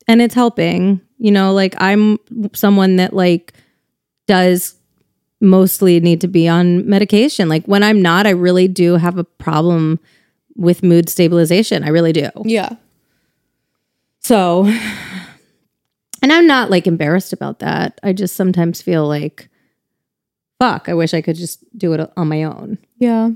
and 0.08 0.24
it's 0.24 0.34
helping. 0.34 1.02
You 1.20 1.30
know, 1.30 1.54
like 1.54 1.76
I'm 1.78 2.18
someone 2.54 2.96
that 2.96 3.14
like 3.14 3.54
does 4.26 4.74
mostly 5.40 6.00
need 6.00 6.22
to 6.22 6.28
be 6.28 6.48
on 6.48 6.88
medication. 6.90 7.48
Like 7.48 7.66
when 7.66 7.84
I'm 7.84 8.02
not, 8.02 8.26
I 8.26 8.32
really 8.32 8.68
do 8.68 8.96
have 8.96 9.20
a 9.20 9.24
problem 9.24 10.00
with 10.58 10.84
mood 10.84 11.08
stabilization. 11.08 11.84
I 11.84 11.90
really 11.90 12.12
do. 12.12 12.30
Yeah. 12.44 12.76
So, 14.20 14.66
and 16.22 16.34
I'm 16.34 16.48
not 16.48 16.70
like 16.70 16.88
embarrassed 16.88 17.32
about 17.32 17.60
that. 17.60 18.00
I 18.04 18.12
just 18.12 18.36
sometimes 18.36 18.82
feel 18.82 19.08
like, 19.08 19.48
fuck, 20.60 20.90
I 20.90 20.94
wish 20.94 21.14
I 21.14 21.22
could 21.22 21.36
just 21.36 21.64
do 21.78 21.94
it 21.94 22.12
on 22.18 22.28
my 22.28 22.44
own. 22.44 22.78
Yeah. 22.98 23.30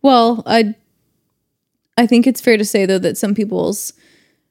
Well, 0.00 0.42
I 0.46 0.74
I 1.96 2.06
think 2.06 2.26
it's 2.26 2.40
fair 2.40 2.56
to 2.56 2.64
say 2.64 2.86
though 2.86 2.98
that 2.98 3.18
some 3.18 3.34
people's 3.34 3.92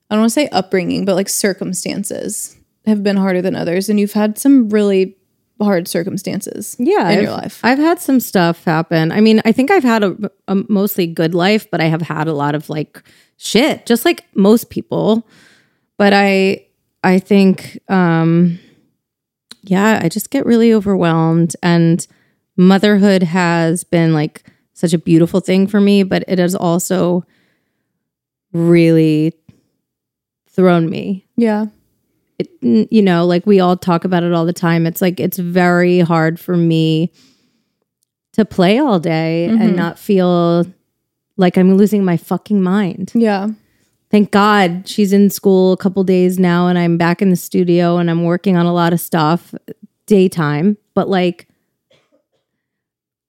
I 0.10 0.16
don't 0.16 0.22
want 0.22 0.32
to 0.32 0.34
say 0.34 0.50
upbringing, 0.50 1.06
but 1.06 1.16
like 1.16 1.30
circumstances 1.30 2.58
have 2.86 3.02
been 3.02 3.18
harder 3.18 3.42
than 3.42 3.56
others 3.56 3.90
and 3.90 4.00
you've 4.00 4.14
had 4.14 4.38
some 4.38 4.70
really 4.70 5.18
hard 5.64 5.88
circumstances 5.88 6.76
Yeah, 6.80 7.10
in 7.10 7.18
I've, 7.18 7.24
your 7.24 7.32
life. 7.32 7.60
I've 7.64 7.80
had 7.80 8.00
some 8.00 8.20
stuff 8.20 8.64
happen. 8.64 9.12
I 9.12 9.22
mean, 9.22 9.42
I 9.46 9.52
think 9.52 9.72
I've 9.72 9.84
had 9.84 10.04
a, 10.04 10.16
a 10.48 10.56
mostly 10.68 11.08
good 11.08 11.34
life, 11.34 11.70
but 11.72 11.82
I 11.82 11.86
have 11.86 12.02
had 12.02 12.28
a 12.28 12.34
lot 12.34 12.56
of 12.56 12.70
like 12.70 13.02
shit, 13.38 13.86
just 13.86 14.06
like 14.06 14.26
most 14.36 14.70
people. 14.70 15.28
But 15.98 16.14
I, 16.14 16.66
I 17.04 17.20
think, 17.20 17.80
um, 17.90 18.60
yeah, 19.62 20.00
I 20.04 20.10
just 20.10 20.30
get 20.30 20.46
really 20.46 20.74
overwhelmed, 20.74 21.56
and 21.64 22.06
motherhood 22.58 23.24
has 23.24 23.84
been 23.84 24.14
like 24.14 24.44
such 24.74 24.94
a 24.94 24.98
beautiful 24.98 25.40
thing 25.40 25.68
for 25.68 25.80
me, 25.80 26.04
but 26.04 26.24
it 26.28 26.40
has 26.40 26.56
also 26.56 27.26
really 28.52 29.34
thrown 30.50 30.90
me 30.90 31.26
Yeah. 31.36 31.68
It, 32.62 32.92
you 32.92 33.02
know, 33.02 33.26
like 33.26 33.46
we 33.46 33.60
all 33.60 33.78
talk 33.78 34.06
about 34.06 34.24
it 34.24 34.34
all 34.34 34.46
the 34.46 34.54
time. 34.54 34.86
It's 34.86 35.02
like 35.02 35.20
it's 35.20 35.38
very 35.38 36.00
hard 36.00 36.40
for 36.40 36.56
me 36.56 37.12
to 38.34 38.46
play 38.46 38.80
all 38.80 39.00
day 39.00 39.46
and 39.46 39.60
mm-hmm. 39.60 39.76
not 39.76 40.00
feel 40.00 40.66
like 41.38 41.58
I'm 41.58 41.76
losing 41.76 42.04
my 42.04 42.18
fucking 42.18 42.62
mind. 42.62 43.12
Yeah. 43.14 43.50
Thank 44.12 44.32
God 44.32 44.88
she's 44.88 45.14
in 45.14 45.30
school 45.30 45.74
a 45.74 45.78
couple 45.78 46.04
days 46.04 46.38
now 46.38 46.68
and 46.68 46.78
I'm 46.78 46.98
back 46.98 47.22
in 47.22 47.30
the 47.30 47.36
studio 47.36 47.98
and 47.98 48.10
I'm 48.12 48.24
working 48.24 48.56
on 48.56 48.66
a 48.66 48.74
lot 48.74 48.94
of 48.94 49.00
stuff 49.00 49.56
daytime. 50.06 50.78
But 50.94 51.10
like, 51.10 51.48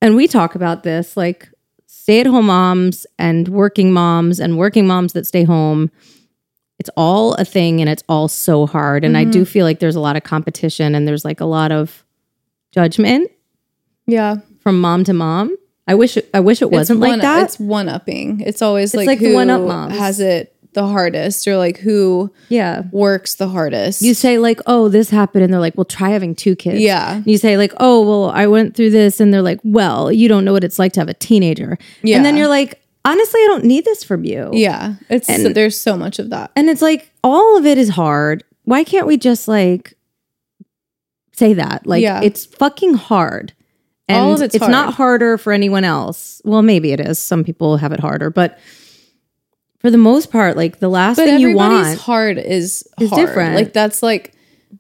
and 0.03 0.17
we 0.17 0.29
talk 0.29 0.55
about 0.55 0.83
this 0.83 1.17
like 1.17 1.49
stay 1.87 2.21
at 2.21 2.27
home 2.27 2.47
moms 2.47 3.07
and 3.19 3.49
working 3.49 3.93
moms 3.93 4.39
and 4.39 4.59
working 4.59 4.87
moms 4.87 5.15
that 5.15 5.27
stay 5.27 5.45
home. 5.45 5.91
It's 6.85 6.91
all 6.99 7.33
a 7.37 7.47
thing 7.47 7.81
and 7.81 7.89
it's 7.89 8.05
all 8.11 8.29
so 8.29 8.67
hard. 8.67 9.07
And 9.07 9.17
I 9.17 9.25
do 9.25 9.41
mm-hmm. 9.41 9.45
feel 9.45 9.65
like 9.65 9.79
there's 9.79 9.97
a 9.97 10.01
lot 10.01 10.17
of 10.17 10.23
competition 10.23 10.95
and 10.95 11.09
there's 11.09 11.25
like 11.25 11.41
a 11.41 11.47
lot 11.47 11.73
of 11.73 12.05
judgment 12.73 13.31
Yeah. 14.07 14.37
from 14.61 14.83
mom 14.83 15.03
to 15.05 15.15
mom. 15.15 15.57
I 15.87 15.95
wish 15.95 16.19
I 16.35 16.41
wish 16.41 16.61
it 16.61 16.71
wasn't 16.71 17.01
one, 17.01 17.09
like 17.13 17.23
that. 17.23 17.45
It's 17.45 17.59
one 17.59 17.89
upping. 17.89 18.41
It's 18.41 18.61
always 18.61 18.95
like, 18.95 19.07
like 19.07 19.19
the 19.19 19.29
who 19.29 19.35
one-up 19.35 19.63
moms. 19.63 19.97
has 19.97 20.21
it 20.21 20.55
the 20.75 20.87
hardest 20.87 21.49
or 21.49 21.57
like 21.57 21.79
who 21.79 22.31
yeah. 22.51 22.83
works 22.93 23.37
the 23.37 23.49
hardest. 23.49 24.03
You 24.03 24.13
say 24.13 24.37
like, 24.39 24.61
"Oh, 24.67 24.91
this 24.91 25.09
happened," 25.09 25.45
and 25.45 25.53
they're 25.53 25.61
like, 25.61 25.77
"Well, 25.77 25.87
try 25.87 26.11
having 26.11 26.35
two 26.35 26.55
kids." 26.55 26.81
Yeah. 26.81 27.23
You 27.25 27.39
say 27.39 27.57
like, 27.57 27.73
"Oh, 27.79 28.07
well, 28.07 28.31
I 28.31 28.47
went 28.47 28.77
through 28.77 28.91
this," 28.91 29.21
and 29.21 29.33
they're 29.33 29.43
like, 29.43 29.61
"Well, 29.65 30.13
you 30.13 30.29
don't 30.29 30.45
know 30.45 30.53
what 30.53 30.65
it's 30.65 30.79
like 30.79 30.93
to 30.95 31.01
have 31.01 31.09
a 31.09 31.15
teenager." 31.15 31.79
Yeah. 32.03 32.17
And 32.17 32.27
then 32.27 32.37
you're 32.37 32.49
like, 32.49 32.83
"Honestly, 33.05 33.41
I 33.41 33.47
don't 33.49 33.65
need 33.65 33.85
this 33.85 34.03
from 34.05 34.25
you." 34.25 34.51
yeah. 34.53 34.95
It's 35.09 35.27
there's 35.27 35.79
so 35.79 35.97
much 35.97 36.19
of 36.19 36.31
that. 36.31 36.51
And 36.57 36.69
it's 36.71 36.83
like 36.83 37.11
all 37.23 37.57
of 37.57 37.67
it 37.67 37.79
is 37.79 37.91
hard. 37.91 38.45
Why 38.65 38.85
can't 38.85 39.07
we 39.07 39.17
just 39.17 39.47
like 39.49 39.95
say 41.33 41.55
that? 41.55 41.87
Like 41.87 42.03
Yeah. 42.03 42.21
it's 42.23 42.45
fucking 42.47 42.95
hard. 42.95 43.53
And 44.09 44.19
All 44.19 44.35
of 44.35 44.43
it's 44.43 44.57
hard. 44.59 44.71
not 44.71 44.95
harder 44.95 45.39
for 45.39 45.53
anyone 45.53 45.83
else. 45.85 46.43
Well, 46.45 46.61
maybe 46.63 46.93
it 46.93 47.01
is. 47.01 47.19
Some 47.19 47.43
people 47.43 47.79
have 47.79 47.93
it 47.93 48.01
harder, 48.01 48.29
but 48.31 48.59
for 49.81 49.91
the 49.91 49.97
most 49.99 50.31
part, 50.31 50.57
like 50.59 50.79
the 50.79 50.89
last 50.91 51.17
But 51.17 51.25
thing 51.27 51.41
you 51.41 51.55
want 51.57 51.99
heart 51.99 52.37
is, 52.37 52.87
is 53.01 53.09
hard. 53.11 53.27
different. 53.27 53.55
Like 53.55 53.73
that's 53.73 54.03
like 54.03 54.33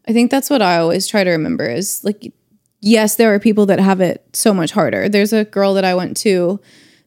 I 0.06 0.12
think 0.12 0.30
that's 0.30 0.50
what 0.50 0.60
I 0.62 0.76
always 0.78 1.06
try 1.06 1.24
to 1.24 1.30
remember 1.30 1.66
is 1.66 2.02
like 2.04 2.32
yes, 2.80 3.16
there 3.16 3.32
are 3.34 3.38
people 3.38 3.64
that 3.66 3.80
have 3.80 4.02
it 4.02 4.22
so 4.34 4.52
much 4.52 4.72
harder. 4.72 5.08
There's 5.08 5.32
a 5.32 5.44
girl 5.46 5.72
that 5.74 5.84
I 5.87 5.94
went 5.94 6.16
to 6.18 6.60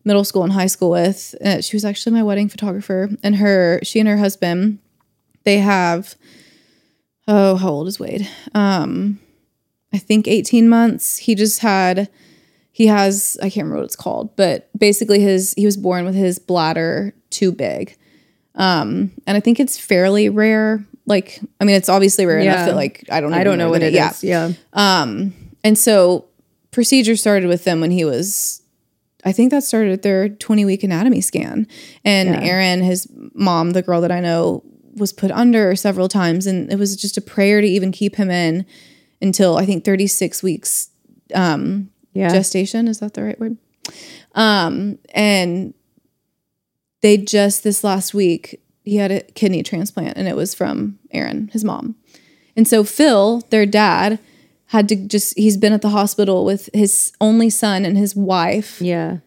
middle 0.08 0.24
school 0.24 0.44
and 0.44 0.54
high 0.54 0.68
school 0.68 0.90
with. 0.90 1.36
Uh, 1.44 1.62
she 1.62 1.76
was 1.76 1.86
actually 1.86 2.14
my 2.14 2.24
wedding 2.24 2.50
photographer 2.50 3.10
and 3.22 3.36
her 3.36 3.80
she 3.84 4.00
and 4.00 4.08
her 4.10 4.18
husband 4.18 4.80
they 5.44 5.60
have 5.60 6.16
oh, 7.28 7.58
how 7.58 7.70
old 7.70 7.88
is 7.88 8.00
Wade? 8.00 8.28
Um 8.56 9.20
I 9.94 9.98
think 10.00 10.28
18 10.28 10.68
months. 10.68 11.18
He 11.18 11.36
just 11.36 11.60
had 11.60 12.10
he 12.72 12.88
has 12.88 13.38
I 13.42 13.50
can't 13.50 13.66
remember 13.66 13.78
what 13.78 13.86
it's 13.86 13.96
called, 13.96 14.36
but 14.36 14.70
basically 14.78 15.20
his 15.20 15.54
he 15.58 15.66
was 15.66 15.78
born 15.78 16.06
with 16.06 16.16
his 16.16 16.40
bladder 16.40 17.14
too 17.30 17.52
big. 17.52 17.96
Um 18.56 19.12
and 19.28 19.36
I 19.38 19.42
think 19.42 19.60
it's 19.60 19.78
fairly 19.78 20.30
rare. 20.30 20.86
Like 21.06 21.40
I 21.60 21.66
mean 21.66 21.76
it's 21.76 21.90
obviously 21.90 22.26
rare 22.26 22.40
enough 22.40 22.66
that 22.66 22.76
like 22.76 23.04
I 23.12 23.20
don't 23.20 23.34
I 23.34 23.44
don't 23.44 23.58
know 23.58 23.70
what 23.70 23.82
that 23.82 23.94
it 23.94 23.96
is. 23.96 24.24
yeah. 24.24 24.48
Yeah. 24.48 24.54
Um 24.74 25.34
and 25.66 25.78
so 25.78 26.26
procedure 26.72 27.16
started 27.18 27.50
with 27.50 27.64
them 27.66 27.82
when 27.82 27.92
he 27.92 28.06
was 28.06 28.62
I 29.28 29.34
think 29.34 29.52
that 29.52 29.64
started 29.64 29.92
at 29.92 30.04
their 30.04 30.30
20 30.30 30.64
week 30.64 30.84
anatomy 30.84 31.20
scan. 31.20 31.68
And 32.06 32.30
Erin, 32.44 32.82
his 32.82 33.08
mom, 33.34 33.72
the 33.72 33.82
girl 33.82 34.00
that 34.02 34.12
I 34.12 34.22
know, 34.22 34.64
was 34.96 35.12
put 35.12 35.32
under 35.32 35.76
several 35.76 36.08
times. 36.08 36.48
And 36.48 36.72
it 36.72 36.80
was 36.80 36.96
just 36.96 37.18
a 37.18 37.22
prayer 37.22 37.60
to 37.60 37.68
even 37.68 37.92
keep 37.92 38.16
him 38.16 38.32
in 38.32 38.66
until 39.22 39.58
I 39.58 39.66
think 39.66 39.84
36 39.84 40.42
weeks 40.42 40.90
Yeah. 41.30 42.30
gestation. 42.30 42.88
Is 42.88 43.00
that 43.00 43.16
the 43.16 43.24
right 43.24 43.38
word? 43.40 43.58
Um, 44.34 44.98
and 45.14 45.74
they 47.02 47.18
just 47.18 47.64
this 47.64 47.84
last 47.84 48.14
week, 48.14 48.62
he 48.86 48.96
had 48.96 49.12
a 49.12 49.22
kidney 49.22 49.62
transplant 49.62 50.18
and 50.18 50.28
it 50.28 50.36
was 50.38 50.56
from 50.56 51.00
Erin, 51.12 51.50
his 51.52 51.66
mom. 51.66 51.96
And 52.56 52.66
so 52.66 52.84
Phil, 52.86 53.42
their 53.50 53.66
dad, 53.66 54.20
had 54.68 54.90
to 54.90 54.96
just 54.96 55.38
he's 55.38 55.58
been 55.58 55.74
at 55.74 55.82
the 55.82 55.90
hospital 55.90 56.46
with 56.46 56.70
his 56.74 57.12
only 57.22 57.50
son 57.50 57.86
and 57.86 57.98
his 57.98 58.16
wife. 58.16 58.82
yeah. 58.82 59.18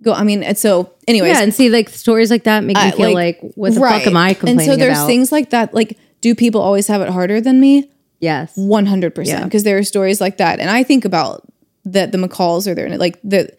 Go 0.00 0.12
I 0.12 0.22
mean, 0.22 0.42
and 0.44 0.56
so 0.56 0.92
anyways, 1.08 1.36
Yeah, 1.36 1.42
and 1.42 1.52
see, 1.52 1.70
like 1.70 1.88
stories 1.88 2.30
like 2.30 2.44
that 2.44 2.62
make 2.62 2.76
me 2.76 2.82
I- 2.82 2.90
feel 2.92 3.12
like, 3.12 3.40
what 3.56 3.74
the 3.74 3.80
fuck 3.80 4.06
am 4.06 4.16
I 4.16 4.34
complaining 4.34 4.60
And 4.60 4.70
so 4.70 4.76
there's 4.76 4.96
about? 4.98 5.06
things 5.08 5.32
like 5.32 5.50
that. 5.50 5.74
Like, 5.74 5.98
do 6.20 6.34
people 6.36 6.60
always 6.60 6.86
have 6.86 7.00
it 7.00 7.08
harder 7.10 7.40
than 7.40 7.60
me? 7.60 7.90
yes, 8.20 8.52
One 8.56 8.86
hundred 8.86 9.14
percent. 9.14 9.44
Because 9.44 9.64
there 9.64 9.76
are 9.78 9.82
stories 9.84 10.20
like 10.20 10.36
that, 10.38 10.60
and 10.60 10.70
I 10.70 10.82
think 10.84 11.04
about 11.04 11.46
that 11.84 12.12
the 12.12 12.18
McCalls 12.18 12.66
are 12.68 12.74
there, 12.74 12.86
and 12.86 12.96
like 12.98 13.18
the. 13.24 13.52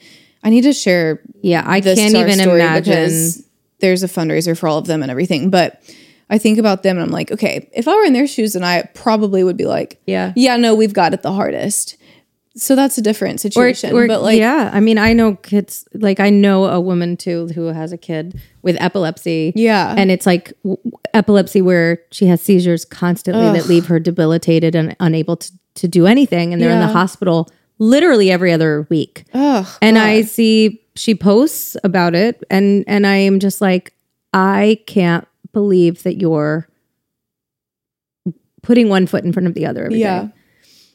I 0.43 0.49
need 0.49 0.61
to 0.61 0.71
share 0.73 1.21
yeah. 1.41 1.63
I 1.65 1.81
can't 1.81 2.15
even 2.15 2.39
imagine. 2.39 3.11
there's 3.79 4.03
a 4.03 4.07
fundraiser 4.07 4.57
for 4.57 4.69
all 4.69 4.77
of 4.77 4.87
them 4.87 5.01
and 5.01 5.11
everything. 5.11 5.49
But 5.49 5.81
I 6.29 6.37
think 6.37 6.57
about 6.59 6.83
them 6.83 6.97
and 6.97 7.03
I'm 7.05 7.11
like, 7.11 7.31
okay, 7.31 7.69
if 7.73 7.87
I 7.87 7.95
were 7.95 8.03
in 8.03 8.13
their 8.13 8.27
shoes, 8.27 8.55
and 8.55 8.65
I 8.65 8.83
probably 8.93 9.43
would 9.43 9.57
be 9.57 9.65
like, 9.65 9.99
Yeah. 10.05 10.33
yeah, 10.35 10.57
no, 10.57 10.75
we've 10.75 10.93
got 10.93 11.13
it 11.13 11.21
the 11.23 11.31
hardest. 11.31 11.97
So 12.55 12.75
that's 12.75 12.97
a 12.97 13.01
different 13.01 13.39
situation. 13.39 13.93
Or- 13.95 14.05
but 14.07 14.21
like, 14.21 14.37
yeah, 14.37 14.69
I 14.73 14.79
mean, 14.79 14.97
I 14.97 15.13
know 15.13 15.35
kids. 15.35 15.87
Like, 15.93 16.19
I 16.19 16.29
know 16.29 16.65
a 16.65 16.79
woman 16.81 17.15
too 17.15 17.47
who 17.55 17.67
has 17.67 17.91
a 17.93 17.97
kid 17.97 18.39
with 18.63 18.75
epilepsy. 18.81 19.53
Yeah. 19.55 19.93
and 19.97 20.11
it's 20.11 20.25
like 20.25 20.51
w- 20.63 20.77
epilepsy 21.13 21.61
where 21.61 21.99
she 22.11 22.25
has 22.25 22.41
seizures 22.41 22.83
constantly 22.85 23.45
that 23.57 23.67
leave 23.67 23.85
her 23.87 23.99
debilitated 23.99 24.75
and 24.75 24.95
unable 24.99 25.37
to 25.37 25.51
to 25.75 25.87
do 25.87 26.05
anything, 26.07 26.51
and 26.51 26.61
they're 26.61 26.71
in 26.71 26.79
the 26.81 26.87
hospital 26.87 27.47
literally 27.77 28.29
every 28.29 28.51
other 28.51 28.85
week. 28.89 29.23
ugh, 29.33 29.65
and 29.81 29.97
I 29.97 30.23
see 30.23 30.81
she 30.95 31.15
posts 31.15 31.77
about 31.85 32.13
it, 32.15 32.43
and 32.49 32.83
and 32.87 33.07
I 33.07 33.15
am 33.17 33.39
just 33.39 33.61
like, 33.61 33.93
I 34.33 34.79
can't 34.87 35.25
believe 35.53 36.03
that 36.03 36.17
you're 36.17 36.67
putting 38.61 38.89
one 38.89 39.07
foot 39.07 39.23
in 39.23 39.31
front 39.31 39.47
of 39.47 39.53
the 39.53 39.65
other 39.65 39.85
every 39.85 39.97
day 39.97 40.01
yeah, 40.01 40.27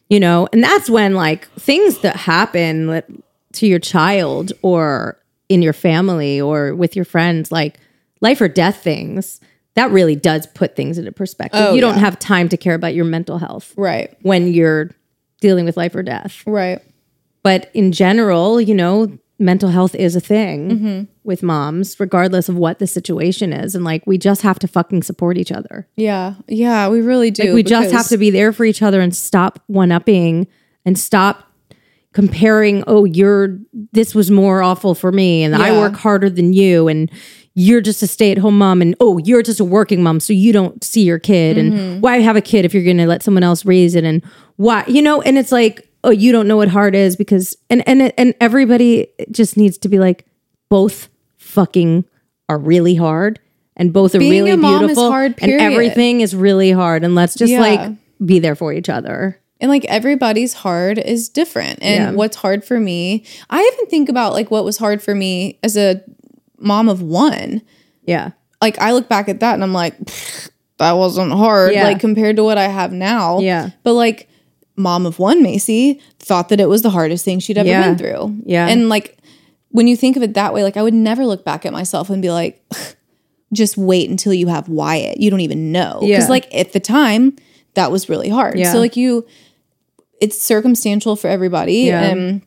you 0.09 0.21
know? 0.21 0.49
And 0.53 0.63
that's 0.63 0.91
when 0.91 1.15
like 1.15 1.49
things 1.53 1.99
that 1.99 2.17
happen 2.17 2.89
that- 2.89 3.09
to 3.55 3.67
your 3.67 3.79
child 3.79 4.53
or 4.63 5.19
in 5.49 5.63
your 5.63 5.73
family 5.73 6.41
or 6.41 6.75
with 6.75 6.97
your 6.97 7.05
friends 7.05 7.53
like 7.53 7.79
life 8.21 8.41
or 8.41 8.49
death 8.49 8.83
things 8.83 9.41
that 9.75 9.91
really 9.91 10.17
does 10.17 10.47
put 10.49 10.77
things 10.77 10.99
into 10.99 11.13
perspective. 11.13 11.61
Oh, 11.61 11.75
you 11.75 11.81
don't 11.81 11.95
yeah. 11.95 12.01
have 12.01 12.19
time 12.19 12.49
to 12.49 12.57
care 12.57 12.75
about 12.75 12.95
your 12.95 13.05
mental 13.05 13.39
health 13.39 13.75
right, 13.77 14.17
when 14.23 14.53
you're 14.53 14.91
dealing 15.41 15.65
with 15.65 15.77
life 15.77 15.95
or 15.95 16.03
death. 16.03 16.43
Right, 16.47 16.81
but 17.43 17.71
in 17.75 17.93
general 17.93 18.61
you 18.61 18.75
know 18.75 19.19
mental 19.39 19.69
health 19.71 19.95
is 19.95 20.15
a 20.15 20.21
thing 20.21 20.71
Mm-hmm. 20.71 21.03
with 21.25 21.43
moms 21.43 21.99
regardless 21.99 22.49
of 22.49 22.57
what 22.57 22.79
the 22.79 22.87
situation 22.87 23.53
is 23.53 23.75
and 23.75 23.85
like 23.85 24.07
we 24.07 24.17
just 24.19 24.43
have 24.43 24.59
to 24.61 24.69
fucking 24.69 25.03
support 25.03 25.37
each 25.37 25.51
other 25.53 25.89
yeah, 25.97 26.35
yeah. 26.49 26.89
We 26.89 27.01
really 27.01 27.31
do. 27.33 27.45
Like, 27.45 27.55
we 27.55 27.63
just 27.65 27.91
have 27.93 28.09
to 28.09 28.17
be 28.19 28.31
there 28.31 28.53
for 28.53 28.65
each 28.65 28.81
other 28.83 29.01
and 29.01 29.15
stop 29.15 29.61
one 29.67 29.91
upping 29.93 30.47
and 30.85 30.99
stop 30.99 31.51
comparing, 32.13 32.85
oh, 32.87 33.05
you're 33.05 33.59
this 33.93 34.15
was 34.15 34.31
more 34.31 34.63
awful 34.63 34.95
for 34.95 35.11
me 35.11 35.43
and 35.43 35.55
I 35.57 35.73
work 35.73 35.95
harder 35.95 36.31
than 36.31 36.53
you 36.53 36.87
and 36.89 37.11
you're 37.57 37.81
just 37.81 38.03
a 38.03 38.07
stay-at-home 38.07 38.57
mom 38.59 38.83
and 38.83 38.95
oh, 39.01 39.19
you're 39.19 39.43
just 39.43 39.61
a 39.61 39.65
working 39.65 40.03
mom 40.03 40.21
so 40.21 40.33
you 40.33 40.53
don't 40.53 40.83
see 40.85 41.03
your 41.03 41.19
kid 41.19 41.57
Mm-hmm. 41.57 41.77
and 41.77 42.03
why 42.03 42.19
have 42.21 42.37
a 42.37 42.41
kid 42.41 42.65
if 42.65 42.73
you're 42.75 42.85
going 42.85 42.99
to 42.99 43.07
let 43.07 43.23
someone 43.23 43.43
else 43.43 43.65
raise 43.65 43.95
it 43.97 44.05
and 44.05 44.23
why, 44.57 44.85
you 44.87 45.03
know, 45.03 45.23
and 45.23 45.37
it's 45.39 45.51
like 45.53 45.89
oh, 46.05 46.11
you 46.11 46.31
don't 46.33 46.47
know 46.47 46.57
what 46.57 46.69
hard 46.69 46.95
is 46.95 47.17
because 47.17 47.57
and 47.69 47.83
and 47.89 48.13
and 48.17 48.35
everybody 48.41 49.09
just 49.31 49.57
needs 49.57 49.79
to 49.79 49.89
be 49.89 49.99
like, 49.99 50.25
both 50.69 51.09
fucking 51.39 52.05
are 52.49 52.59
really 52.59 52.95
hard, 52.95 53.41
and 53.77 53.93
both 53.93 54.15
are 54.15 54.19
Being 54.19 54.31
really 54.33 54.51
a 54.53 54.57
mom 54.57 54.75
is 54.85 54.89
beautiful, 54.89 55.11
hard, 55.11 55.35
and 55.41 55.51
everything 55.53 56.21
is 56.21 56.35
really 56.37 56.71
hard, 56.71 57.05
and 57.05 57.15
let's 57.15 57.35
just 57.35 57.53
Yeah. 57.53 57.61
like 57.61 57.93
be 58.25 58.39
there 58.39 58.55
for 58.55 58.73
each 58.73 58.89
other. 58.89 59.41
and 59.61 59.71
like 59.71 59.85
everybody's 59.87 60.53
hard 60.53 60.99
is 60.99 61.29
different 61.29 61.79
and 61.81 62.03
Yeah. 62.05 62.11
what's 62.11 62.37
hard 62.37 62.65
for 62.65 62.79
me 62.79 63.25
i 63.49 63.61
even 63.73 63.87
think 63.87 64.09
about 64.09 64.33
like 64.33 64.51
what 64.51 64.65
was 64.65 64.77
hard 64.79 65.01
for 65.01 65.15
me 65.15 65.59
as 65.63 65.77
a 65.77 66.03
mom 66.59 66.89
of 66.89 67.01
one 67.01 67.63
Yeah, 68.05 68.33
like 68.61 68.79
i 68.81 68.93
look 68.93 69.09
back 69.09 69.29
at 69.29 69.41
that 69.41 69.55
and 69.55 69.63
i'm 69.63 69.73
like 69.73 69.95
that 70.79 70.93
wasn't 70.93 71.33
hard 71.33 71.73
Yeah. 71.73 71.85
like 71.85 72.01
compared 72.01 72.37
to 72.37 72.45
what 72.45 72.59
i 72.59 72.67
have 72.69 72.93
now 72.93 73.39
Yeah. 73.41 73.71
but 73.85 73.95
like 73.95 74.29
mom 74.77 75.07
of 75.07 75.19
one 75.19 75.43
macy 75.43 76.01
thought 76.19 76.49
that 76.49 76.61
it 76.61 76.69
was 76.69 76.83
the 76.83 76.91
hardest 76.91 77.25
thing 77.25 77.39
she'd 77.39 77.59
ever 77.59 77.69
Yeah. 77.69 77.89
been 77.89 77.99
through 77.99 78.37
Yeah. 78.45 78.67
and 78.69 78.89
like 78.89 79.19
when 79.71 79.87
you 79.89 79.97
think 79.97 80.17
of 80.17 80.23
it 80.23 80.35
that 80.35 80.53
way 80.55 80.63
like 80.63 80.77
i 80.77 80.83
would 80.83 80.95
never 80.95 81.25
look 81.27 81.45
back 81.45 81.65
at 81.67 81.73
myself 81.73 82.11
and 82.11 82.21
be 82.23 82.31
like 82.31 82.61
just 83.53 83.77
wait 83.77 84.11
until 84.11 84.33
you 84.35 84.49
have 84.49 84.69
wyatt 84.69 85.19
you 85.19 85.31
don't 85.31 85.41
even 85.41 85.71
know 85.73 85.99
because 86.01 86.25
Yeah. 86.25 86.29
like 86.29 86.53
at 86.55 86.73
the 86.73 86.81
time 86.81 87.37
that 87.75 87.91
was 87.93 88.09
really 88.09 88.29
hard 88.29 88.59
Yeah. 88.59 88.73
so 88.73 88.79
like 88.81 88.97
you 88.97 89.27
it's 90.21 90.41
circumstantial 90.41 91.17
for 91.17 91.29
everybody 91.29 91.75
Yeah. 91.83 92.03
and 92.03 92.43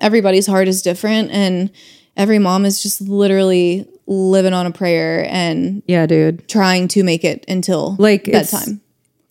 everybody's 0.00 0.46
heart 0.46 0.66
is 0.68 0.82
different 0.82 1.30
and 1.30 1.70
every 2.16 2.38
mom 2.38 2.64
is 2.64 2.82
just 2.82 3.00
literally 3.00 3.86
living 4.06 4.52
on 4.54 4.66
a 4.66 4.70
prayer 4.70 5.26
and 5.28 5.82
yeah, 5.86 6.06
dude. 6.06 6.48
trying 6.48 6.88
to 6.88 7.02
make 7.02 7.24
it 7.24 7.44
until 7.46 7.94
Like, 7.98 8.24
that 8.24 8.50
bedtime. 8.50 8.80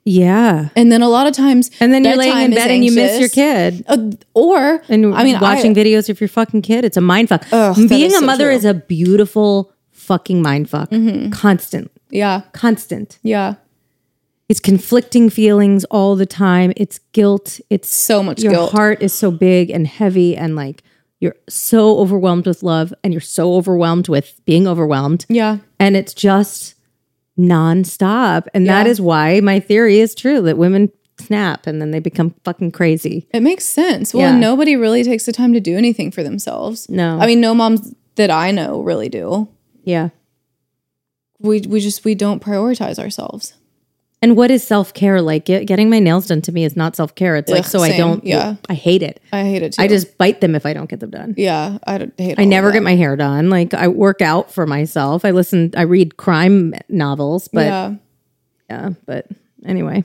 Yeah, 0.10 0.70
And 0.76 0.89
then 0.91 1.01
a 1.01 1.10
lot 1.10 1.28
of 1.28 1.34
times 1.34 1.70
and 1.82 1.91
then 1.93 2.03
you're 2.05 2.16
laying 2.16 2.45
in 2.45 2.51
bed 2.51 2.72
and 2.72 2.86
you 2.86 2.93
miss 2.93 3.20
your 3.20 3.28
kid. 3.30 3.84
Uh, 3.88 4.12
or 4.34 4.82
and 4.88 5.14
I 5.14 5.24
mean 5.26 5.39
watching 5.41 5.72
I, 5.78 5.82
videos 5.84 6.08
of 6.10 6.22
your 6.22 6.30
fucking 6.30 6.62
kid. 6.62 6.86
It's 6.86 6.95
a 6.95 7.01
mind 7.01 7.28
fuck. 7.30 7.45
Ugh, 7.51 7.76
Being 7.89 8.12
a 8.14 8.20
so 8.20 8.26
mother 8.26 8.45
true. 8.45 8.55
is 8.55 8.64
a 8.66 8.74
beautiful 8.74 9.74
fucking 9.91 10.41
mind 10.41 10.70
fuck. 10.70 10.89
Constant, 11.32 11.91
yeah 12.10 12.43
constant. 12.53 13.20
yeah 13.22 13.55
It's 14.47 14.62
conflicting 14.62 15.30
feelings 15.30 15.84
all 15.91 16.16
the 16.16 16.26
time. 16.26 16.72
It's 16.78 16.99
guilt. 17.12 17.60
It's 17.70 17.93
so 17.93 18.24
much 18.24 18.38
guilt. 18.38 18.43
your 18.45 18.53
guilt 18.53 18.72
heart 18.72 19.01
is 19.03 19.12
so 19.12 19.30
big 19.30 19.70
and 19.70 19.86
heavy, 19.86 20.38
and 20.38 20.55
like 20.55 20.84
you're 21.20 21.36
so 21.49 21.97
overwhelmed 21.99 22.45
with 22.47 22.64
love, 22.64 22.93
and 23.03 23.12
you're 23.14 23.20
so 23.20 23.55
overwhelmed 23.55 24.08
with 24.08 24.39
being 24.45 24.68
overwhelmed. 24.68 25.26
yeah 25.28 25.58
and 25.80 25.97
it's 25.97 26.14
just 26.14 26.76
nonstop. 27.38 28.48
And 28.54 28.68
that 28.68 28.86
Yeah. 28.86 28.92
is 28.92 29.00
why 29.02 29.40
my 29.42 29.60
theory 29.60 30.00
is 30.00 30.16
true 30.16 30.42
that 30.42 30.58
women 30.58 30.92
snap 31.20 31.66
and 31.68 31.82
then 31.82 31.92
they 31.92 32.00
become 32.00 32.34
fucking 32.44 32.72
crazy. 32.72 33.28
it 33.34 33.42
makes 33.42 33.66
sense 33.66 34.14
well 34.14 34.32
Yeah. 34.34 34.38
nobody 34.40 34.76
really 34.76 35.04
takes 35.04 35.26
the 35.26 35.32
time 35.32 35.52
to 35.54 35.60
do 35.60 35.76
anything 35.76 36.12
for 36.12 36.22
themselves 36.22 36.88
No. 36.90 37.18
I 37.20 37.26
mean 37.26 37.42
no 37.42 37.56
moms 37.56 37.94
that 38.16 38.30
I 38.30 38.52
know 38.52 38.82
really 38.82 39.10
do 39.10 39.48
Yeah. 39.84 40.10
we 41.40 41.62
we 41.62 41.80
just 41.80 42.06
we 42.06 42.14
don't 42.14 42.42
prioritize 42.42 43.00
ourselves 43.00 43.54
And 44.20 44.36
what 44.36 44.49
is 44.49 44.63
self 44.63 44.93
care 44.95 45.22
like? 45.22 45.45
Get, 45.45 45.68
getting 45.68 45.89
my 45.91 45.99
nails 45.99 46.26
done 46.28 46.41
to 46.43 46.51
me 46.51 46.63
is 46.63 46.76
not 46.76 46.95
self 46.95 47.13
care. 47.13 47.36
It's 47.36 47.51
like 47.51 47.65
Ugh, 47.65 47.70
so 47.70 47.80
I 47.82 47.89
same. 47.89 47.97
don't. 47.99 48.26
Yeah. 48.26 48.55
I 48.68 48.74
hate 48.74 49.03
it. 49.03 49.22
I 49.32 49.43
hate 49.43 49.61
it 49.61 49.74
too 49.74 49.82
I 49.84 49.88
just 49.88 50.18
bite 50.18 50.41
them 50.41 50.55
if 50.55 50.65
I 50.65 50.74
don't 50.74 50.89
get 50.89 50.99
them 51.01 51.11
done. 51.11 51.36
yeah 51.38 51.78
I 51.86 51.99
don't 51.99 52.13
hate 52.18 52.39
I 52.39 52.43
all 52.43 52.47
never 52.49 52.70
of 52.70 52.74
get 52.74 52.82
my 52.84 52.95
hair 52.95 53.15
done. 53.15 53.49
Like 53.51 53.74
I 53.76 53.88
work 53.89 54.22
out 54.22 54.51
for 54.51 54.65
myself. 54.65 55.24
I 55.24 55.32
listen. 55.32 55.72
I 55.78 55.84
read 55.84 56.18
crime 56.18 56.74
novels. 56.89 57.47
But 57.47 57.65
yeah, 57.68 57.93
yeah 58.70 58.89
But 59.05 59.28
anyway, 59.65 60.03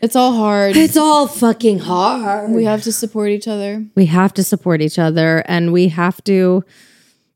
it's 0.00 0.16
all 0.16 0.32
hard 0.32 0.76
it's 0.76 0.96
all 0.96 1.28
fucking 1.28 1.78
hard. 1.78 2.50
we 2.50 2.64
have 2.64 2.82
to 2.82 2.90
support 2.92 3.30
each 3.30 3.46
other 3.46 3.84
we 3.94 4.06
have 4.06 4.34
to 4.34 4.42
support 4.42 4.82
each 4.82 4.98
other 4.98 5.44
and 5.46 5.72
we 5.72 5.86
have 5.88 6.22
to 6.24 6.64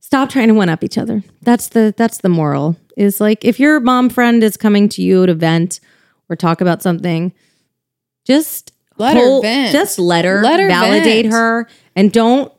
stop 0.00 0.28
trying 0.30 0.48
to 0.48 0.54
one 0.54 0.68
up 0.68 0.82
each 0.82 0.98
other 0.98 1.22
that's 1.42 1.68
the 1.68 1.94
that's 1.96 2.18
the 2.18 2.28
moral 2.28 2.74
is 2.96 3.20
like 3.20 3.44
if 3.44 3.60
your 3.60 3.78
mom 3.80 4.08
friend 4.08 4.42
is 4.42 4.56
coming 4.56 4.88
to 4.90 5.02
you 5.02 5.26
to 5.26 5.34
vent 5.34 5.80
or 6.28 6.36
talk 6.36 6.60
about 6.60 6.82
something 6.82 7.32
just 8.24 8.72
Let 8.98 9.16
her 9.16 9.40
vent. 9.42 9.72
just 9.72 9.98
let 9.98 10.24
her 10.24 10.42
Let 10.42 10.58
her 10.60 10.66
validate 10.68 11.26
vent. 11.26 11.34
her 11.34 11.68
and 11.94 12.10
don't 12.12 12.52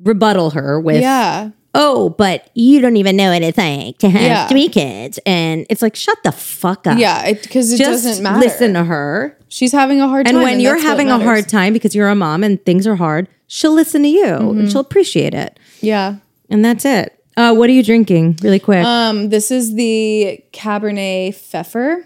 rebuttal 0.00 0.50
her 0.50 0.80
with 0.80 1.00
yeah 1.00 1.50
oh 1.74 2.10
but 2.10 2.50
you 2.54 2.80
don't 2.80 2.96
even 2.96 3.16
know 3.16 3.30
what 3.32 3.42
it's 3.42 3.56
like 3.58 3.96
to 3.98 4.08
have 4.08 4.22
Yeah. 4.22 4.48
three 4.48 4.68
kids 4.68 5.18
and 5.24 5.66
it's 5.70 5.82
like 5.82 5.96
shut 5.96 6.18
the 6.24 6.32
fuck 6.32 6.86
up 6.86 6.98
yeah 6.98 7.32
because 7.32 7.72
it, 7.72 7.78
just 7.78 8.04
doesn't 8.04 8.22
matter 8.22 8.40
listen 8.40 8.74
to 8.74 8.84
her 8.84 9.38
she's 9.48 9.72
having 9.72 10.00
a 10.00 10.08
hard 10.08 10.26
time 10.26 10.34
and 10.36 10.44
when 10.44 10.60
you're 10.60 10.80
having 10.80 11.10
a 11.10 11.18
hard 11.18 11.48
time 11.48 11.72
because 11.72 11.94
you're 11.94 12.08
a 12.08 12.14
mom 12.14 12.42
and 12.44 12.64
things 12.66 12.86
are 12.86 12.96
hard, 12.96 13.28
she'll 13.46 13.72
listen 13.72 14.02
to 14.02 14.08
you 14.08 14.24
Mm-hmm. 14.24 14.58
and 14.60 14.70
she'll 14.70 14.80
appreciate 14.80 15.32
it. 15.32 15.58
yeah 15.80 16.16
And 16.50 16.64
that's 16.64 16.84
it. 16.84 17.13
Uh, 17.36 17.54
what 17.54 17.68
are 17.68 17.72
you 17.72 17.82
drinking, 17.82 18.38
really 18.42 18.58
quick? 18.60 18.84
um 18.84 19.28
this 19.28 19.50
is 19.50 19.74
the 19.74 20.40
cabernet 20.52 21.34
pfeffer 21.34 22.04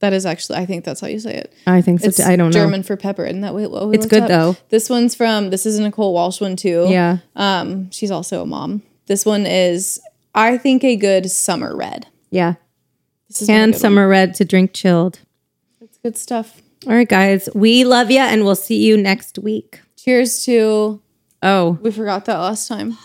that 0.00 0.12
is 0.12 0.26
actually 0.26 0.58
i 0.58 0.66
think 0.66 0.84
that's 0.84 1.00
how 1.00 1.06
you 1.06 1.18
say 1.18 1.34
it 1.34 1.52
I 1.66 1.80
think 1.80 2.00
so. 2.00 2.08
it's 2.08 2.18
too. 2.18 2.24
I 2.24 2.36
don't 2.36 2.50
know. 2.50 2.60
german 2.60 2.82
for 2.82 2.96
pepper 2.96 3.24
isn't 3.24 3.40
that 3.40 3.54
what 3.54 3.70
what 3.70 3.88
we 3.88 3.94
It's 3.96 4.06
good, 4.06 4.24
up? 4.24 4.28
though. 4.28 4.56
this 4.68 4.90
one's 4.90 5.14
from 5.14 5.48
this 5.50 5.64
is 5.64 5.78
a 5.78 5.82
nicole 5.82 6.12
walsh 6.12 6.40
one 6.40 6.56
too. 6.56 6.86
Yeah. 6.90 7.18
um 7.36 7.90
she's 7.90 8.10
also 8.10 8.42
a 8.42 8.46
mom 8.46 8.82
this 9.06 9.24
one 9.24 9.46
is 9.46 9.98
i 10.34 10.58
think 10.58 10.84
a 10.84 10.96
good 10.96 11.30
summer 11.30 11.74
red 11.74 12.06
Yeah. 12.30 12.54
this 13.28 13.40
is 13.42 13.48
And 13.48 13.70
good 13.72 13.76
one. 13.76 13.80
summer 13.80 14.08
red 14.08 14.34
to 14.34 14.44
drink 14.44 14.72
chilled. 14.74 15.20
it's 15.80 15.96
good 15.98 16.16
stuff 16.18 16.60
All 16.86 16.92
right, 16.92 17.08
guys. 17.08 17.48
We 17.54 17.84
love 17.84 18.10
you 18.10 18.20
and 18.20 18.44
we'll 18.44 18.56
see 18.68 18.84
you 18.84 18.98
next 18.98 19.38
week. 19.38 19.80
cheers 19.96 20.44
to 20.44 21.00
Oh, 21.42 21.78
we 21.80 21.90
forgot 21.90 22.24
that 22.26 22.38
last 22.38 22.68
time 22.68 22.98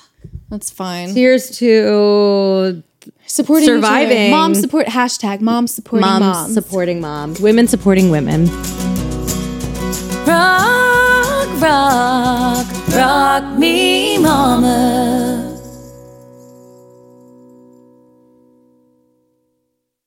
that's 0.50 0.70
fine 0.72 1.14
cheers 1.14 1.50
to 1.58 2.84
supporting 3.26 3.66
each 3.66 3.70
other. 3.70 3.78
Surviving. 3.78 4.32
mom 4.32 4.56
support 4.56 4.88
hashtag 4.88 5.42
mom 5.42 5.68
supporting 5.68 6.08
moms, 6.08 6.22
moms, 6.22 6.54
supporting 6.54 7.02
moms, 7.02 7.40
women 7.40 7.68
supporting 7.68 8.10
women. 8.10 8.48
Rock, 10.26 11.62
rock, 11.62 12.68
rock 12.96 13.58
me, 13.58 14.18
mama. 14.18 15.49